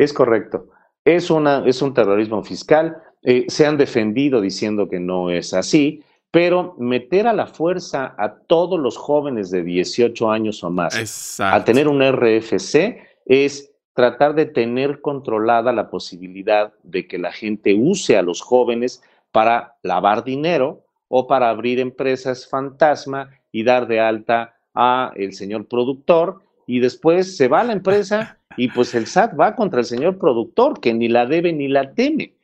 Es 0.00 0.14
correcto. 0.14 0.68
Es, 1.04 1.30
una, 1.30 1.62
es 1.66 1.82
un 1.82 1.92
terrorismo 1.92 2.42
fiscal. 2.42 2.96
Eh, 3.22 3.44
se 3.48 3.66
han 3.66 3.76
defendido 3.76 4.40
diciendo 4.40 4.88
que 4.88 4.98
no 4.98 5.30
es 5.30 5.52
así, 5.52 6.02
pero 6.30 6.74
meter 6.78 7.26
a 7.26 7.34
la 7.34 7.46
fuerza 7.46 8.14
a 8.16 8.34
todos 8.34 8.80
los 8.80 8.96
jóvenes 8.96 9.50
de 9.50 9.62
18 9.62 10.30
años 10.30 10.64
o 10.64 10.70
más 10.70 11.38
a 11.38 11.64
tener 11.64 11.86
un 11.86 12.00
RFC 12.02 12.98
es 13.26 13.72
tratar 13.92 14.34
de 14.34 14.46
tener 14.46 15.02
controlada 15.02 15.70
la 15.72 15.90
posibilidad 15.90 16.72
de 16.82 17.06
que 17.06 17.18
la 17.18 17.32
gente 17.32 17.74
use 17.74 18.16
a 18.16 18.22
los 18.22 18.40
jóvenes 18.40 19.02
para 19.32 19.76
lavar 19.82 20.24
dinero 20.24 20.82
o 21.08 21.26
para 21.26 21.50
abrir 21.50 21.78
empresas 21.78 22.48
fantasma 22.48 23.28
y 23.52 23.64
dar 23.64 23.86
de 23.86 24.00
alta 24.00 24.54
a 24.74 25.12
el 25.16 25.34
señor 25.34 25.66
productor 25.66 26.40
y 26.70 26.78
después 26.78 27.36
se 27.36 27.48
va 27.48 27.62
a 27.62 27.64
la 27.64 27.72
empresa 27.72 28.38
y 28.56 28.68
pues 28.68 28.94
el 28.94 29.06
SAT 29.06 29.38
va 29.38 29.56
contra 29.56 29.80
el 29.80 29.86
señor 29.86 30.18
productor 30.18 30.80
que 30.80 30.94
ni 30.94 31.08
la 31.08 31.26
debe 31.26 31.52
ni 31.52 31.66
la 31.66 31.94
teme. 31.94 32.36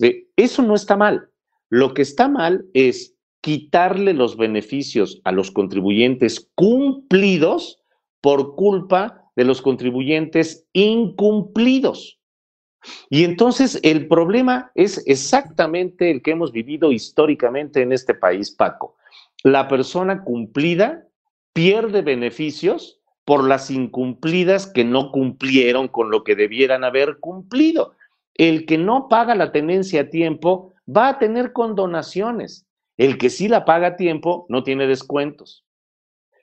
Eh, 0.00 0.26
eso 0.36 0.62
no 0.62 0.74
está 0.74 0.96
mal. 0.96 1.28
Lo 1.68 1.92
que 1.92 2.00
está 2.00 2.26
mal 2.26 2.64
es 2.72 3.14
quitarle 3.42 4.14
los 4.14 4.38
beneficios 4.38 5.20
a 5.24 5.32
los 5.32 5.50
contribuyentes 5.50 6.50
cumplidos 6.54 7.78
por 8.22 8.54
culpa 8.54 9.30
de 9.36 9.44
los 9.44 9.60
contribuyentes 9.60 10.66
incumplidos. 10.72 12.18
Y 13.10 13.24
entonces 13.24 13.78
el 13.82 14.08
problema 14.08 14.72
es 14.74 15.02
exactamente 15.06 16.10
el 16.10 16.22
que 16.22 16.30
hemos 16.30 16.52
vivido 16.52 16.90
históricamente 16.90 17.82
en 17.82 17.92
este 17.92 18.14
país, 18.14 18.50
Paco. 18.50 18.96
La 19.42 19.68
persona 19.68 20.24
cumplida 20.24 21.06
pierde 21.52 22.00
beneficios 22.00 23.02
por 23.24 23.46
las 23.46 23.70
incumplidas 23.70 24.66
que 24.66 24.84
no 24.84 25.10
cumplieron 25.10 25.88
con 25.88 26.10
lo 26.10 26.24
que 26.24 26.36
debieran 26.36 26.84
haber 26.84 27.18
cumplido. 27.18 27.94
El 28.34 28.66
que 28.66 28.78
no 28.78 29.08
paga 29.08 29.34
la 29.34 29.52
tenencia 29.52 30.02
a 30.02 30.10
tiempo 30.10 30.72
va 30.88 31.08
a 31.08 31.18
tener 31.18 31.52
condonaciones. 31.52 32.66
El 32.96 33.18
que 33.18 33.30
sí 33.30 33.48
la 33.48 33.64
paga 33.64 33.88
a 33.88 33.96
tiempo 33.96 34.46
no 34.48 34.62
tiene 34.62 34.86
descuentos. 34.86 35.64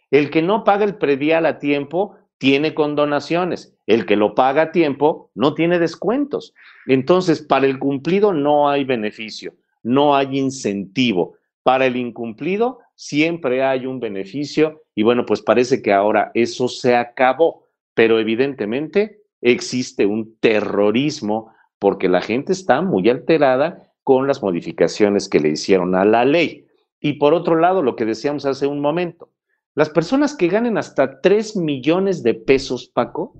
El 0.09 0.29
que 0.29 0.41
no 0.41 0.63
paga 0.63 0.83
el 0.83 0.95
predial 0.95 1.45
a 1.45 1.59
tiempo 1.59 2.17
tiene 2.37 2.73
condonaciones. 2.73 3.73
El 3.85 4.05
que 4.05 4.15
lo 4.15 4.35
paga 4.35 4.63
a 4.63 4.71
tiempo 4.71 5.29
no 5.35 5.53
tiene 5.53 5.79
descuentos. 5.79 6.53
Entonces, 6.87 7.41
para 7.41 7.67
el 7.67 7.77
cumplido 7.77 8.33
no 8.33 8.69
hay 8.69 8.83
beneficio, 8.83 9.53
no 9.83 10.15
hay 10.15 10.39
incentivo. 10.39 11.35
Para 11.63 11.85
el 11.85 11.95
incumplido 11.95 12.79
siempre 13.01 13.63
hay 13.63 13.87
un 13.87 13.99
beneficio 13.99 14.83
y 14.93 15.01
bueno, 15.01 15.25
pues 15.25 15.41
parece 15.41 15.81
que 15.81 15.91
ahora 15.91 16.29
eso 16.35 16.67
se 16.67 16.95
acabó, 16.95 17.65
pero 17.95 18.19
evidentemente 18.19 19.23
existe 19.41 20.05
un 20.05 20.37
terrorismo 20.39 21.51
porque 21.79 22.07
la 22.07 22.21
gente 22.21 22.53
está 22.53 22.83
muy 22.83 23.09
alterada 23.09 23.91
con 24.03 24.27
las 24.27 24.43
modificaciones 24.43 25.27
que 25.27 25.39
le 25.39 25.49
hicieron 25.49 25.95
a 25.95 26.05
la 26.05 26.25
ley. 26.25 26.67
Y 26.99 27.13
por 27.13 27.33
otro 27.33 27.55
lado, 27.55 27.81
lo 27.81 27.95
que 27.95 28.05
decíamos 28.05 28.45
hace 28.45 28.67
un 28.67 28.79
momento, 28.79 29.31
las 29.73 29.89
personas 29.89 30.35
que 30.35 30.47
ganen 30.47 30.77
hasta 30.77 31.21
3 31.21 31.57
millones 31.57 32.21
de 32.21 32.35
pesos, 32.35 32.87
Paco, 32.87 33.33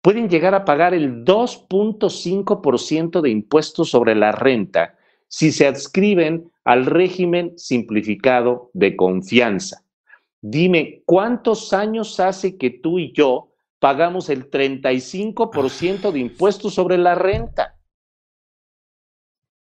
pueden 0.00 0.30
llegar 0.30 0.54
a 0.54 0.64
pagar 0.64 0.94
el 0.94 1.26
2.5% 1.26 3.20
de 3.20 3.28
impuestos 3.28 3.90
sobre 3.90 4.14
la 4.14 4.32
renta 4.32 4.96
si 5.28 5.52
se 5.52 5.66
adscriben 5.66 6.50
al 6.64 6.86
régimen 6.86 7.58
simplificado 7.58 8.70
de 8.72 8.96
confianza. 8.96 9.82
Dime, 10.40 11.02
¿cuántos 11.06 11.72
años 11.72 12.20
hace 12.20 12.56
que 12.56 12.70
tú 12.70 12.98
y 12.98 13.12
yo 13.12 13.48
pagamos 13.78 14.28
el 14.28 14.50
35% 14.50 16.12
de 16.12 16.18
impuestos 16.18 16.74
sobre 16.74 16.98
la 16.98 17.14
renta? 17.14 17.76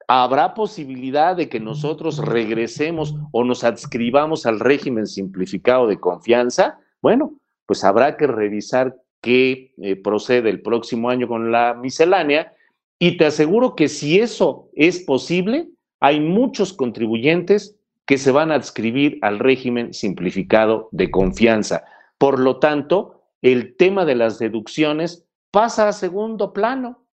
¿Habrá 0.08 0.54
posibilidad 0.54 1.36
de 1.36 1.48
que 1.48 1.60
nosotros 1.60 2.18
regresemos 2.18 3.16
o 3.32 3.44
nos 3.46 3.64
adscribamos 3.64 4.46
al 4.46 4.60
régimen 4.60 5.08
simplificado 5.08 5.88
de 5.88 6.00
confianza? 6.00 6.80
Bueno, 7.02 7.34
pues 7.66 7.84
habrá 7.86 8.18
que 8.18 8.28
revisar 8.28 8.98
qué 9.22 9.74
eh, 9.78 9.96
procede 9.96 10.50
el 10.50 10.62
próximo 10.62 11.10
año 11.10 11.28
con 11.28 11.52
la 11.52 11.74
miscelánea 11.74 12.54
y 13.04 13.18
te 13.18 13.26
aseguro 13.26 13.76
que 13.76 13.88
si 13.88 14.20
eso 14.20 14.70
es 14.76 15.00
posible, 15.00 15.70
hay 16.00 16.20
muchos 16.20 16.72
contribuyentes 16.72 17.76
que 18.06 18.20
se 18.20 18.30
van 18.30 18.52
a 18.52 18.56
adscribir 18.56 19.18
al 19.24 19.40
régimen 19.40 19.92
simplificado 19.92 20.88
de 20.92 21.10
confianza. 21.10 21.84
Por 22.20 22.40
lo 22.40 22.60
tanto, 22.60 23.24
el 23.42 23.76
tema 23.76 24.06
de 24.06 24.14
las 24.14 24.38
deducciones 24.38 25.26
pasa 25.50 25.88
a 25.88 25.94
segundo 25.94 26.54
plano. 26.54 27.08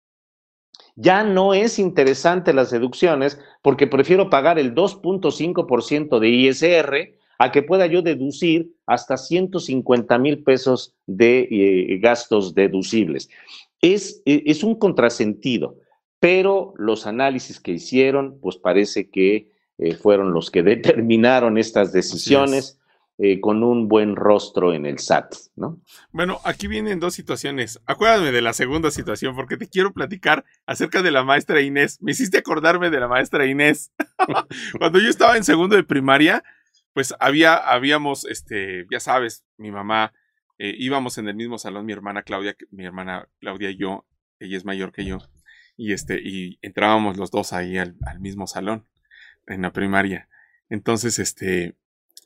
Ya 0.95 1.25
no 1.25 1.55
es 1.55 1.79
interesante 1.79 2.53
las 2.53 2.71
deducciones 2.71 3.41
porque 3.63 3.87
prefiero 3.87 4.29
pagar 4.29 4.59
el 4.59 4.75
2.5% 4.75 6.19
de 6.19 6.29
ISR 6.29 7.19
a 7.39 7.51
que 7.51 7.63
pueda 7.63 7.87
yo 7.87 8.03
deducir 8.03 8.75
hasta 8.85 9.17
150 9.17 10.19
mil 10.19 10.43
pesos 10.45 10.95
de 11.07 11.49
eh, 11.51 11.99
gastos 11.99 12.55
deducibles. 12.55 13.31
Es, 13.81 14.23
e, 14.25 14.43
es 14.47 14.63
un 14.63 14.77
contrasentido, 14.77 15.77
pero 16.21 16.75
los 16.77 17.07
análisis 17.07 17.61
que 17.61 17.73
hicieron, 17.73 18.39
pues 18.41 18.57
parece 18.57 19.11
que 19.11 19.53
eh, 19.79 19.95
fueron 19.95 20.33
los 20.33 20.51
que 20.51 20.63
determinaron 20.65 21.59
estas 21.59 21.93
decisiones. 21.93 22.79
Eh, 23.21 23.41
con 23.41 23.65
un 23.65 23.89
buen 23.89 24.15
rostro 24.15 24.73
en 24.73 24.87
el 24.87 25.01
SAT, 25.01 25.35
¿no? 25.57 25.81
Bueno, 26.13 26.39
aquí 26.45 26.69
vienen 26.69 27.01
dos 27.01 27.15
situaciones. 27.15 27.81
Acuérdame 27.85 28.31
de 28.31 28.43
la 28.43 28.53
segunda 28.53 28.93
situación 28.93 29.35
porque 29.35 29.57
te 29.57 29.67
quiero 29.67 29.93
platicar 29.93 30.45
acerca 30.67 31.03
de 31.03 31.11
la 31.11 31.25
maestra 31.25 31.61
Inés. 31.61 32.01
Me 32.01 32.13
hiciste 32.13 32.39
acordarme 32.39 32.91
de 32.91 33.01
la 33.01 33.09
maestra 33.09 33.45
Inés. 33.47 33.91
Cuando 34.79 35.01
yo 35.01 35.09
estaba 35.09 35.37
en 35.37 35.43
segundo 35.43 35.75
de 35.75 35.83
primaria, 35.83 36.45
pues 36.93 37.13
había, 37.19 37.57
habíamos, 37.57 38.25
este, 38.25 38.87
ya 38.89 39.01
sabes, 39.01 39.45
mi 39.57 39.73
mamá, 39.73 40.13
eh, 40.59 40.75
íbamos 40.77 41.19
en 41.19 41.29
el 41.29 41.35
mismo 41.35 41.59
salón, 41.59 41.87
mi 41.87 41.93
hermana 41.93 42.23
Claudia, 42.23 42.57
mi 42.71 42.85
hermana 42.85 43.29
Claudia 43.41 43.71
y 43.71 43.77
yo, 43.77 44.07
ella 44.41 44.57
es 44.57 44.65
mayor 44.65 44.93
que 44.93 45.05
yo, 45.05 45.19
y 45.77 45.93
este, 45.93 46.21
y 46.21 46.59
entrábamos 46.63 47.17
los 47.17 47.31
dos 47.31 47.53
ahí 47.53 47.79
al, 47.79 47.97
al 48.07 48.21
mismo 48.21 48.47
salón, 48.47 48.87
en 49.47 49.63
la 49.63 49.73
primaria. 49.73 50.29
Entonces, 50.69 51.19
este, 51.19 51.77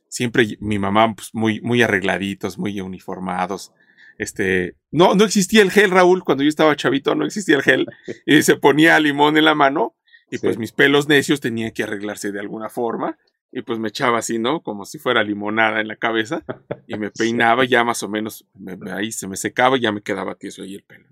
siempre 0.08 0.46
mi 0.60 0.78
mamá, 0.78 1.14
pues 1.14 1.30
muy, 1.32 1.60
muy 1.60 1.82
arregladitos, 1.82 2.58
muy 2.58 2.80
uniformados. 2.80 3.72
Este, 4.18 4.76
no, 4.90 5.14
no 5.14 5.24
existía 5.24 5.62
el 5.62 5.70
gel, 5.70 5.90
Raúl, 5.90 6.22
cuando 6.24 6.44
yo 6.44 6.48
estaba 6.48 6.76
chavito, 6.76 7.14
no 7.14 7.24
existía 7.24 7.56
el 7.56 7.62
gel, 7.62 7.86
y 8.26 8.42
se 8.42 8.56
ponía 8.56 8.98
limón 9.00 9.36
en 9.36 9.44
la 9.44 9.54
mano, 9.54 9.96
y 10.30 10.38
pues 10.38 10.56
mis 10.56 10.72
pelos 10.72 11.08
necios 11.08 11.40
tenían 11.40 11.72
que 11.72 11.82
arreglarse 11.82 12.32
de 12.32 12.40
alguna 12.40 12.70
forma, 12.70 13.18
y 13.52 13.62
pues 13.62 13.78
me 13.78 13.88
echaba 13.88 14.18
así, 14.18 14.38
¿no? 14.38 14.62
Como 14.62 14.86
si 14.86 14.98
fuera 14.98 15.22
limonada 15.22 15.80
en 15.80 15.88
la 15.88 15.96
cabeza, 15.96 16.42
y 16.88 16.96
me 16.96 17.10
peinaba, 17.10 17.64
ya 17.64 17.84
más 17.84 18.02
o 18.02 18.08
menos, 18.08 18.46
ahí 18.90 19.12
se 19.12 19.28
me 19.28 19.36
secaba, 19.36 19.76
y 19.76 19.82
ya 19.82 19.92
me 19.92 20.02
quedaba 20.02 20.34
tieso 20.34 20.62
ahí 20.62 20.74
el 20.74 20.84
pelo, 20.84 21.06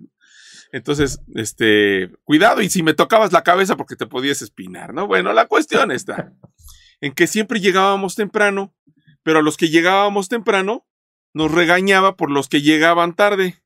Entonces, 0.72 1.20
este, 1.34 2.11
cuidado, 2.24 2.62
y 2.62 2.70
si 2.70 2.82
me 2.82 2.95
tocabas 2.95 3.32
la 3.32 3.43
cabeza 3.43 3.76
porque 3.76 3.95
te 3.95 4.07
podías 4.07 4.41
espinar, 4.41 4.95
¿no? 4.95 5.07
Bueno, 5.07 5.32
la 5.34 5.47
cuestión 5.47 5.93
está 5.93 6.32
en 7.01 7.12
que 7.12 7.26
siempre 7.26 7.61
llegábamos 7.61 8.14
temprano, 8.14 8.74
pero 9.22 9.41
a 9.41 9.43
los 9.43 9.57
que 9.57 9.68
llegábamos 9.68 10.28
temprano 10.28 10.86
nos 11.32 11.53
regañaba 11.53 12.16
por 12.16 12.30
los 12.30 12.49
que 12.49 12.62
llegaban 12.62 13.14
tarde. 13.14 13.62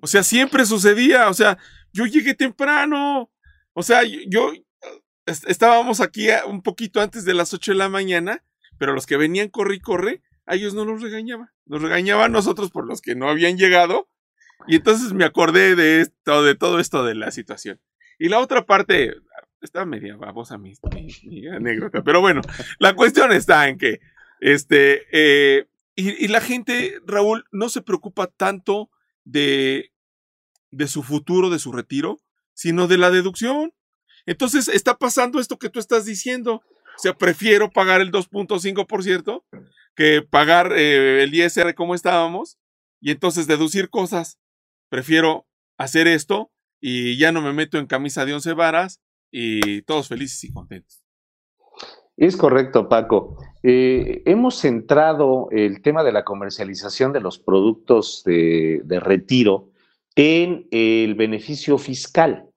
O 0.00 0.06
sea, 0.06 0.22
siempre 0.22 0.66
sucedía, 0.66 1.28
o 1.28 1.34
sea, 1.34 1.58
yo 1.92 2.06
llegué 2.06 2.34
temprano, 2.34 3.30
o 3.72 3.82
sea, 3.82 4.02
yo, 4.04 4.52
estábamos 5.26 6.00
aquí 6.00 6.28
un 6.46 6.62
poquito 6.62 7.00
antes 7.00 7.24
de 7.24 7.34
las 7.34 7.52
8 7.54 7.72
de 7.72 7.78
la 7.78 7.88
mañana, 7.88 8.42
pero 8.78 8.92
los 8.92 9.06
que 9.06 9.16
venían 9.16 9.48
corre 9.48 9.76
y 9.76 9.80
corre, 9.80 10.22
a 10.46 10.54
ellos 10.54 10.74
no 10.74 10.84
nos 10.84 11.02
regañaba, 11.02 11.52
nos 11.66 11.80
regañaba 11.80 12.26
a 12.26 12.28
nosotros 12.28 12.70
por 12.70 12.86
los 12.86 13.00
que 13.00 13.14
no 13.14 13.28
habían 13.28 13.56
llegado, 13.56 14.08
y 14.66 14.76
entonces 14.76 15.12
me 15.12 15.24
acordé 15.24 15.76
de 15.76 16.00
esto, 16.00 16.42
de 16.42 16.54
todo 16.54 16.78
esto 16.80 17.04
de 17.04 17.14
la 17.14 17.30
situación. 17.30 17.80
Y 18.18 18.28
la 18.28 18.40
otra 18.40 18.64
parte, 18.64 19.14
está 19.60 19.84
media 19.84 20.16
babosa 20.16 20.58
mi, 20.58 20.74
mi, 21.24 21.46
anécdota, 21.48 22.02
pero 22.02 22.20
bueno, 22.20 22.42
la 22.78 22.94
cuestión 22.94 23.32
está 23.32 23.68
en 23.68 23.78
que, 23.78 24.00
este, 24.40 25.02
eh, 25.12 25.66
y, 25.96 26.28
la 26.28 26.40
gente, 26.40 27.00
Raúl, 27.06 27.44
no 27.52 27.68
se 27.68 27.80
preocupa 27.80 28.26
tanto 28.26 28.90
de, 29.24 29.92
de 30.70 30.88
su 30.88 31.02
futuro, 31.02 31.50
de 31.50 31.60
su 31.60 31.72
retiro, 31.72 32.18
sino 32.52 32.88
de 32.88 32.98
la 32.98 33.10
deducción. 33.10 33.72
Entonces, 34.26 34.68
está 34.68 34.96
pasando 34.96 35.38
esto 35.38 35.58
que 35.58 35.68
tú 35.68 35.78
estás 35.78 36.04
diciendo. 36.04 36.62
O 36.96 36.98
sea, 36.98 37.14
prefiero 37.14 37.70
pagar 37.70 38.00
el 38.00 38.10
2.5% 38.10 39.42
que 39.94 40.22
pagar 40.22 40.72
eh, 40.72 41.22
el 41.22 41.34
ISR 41.34 41.74
como 41.74 41.94
estábamos 41.94 42.58
y 43.00 43.10
entonces 43.10 43.46
deducir 43.46 43.90
cosas. 43.90 44.38
Prefiero 44.88 45.46
hacer 45.76 46.06
esto 46.06 46.50
y 46.80 47.16
ya 47.18 47.32
no 47.32 47.42
me 47.42 47.52
meto 47.52 47.78
en 47.78 47.86
camisa 47.86 48.24
de 48.24 48.34
once 48.34 48.52
varas 48.52 49.00
y 49.30 49.82
todos 49.82 50.08
felices 50.08 50.42
y 50.44 50.52
contentos. 50.52 51.02
Es 52.16 52.36
correcto, 52.36 52.88
Paco. 52.88 53.36
Eh, 53.64 54.22
hemos 54.26 54.60
centrado 54.60 55.48
el 55.50 55.82
tema 55.82 56.04
de 56.04 56.12
la 56.12 56.24
comercialización 56.24 57.12
de 57.12 57.20
los 57.20 57.40
productos 57.40 58.22
de 58.24 59.00
retiro 59.00 59.70
en 60.14 60.68
el 60.70 61.16
beneficio 61.16 61.76
fiscal. 61.78 62.48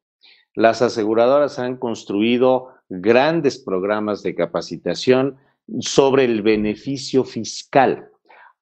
Las 0.58 0.82
aseguradoras 0.82 1.60
han 1.60 1.78
construido 1.78 2.70
grandes 2.90 3.60
programas 3.60 4.24
de 4.24 4.34
capacitación 4.34 5.38
sobre 5.82 6.26
el 6.26 6.42
beneficio 6.42 7.24
fiscal. 7.24 8.10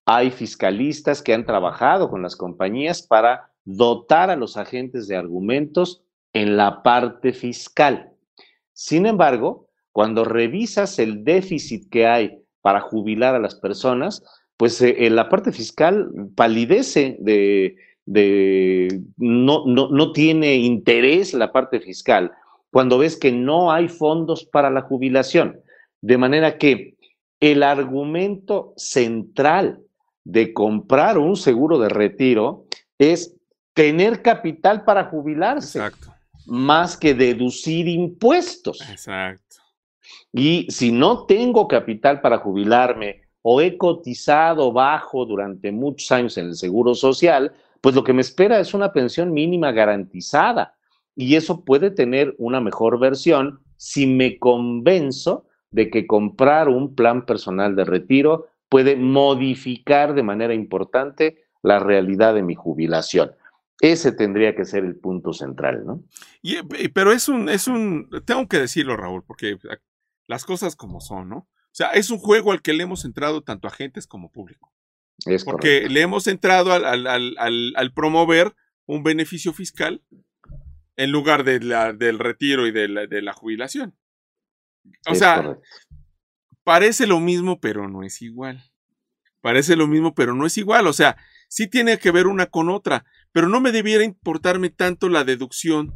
Hay 0.05 0.29
fiscalistas 0.29 1.21
que 1.21 1.33
han 1.33 1.45
trabajado 1.45 2.09
con 2.09 2.21
las 2.21 2.35
compañías 2.35 3.01
para 3.01 3.49
dotar 3.63 4.29
a 4.29 4.35
los 4.35 4.57
agentes 4.57 5.07
de 5.07 5.15
argumentos 5.15 6.03
en 6.33 6.57
la 6.57 6.83
parte 6.83 7.31
fiscal. 7.31 8.11
Sin 8.73 9.05
embargo, 9.05 9.69
cuando 9.93 10.25
revisas 10.25 10.99
el 10.99 11.23
déficit 11.23 11.89
que 11.89 12.07
hay 12.07 12.43
para 12.59 12.81
jubilar 12.81 13.35
a 13.35 13.39
las 13.39 13.55
personas, 13.55 14.21
pues 14.57 14.81
eh, 14.81 15.09
la 15.09 15.29
parte 15.29 15.53
fiscal 15.53 16.11
palidece 16.35 17.15
de, 17.21 17.77
no, 18.05 19.65
no, 19.65 20.11
tiene 20.11 20.55
interés 20.55 21.33
la 21.33 21.51
parte 21.51 21.79
fiscal 21.79 22.31
cuando 22.71 22.97
ves 22.97 23.17
que 23.17 23.31
no 23.31 23.71
hay 23.71 23.87
fondos 23.87 24.45
para 24.45 24.69
la 24.69 24.81
jubilación. 24.81 25.59
De 26.01 26.17
manera 26.17 26.57
que 26.57 26.97
el 27.39 27.63
argumento 27.63 28.73
central 28.77 29.79
de 30.23 30.53
comprar 30.53 31.17
un 31.17 31.35
seguro 31.35 31.79
de 31.79 31.89
retiro 31.89 32.65
es 32.97 33.35
tener 33.73 34.21
capital 34.21 34.83
para 34.83 35.05
jubilarse. 35.05 35.79
Exacto 35.79 36.15
más 36.45 36.95
que 36.97 37.13
deducir 37.13 37.87
impuestos. 37.87 38.81
Exacto. 38.89 39.57
Y 40.31 40.67
si 40.69 40.91
no 40.91 41.25
tengo 41.25 41.67
capital 41.67 42.21
para 42.21 42.37
jubilarme 42.37 43.21
o 43.41 43.61
he 43.61 43.77
cotizado 43.77 44.71
bajo 44.71 45.25
durante 45.25 45.71
muchos 45.71 46.11
años 46.11 46.37
en 46.37 46.47
el 46.47 46.55
Seguro 46.55 46.93
Social, 46.93 47.53
pues 47.85 47.93
lo 47.93 48.03
que 48.03 48.13
me 48.13 48.21
espera 48.21 48.59
es 48.59 48.73
una 48.73 48.93
pensión 48.93 49.31
mínima 49.31 49.71
garantizada. 49.71 50.75
Y 51.15 51.35
eso 51.35 51.63
puede 51.63 51.91
tener 51.91 52.33
una 52.39 52.59
mejor 52.59 52.99
versión 52.99 53.59
si 53.77 54.07
me 54.07 54.39
convenzo 54.39 55.45
de 55.69 55.91
que 55.91 56.07
comprar 56.07 56.67
un 56.67 56.95
plan 56.95 57.27
personal 57.27 57.75
de 57.75 57.85
retiro 57.85 58.47
puede 58.69 58.95
modificar 58.95 60.15
de 60.15 60.23
manera 60.23 60.55
importante 60.55 61.43
la 61.61 61.77
realidad 61.77 62.33
de 62.33 62.41
mi 62.41 62.55
jubilación. 62.55 63.33
Ese 63.79 64.11
tendría 64.11 64.55
que 64.55 64.65
ser 64.65 64.83
el 64.83 64.95
punto 64.95 65.31
central, 65.31 65.85
¿no? 65.85 66.01
Y, 66.41 66.63
pero 66.87 67.11
es 67.11 67.29
un, 67.29 67.49
es 67.49 67.67
un, 67.67 68.09
tengo 68.25 68.47
que 68.47 68.57
decirlo, 68.57 68.97
Raúl, 68.97 69.23
porque 69.23 69.59
las 70.25 70.43
cosas 70.43 70.75
como 70.75 71.01
son, 71.01 71.29
¿no? 71.29 71.37
O 71.37 71.47
sea, 71.71 71.89
es 71.89 72.09
un 72.09 72.17
juego 72.17 72.51
al 72.51 72.63
que 72.63 72.73
le 72.73 72.81
hemos 72.81 73.05
entrado 73.05 73.43
tanto 73.43 73.67
agentes 73.67 74.07
como 74.07 74.31
público. 74.31 74.73
Es 75.25 75.45
porque 75.45 75.87
le 75.89 76.01
hemos 76.01 76.27
entrado 76.27 76.73
al, 76.73 77.07
al, 77.07 77.37
al, 77.37 77.93
promover 77.93 78.53
un 78.85 79.03
beneficio 79.03 79.53
fiscal 79.53 80.03
en 80.97 81.11
lugar 81.11 81.43
de 81.43 81.61
la, 81.61 81.93
del 81.93 82.19
retiro 82.19 82.67
y 82.67 82.71
de 82.71 82.87
la, 82.87 83.07
de 83.07 83.21
la 83.21 83.33
jubilación. 83.33 83.97
O 85.07 85.15
sea, 85.15 85.57
parece 86.63 87.07
lo 87.07 87.19
mismo, 87.19 87.59
pero 87.59 87.87
no 87.87 88.03
es 88.03 88.21
igual. 88.21 88.63
Parece 89.41 89.75
lo 89.75 89.87
mismo, 89.87 90.13
pero 90.13 90.35
no 90.35 90.45
es 90.45 90.57
igual. 90.57 90.87
O 90.87 90.93
sea, 90.93 91.17
sí 91.47 91.67
tiene 91.67 91.97
que 91.97 92.11
ver 92.11 92.27
una 92.27 92.47
con 92.47 92.69
otra, 92.69 93.05
pero 93.31 93.47
no 93.47 93.61
me 93.61 93.71
debiera 93.71 94.03
importarme 94.03 94.69
tanto 94.69 95.09
la 95.09 95.23
deducción. 95.23 95.93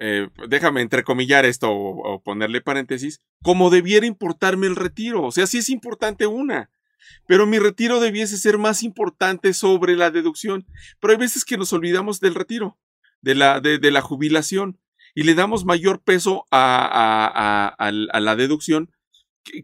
Eh, 0.00 0.28
déjame 0.48 0.82
entrecomillar 0.82 1.44
esto 1.44 1.70
o, 1.70 2.14
o, 2.14 2.22
ponerle 2.22 2.60
paréntesis, 2.60 3.20
como 3.42 3.70
debiera 3.70 4.06
importarme 4.06 4.68
el 4.68 4.76
retiro. 4.76 5.24
O 5.24 5.32
sea, 5.32 5.46
sí 5.48 5.58
es 5.58 5.70
importante 5.70 6.26
una, 6.26 6.70
pero 7.26 7.46
mi 7.46 7.58
retiro 7.58 8.00
debiese 8.00 8.36
ser 8.36 8.58
más 8.58 8.82
importante 8.82 9.52
sobre 9.54 9.96
la 9.96 10.10
deducción. 10.10 10.66
Pero 11.00 11.12
hay 11.12 11.18
veces 11.18 11.44
que 11.44 11.56
nos 11.56 11.72
olvidamos 11.72 12.20
del 12.20 12.34
retiro, 12.34 12.78
de 13.22 13.34
la, 13.34 13.60
de, 13.60 13.78
de 13.78 13.90
la 13.90 14.02
jubilación, 14.02 14.78
y 15.14 15.24
le 15.24 15.34
damos 15.34 15.64
mayor 15.64 16.02
peso 16.02 16.46
a, 16.50 16.84
a, 16.84 17.74
a, 17.78 17.88
a 17.88 18.20
la 18.20 18.36
deducción 18.36 18.90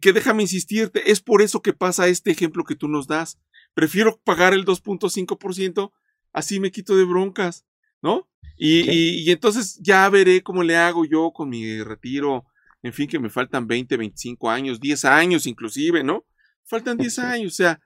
que, 0.01 0.12
déjame 0.12 0.43
insistirte, 0.43 1.11
es 1.11 1.20
por 1.20 1.43
eso 1.43 1.62
que 1.62 1.72
pasa 1.72 2.09
este 2.09 2.30
ejemplo 2.30 2.64
que 2.64 2.76
tú 2.76 2.89
nos 2.89 3.07
das. 3.07 3.39
Prefiero 3.74 4.20
pagar 4.24 4.55
el 4.55 4.64
2.5%, 4.64 5.93
así 6.32 6.61
me 6.61 6.70
quito 6.70 6.97
de 6.97 7.05
broncas, 7.05 7.64
¿no? 8.03 8.28
Y, 8.57 8.91
y, 8.91 9.30
entonces 9.30 9.80
ya 9.82 10.09
veré 10.09 10.43
cómo 10.43 10.62
le 10.62 10.76
hago 10.76 11.05
yo 11.05 11.32
con 11.32 11.49
mi 11.49 11.82
retiro. 11.82 12.45
En 12.82 12.93
fin, 12.93 13.09
que 13.09 13.18
me 13.18 13.30
faltan 13.30 13.66
20, 13.66 13.97
25 13.97 14.51
años, 14.51 14.78
10 14.78 15.05
años 15.07 15.47
inclusive, 15.47 16.05
¿no? 16.05 16.24
Faltan 16.65 16.97
10 16.97 17.19
años, 17.19 17.53
o 17.53 17.57
sea, 17.57 17.81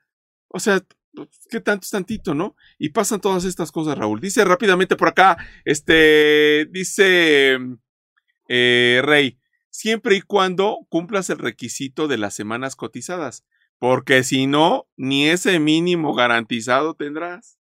o 0.47 0.59
sea, 0.59 0.81
¿qué 1.49 1.59
tanto 1.59 1.83
es 1.83 1.91
tantito, 1.91 2.33
no? 2.33 2.55
Y 2.77 2.89
pasan 2.89 3.21
todas 3.21 3.45
estas 3.45 3.71
cosas, 3.71 3.97
Raúl. 3.97 4.19
Dice 4.19 4.43
rápidamente 4.45 4.95
por 4.95 5.09
acá, 5.09 5.37
este, 5.65 6.67
dice 6.71 7.57
eh, 8.47 9.01
Rey, 9.03 9.37
siempre 9.69 10.15
y 10.15 10.21
cuando 10.21 10.79
cumplas 10.89 11.29
el 11.29 11.37
requisito 11.37 12.07
de 12.07 12.17
las 12.17 12.33
semanas 12.33 12.75
cotizadas, 12.75 13.45
porque 13.77 14.23
si 14.23 14.47
no, 14.47 14.87
ni 14.97 15.29
ese 15.29 15.59
mínimo 15.59 16.13
garantizado 16.13 16.95
tendrás. 16.95 17.59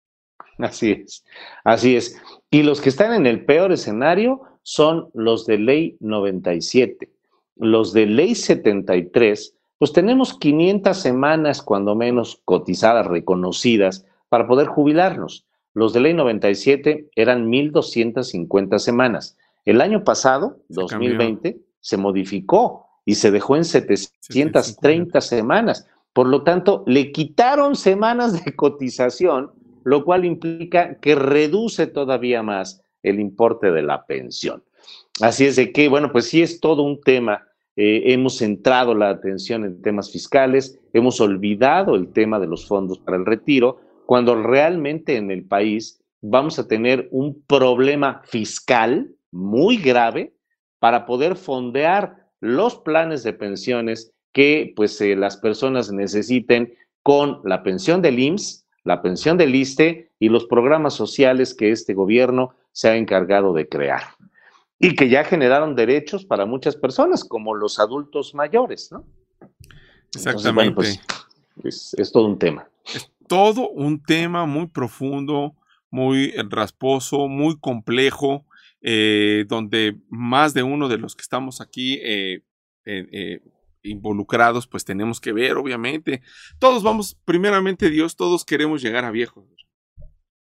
Así 0.58 0.92
es, 0.92 1.26
así 1.64 1.96
es. 1.96 2.22
Y 2.50 2.64
los 2.64 2.80
que 2.80 2.90
están 2.90 3.14
en 3.14 3.26
el 3.26 3.46
peor 3.46 3.72
escenario 3.72 4.42
son 4.64 5.10
los 5.14 5.46
de 5.46 5.58
ley 5.58 5.98
97. 6.00 7.12
Los 7.58 7.94
de 7.94 8.06
ley 8.06 8.36
73, 8.36 9.55
pues 9.78 9.94
tenemos 9.94 10.38
500 10.38 10.98
semanas 10.98 11.62
cuando 11.62 11.96
menos 11.96 12.42
cotizadas, 12.46 13.08
reconocidas, 13.08 14.06
para 14.30 14.48
poder 14.48 14.68
jubilarnos. 14.68 15.46
Los 15.74 15.94
de 15.94 16.00
ley 16.00 16.14
97 16.14 17.10
eran 17.16 17.52
1.250 17.52 18.80
semanas. 18.80 19.38
El 19.66 19.82
año 19.82 20.04
pasado, 20.04 20.60
2020, 20.70 21.60
se 21.82 21.98
modificó 21.98 22.88
y 23.06 23.16
se 23.16 23.32
dejó 23.32 23.58
en 23.58 23.66
730 23.66 25.22
semanas. 25.22 25.88
Por 26.14 26.28
lo 26.28 26.44
tanto, 26.44 26.84
le 26.88 27.12
quitaron 27.12 27.76
semanas 27.76 28.44
de 28.46 28.56
cotización, 28.56 29.52
lo 29.84 30.06
cual 30.06 30.24
implica 30.24 30.96
que 31.00 31.14
reduce 31.16 31.88
todavía 31.88 32.42
más 32.42 32.82
el 33.04 33.20
importe 33.20 33.72
de 33.72 33.82
la 33.82 34.06
pensión. 34.06 34.64
Así 35.22 35.46
es 35.46 35.56
de 35.58 35.72
que, 35.72 35.90
bueno, 35.90 36.12
pues 36.12 36.30
sí 36.30 36.42
es 36.42 36.60
todo 36.60 36.84
un 36.84 37.02
tema. 37.02 37.48
Eh, 37.78 38.14
hemos 38.14 38.38
centrado 38.38 38.96
la 38.96 39.10
atención 39.10 39.66
en 39.66 39.82
temas 39.82 40.12
fiscales, 40.12 40.80
hemos 40.94 41.20
olvidado 41.20 41.96
el 41.96 42.14
tema 42.14 42.40
de 42.40 42.48
los 42.48 42.66
fondos 42.68 43.00
para 43.00 43.18
el 43.18 43.26
retiro, 43.26 43.82
cuando 44.06 44.42
realmente 44.42 45.18
en 45.18 45.30
el 45.30 45.44
país 45.44 46.02
vamos 46.22 46.58
a 46.58 46.68
tener 46.68 47.10
un 47.12 47.44
problema 47.46 48.22
fiscal 48.26 49.12
muy 49.32 49.78
grave 49.78 50.34
para 50.80 51.06
poder 51.06 51.36
fondear 51.36 52.30
los 52.40 52.76
planes 52.78 53.24
de 53.24 53.34
pensiones 53.34 54.14
que 54.32 54.74
pues 54.76 55.00
eh, 55.02 55.16
las 55.16 55.36
personas 55.38 55.92
necesiten 55.92 56.74
con 57.04 57.42
la 57.44 57.62
pensión 57.62 58.02
del 58.02 58.20
IMSS, 58.20 58.66
la 58.84 59.02
pensión 59.02 59.38
del 59.38 59.54
ISTE 59.54 60.12
y 60.20 60.30
los 60.30 60.46
programas 60.46 60.94
sociales 60.94 61.54
que 61.54 61.72
este 61.72 61.94
gobierno 61.94 62.52
se 62.72 62.90
ha 62.90 62.96
encargado 62.96 63.54
de 63.54 63.68
crear 63.68 64.02
y 64.80 64.96
que 64.96 65.10
ya 65.10 65.24
generaron 65.24 65.76
derechos 65.76 66.26
para 66.26 66.46
muchas 66.46 66.76
personas, 66.76 67.24
como 67.24 67.56
los 67.56 67.80
adultos 67.80 68.34
mayores, 68.36 68.92
¿no? 68.92 69.06
Exactamente. 70.14 70.74
pues, 70.74 71.00
es, 71.64 71.94
es, 71.98 72.12
todo 72.12 72.26
un 72.28 72.38
tema. 72.38 72.70
Es 72.94 73.12
todo 73.28 73.70
un 73.70 74.02
tema 74.04 74.46
muy 74.46 74.68
profundo, 74.68 75.56
muy 75.90 76.32
rasposo, 76.50 77.28
muy 77.28 77.58
complejo, 77.60 78.46
eh, 78.82 79.46
donde 79.48 79.98
más 80.10 80.54
de 80.54 80.64
uno 80.64 80.88
de 80.88 80.98
los 80.98 81.16
que 81.16 81.22
estamos 81.22 81.62
aquí 81.62 82.00
eh, 82.04 82.44
eh, 82.86 83.42
involucrados, 83.82 84.68
pues 84.68 84.86
tenemos 84.86 85.20
que 85.20 85.32
ver, 85.32 85.58
obviamente. 85.58 86.22
Todos 86.60 86.84
vamos, 86.84 87.18
primeramente 87.26 87.90
Dios, 87.90 88.16
todos 88.16 88.46
queremos 88.46 88.82
llegar 88.82 89.06
a 89.06 89.12
viejos. 89.12 89.46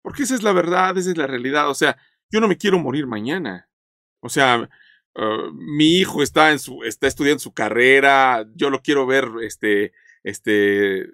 Porque 0.02 0.24
esa 0.24 0.34
es 0.34 0.42
la 0.42 0.52
verdad, 0.52 0.96
esa 0.98 1.10
es 1.10 1.16
la 1.16 1.26
realidad. 1.26 1.70
O 1.70 1.74
sea, 1.74 1.96
yo 2.30 2.40
no 2.40 2.48
me 2.48 2.56
quiero 2.56 2.78
morir 2.78 3.06
mañana. 3.06 3.68
O 4.26 4.28
sea, 4.28 4.68
uh, 5.14 5.52
mi 5.52 5.98
hijo 5.98 6.22
está, 6.22 6.52
en 6.52 6.58
su, 6.58 6.82
está 6.84 7.06
estudiando 7.06 7.38
su 7.38 7.52
carrera, 7.52 8.46
yo 8.54 8.70
lo 8.70 8.82
quiero 8.82 9.06
ver, 9.06 9.28
este, 9.42 9.92
este, 10.22 11.06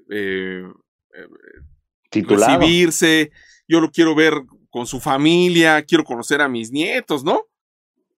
recibirse, 2.11 3.31
yo 3.69 3.81
lo 3.81 3.91
quiero 3.91 4.15
ver 4.15 4.35
con 4.71 4.87
su 4.87 5.01
familia, 5.01 5.83
quiero 5.83 6.05
conocer 6.05 6.41
a 6.41 6.49
mis 6.49 6.73
nietos, 6.73 7.23
¿no? 7.23 7.47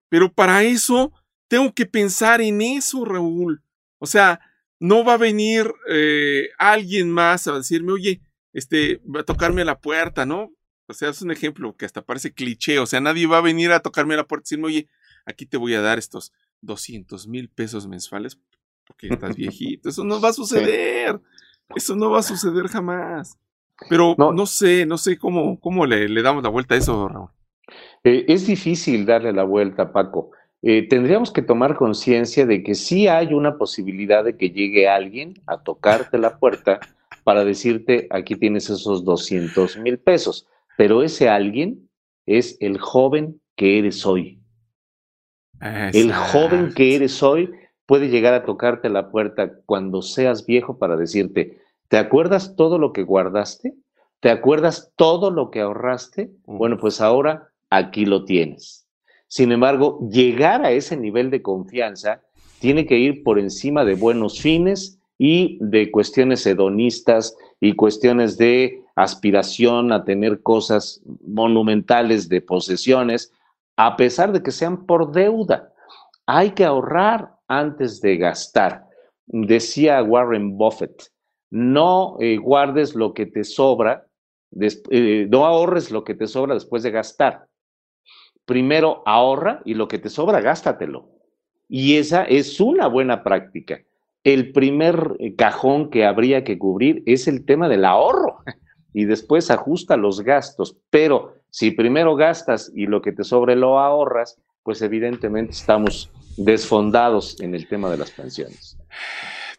Pero 0.08 0.32
para 0.32 0.62
eso 0.62 1.12
tengo 1.48 1.72
que 1.74 1.86
pensar 1.86 2.40
en 2.40 2.62
eso, 2.62 3.04
Raúl. 3.04 3.62
O 3.98 4.06
sea, 4.06 4.40
no 4.78 5.04
va 5.04 5.14
a 5.14 5.18
venir 5.18 5.72
eh, 5.88 6.50
alguien 6.58 7.10
más 7.10 7.46
a 7.48 7.56
decirme, 7.56 7.92
oye, 7.92 8.20
este, 8.52 9.00
va 9.04 9.20
a 9.20 9.24
tocarme 9.24 9.62
a 9.62 9.64
la 9.64 9.80
puerta, 9.80 10.26
¿no? 10.26 10.52
O 10.94 10.96
sea, 10.96 11.08
es 11.08 11.22
un 11.22 11.32
ejemplo 11.32 11.76
que 11.76 11.84
hasta 11.84 12.02
parece 12.02 12.32
cliché. 12.32 12.78
O 12.78 12.86
sea, 12.86 13.00
nadie 13.00 13.26
va 13.26 13.38
a 13.38 13.42
venir 13.42 13.72
a 13.72 13.80
tocarme 13.80 14.14
a 14.14 14.18
la 14.18 14.28
puerta 14.28 14.44
y 14.44 14.46
decirme, 14.46 14.66
oye, 14.66 14.88
aquí 15.26 15.44
te 15.44 15.56
voy 15.56 15.74
a 15.74 15.80
dar 15.80 15.98
estos 15.98 16.32
200 16.60 17.26
mil 17.26 17.48
pesos 17.48 17.88
mensuales 17.88 18.38
porque 18.86 19.08
estás 19.08 19.34
viejito. 19.36 19.88
Eso 19.88 20.04
no 20.04 20.20
va 20.20 20.28
a 20.28 20.32
suceder. 20.32 21.20
Eso 21.74 21.96
no 21.96 22.10
va 22.10 22.20
a 22.20 22.22
suceder 22.22 22.68
jamás. 22.68 23.36
Pero 23.88 24.14
no, 24.16 24.46
sé, 24.46 24.86
no 24.86 24.96
sé 24.98 25.18
cómo, 25.18 25.58
cómo 25.58 25.84
le, 25.84 26.22
damos 26.22 26.44
la 26.44 26.48
vuelta 26.48 26.76
a 26.76 26.78
eso, 26.78 27.08
Raúl. 27.08 27.30
Eh, 28.04 28.24
es 28.28 28.46
difícil 28.46 29.04
darle 29.04 29.32
la 29.32 29.42
vuelta, 29.42 29.92
Paco. 29.92 30.30
Eh, 30.62 30.86
tendríamos 30.88 31.32
que 31.32 31.42
tomar 31.42 31.74
conciencia 31.74 32.46
de 32.46 32.62
que 32.62 32.76
sí 32.76 33.08
hay 33.08 33.34
una 33.34 33.58
posibilidad 33.58 34.22
de 34.22 34.36
que 34.36 34.50
llegue 34.50 34.88
alguien 34.88 35.42
a 35.46 35.60
tocarte 35.60 36.18
la 36.18 36.38
puerta 36.38 36.78
para 37.24 37.44
decirte, 37.44 38.06
aquí 38.10 38.36
tienes 38.36 38.70
esos 38.70 39.04
200 39.04 39.78
mil 39.78 39.98
pesos, 39.98 40.46
pero 40.76 41.02
ese 41.02 41.28
alguien 41.28 41.88
es 42.26 42.56
el 42.60 42.78
joven 42.78 43.40
que 43.56 43.78
eres 43.78 44.04
hoy. 44.06 44.40
El 45.60 46.12
joven 46.12 46.74
que 46.74 46.94
eres 46.94 47.22
hoy 47.22 47.50
puede 47.86 48.08
llegar 48.08 48.34
a 48.34 48.44
tocarte 48.44 48.88
la 48.88 49.10
puerta 49.10 49.52
cuando 49.66 50.02
seas 50.02 50.44
viejo 50.46 50.78
para 50.78 50.96
decirte, 50.96 51.58
¿Te 51.88 51.98
acuerdas 51.98 52.56
todo 52.56 52.78
lo 52.78 52.92
que 52.92 53.02
guardaste? 53.02 53.74
¿Te 54.20 54.30
acuerdas 54.30 54.92
todo 54.96 55.30
lo 55.30 55.50
que 55.50 55.60
ahorraste? 55.60 56.30
Bueno, 56.44 56.78
pues 56.78 57.00
ahora 57.00 57.50
aquí 57.70 58.04
lo 58.06 58.24
tienes. 58.24 58.86
Sin 59.28 59.52
embargo, 59.52 60.00
llegar 60.10 60.64
a 60.64 60.72
ese 60.72 60.96
nivel 60.96 61.30
de 61.30 61.42
confianza 61.42 62.22
tiene 62.58 62.86
que 62.86 62.98
ir 62.98 63.22
por 63.22 63.38
encima 63.38 63.84
de 63.84 63.94
buenos 63.94 64.40
fines 64.40 64.98
y 65.18 65.58
de 65.60 65.90
cuestiones 65.90 66.44
hedonistas 66.46 67.36
y 67.64 67.74
cuestiones 67.74 68.36
de 68.36 68.82
aspiración 68.94 69.90
a 69.92 70.04
tener 70.04 70.42
cosas 70.42 71.00
monumentales 71.26 72.28
de 72.28 72.42
posesiones, 72.42 73.32
a 73.76 73.96
pesar 73.96 74.32
de 74.32 74.42
que 74.42 74.50
sean 74.50 74.84
por 74.86 75.12
deuda. 75.12 75.72
Hay 76.26 76.50
que 76.50 76.64
ahorrar 76.64 77.34
antes 77.48 78.00
de 78.00 78.18
gastar. 78.18 78.86
Decía 79.26 80.02
Warren 80.02 80.58
Buffett, 80.58 81.10
no 81.50 82.16
eh, 82.20 82.36
guardes 82.36 82.94
lo 82.94 83.14
que 83.14 83.26
te 83.26 83.44
sobra, 83.44 84.06
eh, 84.90 85.26
no 85.30 85.46
ahorres 85.46 85.90
lo 85.90 86.04
que 86.04 86.14
te 86.14 86.26
sobra 86.26 86.54
después 86.54 86.82
de 86.82 86.90
gastar. 86.90 87.46
Primero 88.44 89.02
ahorra 89.06 89.62
y 89.64 89.72
lo 89.72 89.88
que 89.88 89.98
te 89.98 90.10
sobra, 90.10 90.40
gástatelo. 90.40 91.08
Y 91.66 91.96
esa 91.96 92.24
es 92.24 92.60
una 92.60 92.88
buena 92.88 93.22
práctica. 93.22 93.80
El 94.24 94.52
primer 94.52 95.16
eh, 95.20 95.34
cajón 95.36 95.90
que 95.90 96.04
habría 96.04 96.42
que 96.44 96.58
cubrir 96.58 97.02
es 97.06 97.28
el 97.28 97.44
tema 97.44 97.68
del 97.68 97.84
ahorro 97.84 98.42
y 98.92 99.04
después 99.04 99.50
ajusta 99.50 99.96
los 99.96 100.22
gastos. 100.22 100.76
Pero 100.90 101.34
si 101.50 101.70
primero 101.70 102.16
gastas 102.16 102.72
y 102.74 102.86
lo 102.86 103.02
que 103.02 103.12
te 103.12 103.22
sobre 103.22 103.54
lo 103.54 103.78
ahorras, 103.78 104.40
pues 104.62 104.82
evidentemente 104.82 105.52
estamos 105.52 106.10
desfondados 106.36 107.40
en 107.40 107.54
el 107.54 107.68
tema 107.68 107.90
de 107.90 107.98
las 107.98 108.10
pensiones. 108.10 108.76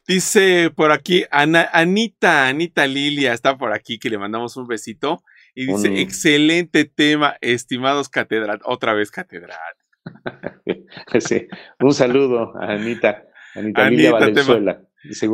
Dice 0.07 0.71
por 0.75 0.91
aquí, 0.91 1.25
Anita, 1.31 2.47
Anita 2.47 2.85
Lilia 2.85 3.33
está 3.33 3.57
por 3.57 3.71
aquí, 3.71 3.97
que 3.97 4.09
le 4.09 4.17
mandamos 4.17 4.55
un 4.57 4.67
besito. 4.67 5.23
Y 5.55 5.67
dice, 5.67 6.01
excelente 6.01 6.83
tema, 6.83 7.37
estimados 7.39 8.09
catedral, 8.09 8.59
otra 8.65 8.93
vez 8.93 9.09
catedral. 9.09 9.57
Un 11.79 11.93
saludo 11.93 12.53
a 12.59 12.73
Anita, 12.73 13.25
Anita, 13.55 13.85
Anita 13.85 14.11
Valenzuela. 14.11 14.81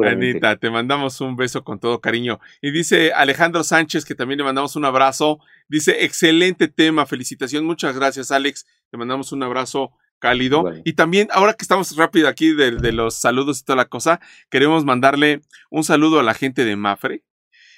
Anita, 0.05 0.57
te 0.57 0.69
mandamos 0.69 1.21
un 1.21 1.35
beso 1.35 1.63
con 1.63 1.79
todo 1.79 2.01
cariño. 2.01 2.39
Y 2.61 2.71
dice 2.71 3.13
Alejandro 3.13 3.63
Sánchez, 3.63 4.05
que 4.05 4.15
también 4.15 4.37
le 4.37 4.43
mandamos 4.43 4.75
un 4.75 4.85
abrazo. 4.85 5.39
Dice, 5.67 6.03
excelente 6.03 6.67
tema, 6.67 7.05
felicitación. 7.05 7.65
Muchas 7.65 7.95
gracias, 7.95 8.31
Alex. 8.31 8.67
Te 8.89 8.97
mandamos 8.97 9.31
un 9.31 9.43
abrazo 9.43 9.93
cálido. 10.19 10.71
Y 10.83 10.93
también, 10.93 11.27
ahora 11.31 11.53
que 11.53 11.63
estamos 11.63 11.95
rápido 11.95 12.27
aquí 12.27 12.53
de, 12.53 12.91
los 12.91 13.15
saludos 13.15 13.59
y 13.59 13.65
toda 13.65 13.77
la 13.77 13.85
cosa, 13.85 14.19
queremos 14.49 14.85
mandarle 14.85 15.41
un 15.69 15.83
saludo 15.83 16.19
a 16.19 16.23
la 16.23 16.33
gente 16.33 16.65
de 16.65 16.75
Mafre, 16.75 17.23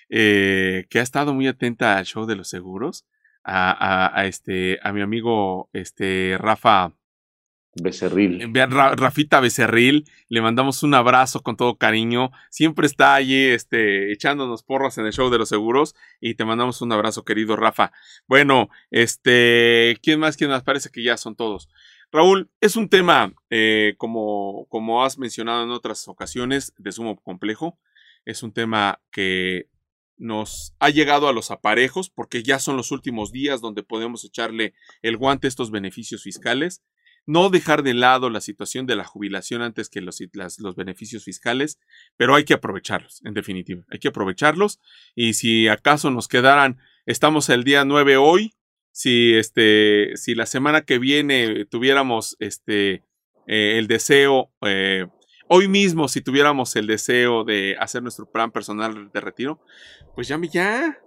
eh, 0.10 0.86
que 0.90 1.00
ha 1.00 1.04
estado 1.04 1.34
muy 1.34 1.48
atenta 1.48 1.98
al 1.98 2.06
show 2.06 2.26
de 2.26 2.36
los 2.36 2.50
seguros. 2.50 3.06
A, 3.46 4.18
a, 4.18 4.26
este, 4.26 4.80
a 4.84 4.94
mi 4.94 5.02
amigo 5.02 5.70
este, 5.74 6.38
Rafa 6.40 6.94
Becerril. 7.76 8.54
Rafita 8.54 9.40
Becerril, 9.40 10.06
le 10.30 10.42
mandamos 10.42 10.84
un 10.84 10.94
abrazo 10.94 11.42
con 11.42 11.58
todo 11.58 11.78
cariño. 11.78 12.32
Siempre 12.50 12.86
está 12.86 13.16
allí 13.16 13.46
este, 13.46 14.12
echándonos 14.12 14.64
porras 14.64 14.98
en 14.98 15.06
el 15.06 15.14
show 15.14 15.30
de 15.30 15.40
los 15.40 15.50
seguros 15.50 15.96
y 16.22 16.36
te 16.36 16.46
mandamos 16.46 16.82
un 16.82 16.92
abrazo, 16.92 17.24
querido 17.26 17.56
Rafa. 17.56 17.92
Bueno, 18.28 18.70
este, 18.92 19.98
¿quién 20.04 20.20
más? 20.20 20.38
¿Quién 20.38 20.52
más? 20.52 20.64
Parece 20.64 20.90
que 20.90 21.04
ya 21.04 21.18
son 21.18 21.36
todos. 21.36 21.70
Raúl, 22.12 22.52
es 22.62 22.76
un 22.76 22.90
tema, 22.90 23.34
eh, 23.50 23.96
como, 23.98 24.68
como 24.70 25.04
has 25.04 25.18
mencionado 25.18 25.64
en 25.64 25.72
otras 25.72 26.08
ocasiones, 26.08 26.74
de 26.78 26.92
sumo 26.92 27.20
complejo. 27.20 27.80
Es 28.24 28.44
un 28.44 28.54
tema 28.54 29.02
que 29.12 29.68
nos 30.18 30.76
ha 30.80 30.92
llegado 30.92 31.28
a 31.28 31.34
los 31.34 31.50
aparejos 31.50 32.12
porque 32.12 32.44
ya 32.44 32.60
son 32.60 32.78
los 32.78 32.92
últimos 32.92 33.32
días 33.32 33.62
donde 33.62 33.82
podemos 33.82 34.24
echarle 34.24 34.76
el 35.02 35.18
guante 35.18 35.48
a 35.48 35.50
estos 35.50 35.72
beneficios 35.72 36.22
fiscales 36.22 36.84
no 37.26 37.50
dejar 37.50 37.84
de 37.84 37.94
lado 37.94 38.30
la 38.30 38.42
situación 38.42 38.86
de 38.86 38.96
la 38.96 39.06
jubilación 39.06 39.62
antes 39.62 39.90
que 39.90 40.02
los, 40.02 40.20
los, 40.60 40.76
beneficios 40.76 41.24
fiscales, 41.24 41.80
pero 42.18 42.36
hay 42.36 42.44
que 42.44 42.54
aprovecharlos, 42.54 43.22
en 43.24 43.34
definitiva, 43.34 43.84
hay 43.90 44.00
que 44.00 44.10
aprovecharlos 44.10 44.80
y 45.16 45.34
si 45.34 45.68
acaso 45.68 46.12
nos 46.12 46.28
quedaran, 46.28 46.80
estamos 47.06 47.50
el 47.50 47.64
día 47.64 47.86
9 47.86 48.18
hoy, 48.18 48.54
si, 48.92 49.34
este, 49.34 50.12
si 50.16 50.36
la 50.36 50.46
semana 50.46 50.82
que 50.82 51.00
viene 51.00 51.66
tuviéramos 51.66 52.36
este, 52.40 53.04
eh, 53.48 53.78
el 53.78 53.88
deseo, 53.88 54.52
eh, 54.62 55.08
hoy 55.48 55.68
mismo 55.68 56.08
si 56.08 56.22
tuviéramos 56.22 56.76
el 56.76 56.88
deseo 56.88 57.44
de 57.44 57.76
hacer 57.80 58.04
nuestro 58.04 58.30
plan 58.30 58.52
personal 58.52 59.12
de 59.12 59.22
retiro, 59.22 59.62
pues 60.16 60.28
llame 60.28 60.50
ya, 60.50 61.00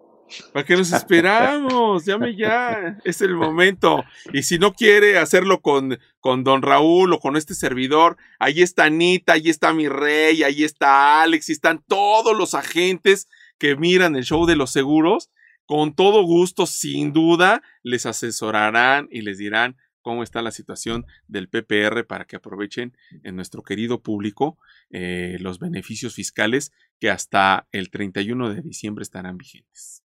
¿Para 0.53 0.65
qué 0.65 0.77
nos 0.77 0.93
esperamos? 0.93 2.05
Llame 2.05 2.35
ya, 2.35 2.99
es 3.05 3.21
el 3.21 3.35
momento. 3.35 4.05
Y 4.33 4.43
si 4.43 4.59
no 4.59 4.73
quiere 4.73 5.19
hacerlo 5.19 5.61
con, 5.61 5.99
con 6.21 6.45
don 6.45 6.63
Raúl 6.63 7.13
o 7.13 7.21
con 7.21 7.37
este 7.37 7.55
servidor, 7.55 8.17
ahí 8.39 8.63
está 8.63 8.85
Anita, 8.85 9.35
ahí 9.35 9.49
está 9.49 9.73
mi 9.73 9.89
rey, 9.89 10.43
ahí 10.43 10.65
está 10.65 11.23
Alex, 11.23 11.49
y 11.49 11.53
están 11.53 11.83
todos 11.87 12.37
los 12.37 12.55
agentes 12.55 13.29
que 13.59 13.77
miran 13.77 14.17
el 14.17 14.25
show 14.25 14.47
de 14.47 14.57
los 14.57 14.71
seguros. 14.71 15.31
Con 15.65 15.95
todo 15.95 16.23
gusto, 16.23 16.67
sin 16.67 17.13
duda, 17.13 17.63
les 17.83 18.07
asesorarán 18.07 19.09
y 19.11 19.23
les 19.23 19.39
dirán 19.39 19.77
cómo 20.07 20.23
está 20.23 20.41
la 20.41 20.53
situación 20.53 21.05
del 21.27 21.49
PPR 21.49 22.07
para 22.07 22.27
que 22.27 22.37
aprovechen 22.37 22.97
en 23.25 23.35
nuestro 23.35 23.65
querido 23.65 24.03
público 24.03 24.57
eh, 24.91 25.37
los 25.41 25.59
beneficios 25.59 26.15
fiscales 26.15 26.71
que 27.01 27.11
hasta 27.11 27.67
el 27.73 27.91
31 27.91 28.55
de 28.55 28.63
diciembre 28.63 29.03
estarán 29.03 29.37
vigentes. 29.37 30.06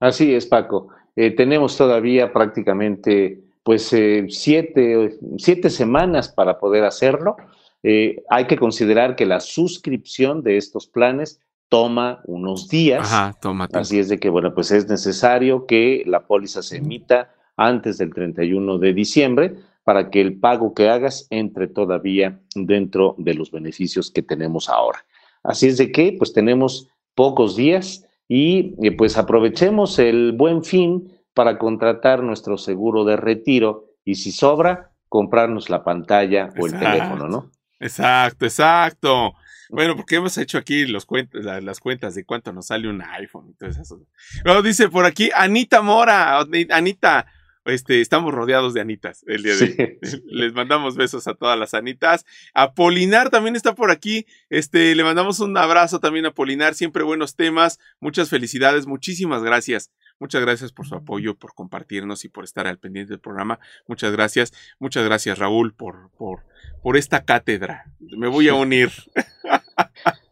Así 0.00 0.34
es, 0.34 0.46
Paco. 0.46 0.88
Eh, 1.14 1.30
tenemos 1.30 1.76
todavía 1.76 2.32
prácticamente 2.32 3.40
pues 3.62 3.92
eh, 3.92 4.26
siete, 4.28 5.18
siete, 5.38 5.70
semanas 5.70 6.28
para 6.28 6.60
poder 6.60 6.84
hacerlo. 6.84 7.36
Eh, 7.82 8.22
hay 8.30 8.46
que 8.46 8.56
considerar 8.56 9.16
que 9.16 9.26
la 9.26 9.40
suscripción 9.40 10.44
de 10.44 10.56
estos 10.56 10.86
planes 10.86 11.40
toma 11.68 12.20
unos 12.26 12.68
días. 12.68 13.12
Ajá, 13.12 13.36
toma 13.40 13.68
Así 13.72 13.98
es 13.98 14.08
de 14.08 14.20
que, 14.20 14.28
bueno, 14.28 14.54
pues 14.54 14.70
es 14.70 14.88
necesario 14.88 15.66
que 15.66 16.04
la 16.06 16.26
póliza 16.28 16.62
se 16.62 16.76
emita 16.76 17.34
antes 17.56 17.98
del 17.98 18.14
31 18.14 18.78
de 18.78 18.92
diciembre 18.92 19.56
para 19.82 20.10
que 20.10 20.20
el 20.20 20.38
pago 20.38 20.72
que 20.72 20.88
hagas 20.88 21.26
entre 21.30 21.66
todavía 21.66 22.38
dentro 22.54 23.16
de 23.18 23.34
los 23.34 23.50
beneficios 23.50 24.12
que 24.12 24.22
tenemos 24.22 24.68
ahora. 24.68 25.04
Así 25.42 25.66
es 25.66 25.76
de 25.78 25.90
que, 25.90 26.14
pues 26.16 26.32
tenemos 26.32 26.88
pocos 27.16 27.56
días 27.56 28.05
y 28.28 28.74
eh, 28.82 28.92
pues 28.92 29.16
aprovechemos 29.16 29.98
el 29.98 30.32
buen 30.32 30.64
fin 30.64 31.12
para 31.34 31.58
contratar 31.58 32.22
nuestro 32.22 32.58
seguro 32.58 33.04
de 33.04 33.16
retiro 33.16 33.90
y 34.04 34.16
si 34.16 34.32
sobra, 34.32 34.92
comprarnos 35.08 35.70
la 35.70 35.84
pantalla 35.84 36.50
o 36.58 36.66
el 36.66 36.78
teléfono, 36.78 37.28
¿no? 37.28 37.50
Exacto, 37.78 38.46
exacto. 38.46 39.34
Bueno, 39.68 39.96
porque 39.96 40.16
hemos 40.16 40.38
hecho 40.38 40.58
aquí 40.58 40.86
los 40.86 41.06
las 41.42 41.80
cuentas 41.80 42.14
de 42.14 42.24
cuánto 42.24 42.52
nos 42.52 42.66
sale 42.66 42.88
un 42.88 43.02
iPhone 43.02 43.50
y 43.50 43.54
todo 43.54 43.70
eso. 43.70 44.00
Luego 44.44 44.62
dice 44.62 44.88
por 44.88 45.04
aquí 45.04 45.30
Anita 45.34 45.82
Mora, 45.82 46.38
Anita, 46.70 47.26
este, 47.66 48.00
estamos 48.00 48.32
rodeados 48.32 48.74
de 48.74 48.80
Anitas 48.80 49.24
el 49.26 49.42
día 49.42 49.56
de 49.56 49.98
hoy. 50.02 50.20
Les 50.26 50.52
mandamos 50.54 50.96
besos 50.96 51.26
a 51.26 51.34
todas 51.34 51.58
las 51.58 51.74
Anitas. 51.74 52.24
Apolinar 52.54 53.30
también 53.30 53.56
está 53.56 53.74
por 53.74 53.90
aquí. 53.90 54.26
Este, 54.50 54.94
le 54.94 55.04
mandamos 55.04 55.40
un 55.40 55.56
abrazo 55.56 56.00
también 56.00 56.26
a 56.26 56.28
Apolinar. 56.28 56.74
Siempre 56.74 57.02
buenos 57.02 57.36
temas. 57.36 57.78
Muchas 58.00 58.30
felicidades. 58.30 58.86
Muchísimas 58.86 59.42
gracias. 59.42 59.90
Muchas 60.18 60.40
gracias 60.40 60.72
por 60.72 60.86
su 60.86 60.94
apoyo, 60.94 61.34
por 61.34 61.54
compartirnos 61.54 62.24
y 62.24 62.28
por 62.28 62.44
estar 62.44 62.66
al 62.66 62.78
pendiente 62.78 63.12
del 63.12 63.20
programa. 63.20 63.58
Muchas 63.86 64.12
gracias. 64.12 64.52
Muchas 64.78 65.04
gracias, 65.04 65.38
Raúl, 65.38 65.74
por, 65.74 66.10
por, 66.16 66.44
por 66.82 66.96
esta 66.96 67.24
cátedra. 67.24 67.84
Me 68.00 68.28
voy 68.28 68.48
a 68.48 68.54
unir. 68.54 68.90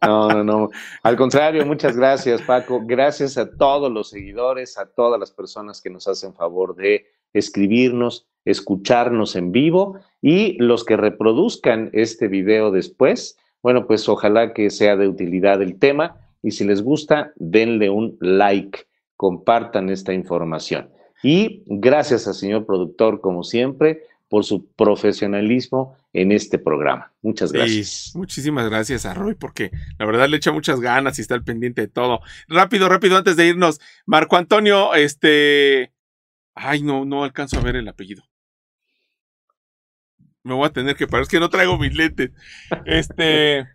No, 0.01 0.29
no, 0.29 0.45
no. 0.45 0.71
Al 1.03 1.17
contrario, 1.17 1.67
muchas 1.67 1.97
gracias, 1.97 2.41
Paco. 2.43 2.81
Gracias 2.85 3.37
a 3.37 3.51
todos 3.51 3.93
los 3.93 4.09
seguidores, 4.09 4.79
a 4.79 4.87
todas 4.87 5.21
las 5.21 5.33
personas 5.33 5.83
que 5.83 5.91
nos 5.91 6.09
hacen 6.09 6.35
favor 6.35 6.75
de 6.75 7.07
escribirnos, 7.35 8.27
escucharnos 8.47 9.37
en 9.37 9.53
vivo 9.53 9.99
y 10.23 10.57
los 10.63 10.85
que 10.85 10.97
reproduzcan 10.97 11.91
este 11.93 12.29
video 12.29 12.71
después, 12.71 13.37
bueno, 13.63 13.87
pues 13.87 14.09
ojalá 14.09 14.55
que 14.55 14.71
sea 14.71 14.97
de 14.97 15.09
utilidad 15.09 15.61
el 15.63 15.79
tema 15.79 16.17
y 16.43 16.51
si 16.51 16.65
les 16.65 16.83
gusta, 16.83 17.33
denle 17.37 17.91
un 17.91 18.17
like, 18.21 18.87
compartan 19.17 19.89
esta 19.89 20.13
información. 20.13 20.91
Y 21.23 21.63
gracias 21.67 22.29
al 22.29 22.35
señor 22.35 22.67
productor, 22.67 23.23
como 23.23 23.43
siempre, 23.45 24.03
por 24.29 24.45
su 24.45 24.67
profesionalismo 24.75 25.97
en 26.13 26.33
este 26.33 26.59
programa. 26.59 27.13
Muchas 27.23 27.51
gracias. 27.51 28.13
muchísimas 28.15 28.69
gracias 28.69 29.07
a 29.07 29.15
Roy, 29.15 29.35
porque 29.35 29.71
la 29.99 30.05
verdad 30.05 30.29
le 30.29 30.37
echa 30.37 30.53
muchas 30.53 30.81
ganas 30.81 31.19
y 31.19 31.23
está 31.23 31.35
al 31.35 31.45
pendiente 31.45 31.81
de 31.81 31.89
todo. 31.89 32.21
Rápido, 32.49 32.91
rápido, 32.91 33.17
antes 33.17 33.37
de 33.37 33.47
irnos, 33.47 33.81
Marco 34.05 34.37
Antonio, 34.37 34.95
este, 34.95 35.94
Ay, 36.55 36.83
no, 36.83 37.05
no 37.05 37.25
alcanzo 37.25 37.59
a 37.59 37.63
ver 37.63 37.77
el 37.77 37.89
apellido. 37.89 38.25
Me 40.43 40.55
voy 40.55 40.67
a 40.67 40.73
tener 40.73 40.95
que 40.95 41.07
parar. 41.07 41.23
Es 41.23 41.29
que 41.29 41.41
no 41.41 41.51
traigo 41.51 41.79
mis 41.79 41.95
lentes. 41.95 42.31
Este. 42.85 43.67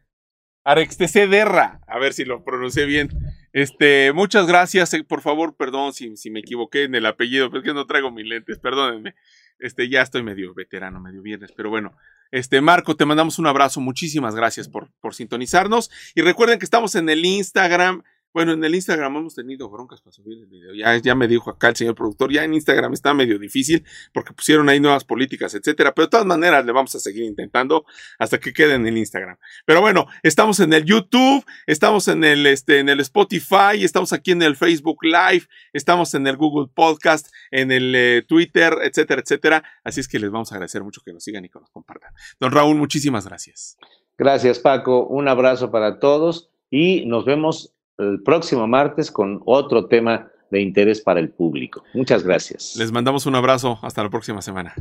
Arextese 0.64 1.28
Derra. 1.28 1.82
A 1.88 1.98
ver 2.00 2.14
si 2.14 2.26
lo 2.26 2.44
pronuncié 2.44 2.86
bien. 2.86 3.10
Este, 3.54 4.14
muchas 4.14 4.46
gracias. 4.46 4.94
Eh, 4.94 5.04
por 5.04 5.22
favor, 5.22 5.56
perdón 5.58 5.94
si, 5.94 6.16
si, 6.16 6.30
me 6.30 6.42
equivoqué 6.42 6.84
en 6.84 6.94
el 6.94 7.08
apellido, 7.08 7.50
pero 7.50 7.62
es 7.62 7.66
que 7.66 7.74
no 7.74 7.88
traigo 7.88 8.12
mis 8.12 8.28
lentes. 8.28 8.60
Perdónenme. 8.60 9.16
Este, 9.58 9.90
ya 9.90 10.02
estoy 10.02 10.22
medio 10.22 10.54
veterano, 10.54 11.00
medio 11.00 11.22
viernes, 11.22 11.52
pero 11.56 11.70
bueno. 11.70 11.92
Este, 12.32 12.62
Marco, 12.62 12.96
te 12.96 13.06
mandamos 13.06 13.40
un 13.40 13.48
abrazo. 13.48 13.82
Muchísimas 13.82 14.36
gracias 14.36 14.70
por, 14.70 14.92
por 15.02 15.16
sintonizarnos. 15.16 15.90
Y 16.14 16.22
recuerden 16.22 16.60
que 16.60 16.66
estamos 16.66 16.94
en 16.96 17.10
el 17.10 17.26
Instagram 17.26 18.04
bueno, 18.34 18.54
en 18.54 18.64
el 18.64 18.76
Instagram 18.76 19.16
hemos 19.18 19.36
tenido 19.36 19.70
broncas 19.70 20.02
para 20.02 20.14
subir 20.14 20.40
el 20.40 20.46
video. 20.46 20.74
Ya, 20.74 20.98
ya 20.98 21.16
me 21.16 21.28
dijo 21.28 21.50
acá 21.50 21.70
el 21.70 21.76
señor 21.76 21.96
productor, 21.96 22.32
ya 22.32 22.44
en 22.44 22.54
Instagram 22.54 22.94
está 22.94 23.14
medio 23.14 23.40
difícil 23.40 23.84
porque 24.14 24.34
pusieron 24.34 24.70
ahí 24.70 24.80
nuevas 24.80 25.04
políticas, 25.04 25.56
etcétera. 25.56 25.94
Pero 25.94 26.06
de 26.06 26.12
todas 26.12 26.26
maneras 26.26 26.66
le 26.66 26.72
vamos 26.72 26.94
a 26.96 27.00
seguir 27.00 27.24
intentando 27.24 27.86
hasta 28.20 28.40
que 28.40 28.54
quede 28.54 28.76
en 28.76 28.86
el 28.86 28.98
Instagram. 28.98 29.38
Pero 29.66 29.82
bueno, 29.82 30.06
estamos 30.24 30.60
en 30.60 30.74
el 30.74 30.86
YouTube, 30.86 31.44
estamos 31.66 32.08
en 32.08 32.24
el, 32.24 32.46
este, 32.46 32.80
en 32.80 32.90
el 32.90 33.00
Spotify, 33.00 33.84
estamos 33.84 34.14
aquí 34.14 34.32
en 34.32 34.42
el 34.42 34.56
Facebook 34.56 35.04
Live, 35.04 35.48
estamos 35.74 36.14
en 36.14 36.28
el 36.28 36.38
Google 36.38 36.70
Podcast, 36.74 37.28
en 37.52 37.72
el 37.72 37.94
eh, 37.96 38.24
Twitter, 38.28 38.76
etcétera, 38.84 39.22
etcétera. 39.22 39.64
Así 39.84 40.02
es 40.02 40.08
que 40.08 40.20
les 40.20 40.30
vamos 40.30 40.52
a 40.52 40.56
agradecer 40.56 40.84
mucho 40.84 41.02
que 41.04 41.14
nos 41.14 41.24
sigan 41.24 41.46
y 41.46 41.50
que 41.50 41.60
nos 41.60 41.70
compartan. 41.72 42.14
Don 42.40 42.52
Raúl, 42.52 42.76
muchísimas 42.76 43.26
gracias. 43.26 43.78
Gracias, 44.18 44.60
Paco. 44.60 45.08
Un 45.08 45.28
abrazo 45.28 45.72
para 45.72 46.00
todos 46.00 46.52
y 46.70 47.06
nos 47.06 47.26
vemos 47.26 47.74
el 48.00 48.22
próximo 48.24 48.66
martes 48.68 49.12
con 49.12 49.42
otro 49.46 49.86
tema 49.86 50.28
de 50.50 50.62
interés 50.62 51.02
para 51.02 51.20
el 51.20 51.30
público. 51.30 51.84
Muchas 51.94 52.24
gracias. 52.24 52.76
Les 52.76 52.92
mandamos 52.92 53.26
un 53.26 53.36
abrazo. 53.36 53.78
Hasta 53.82 54.04
la 54.04 54.10
próxima 54.10 54.42
semana. 54.42 54.74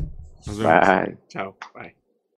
Nos 0.46 0.58
vemos. 0.58 0.88
Bye. 0.88 1.18
Chao. 1.28 1.56
Bye. 1.74 1.97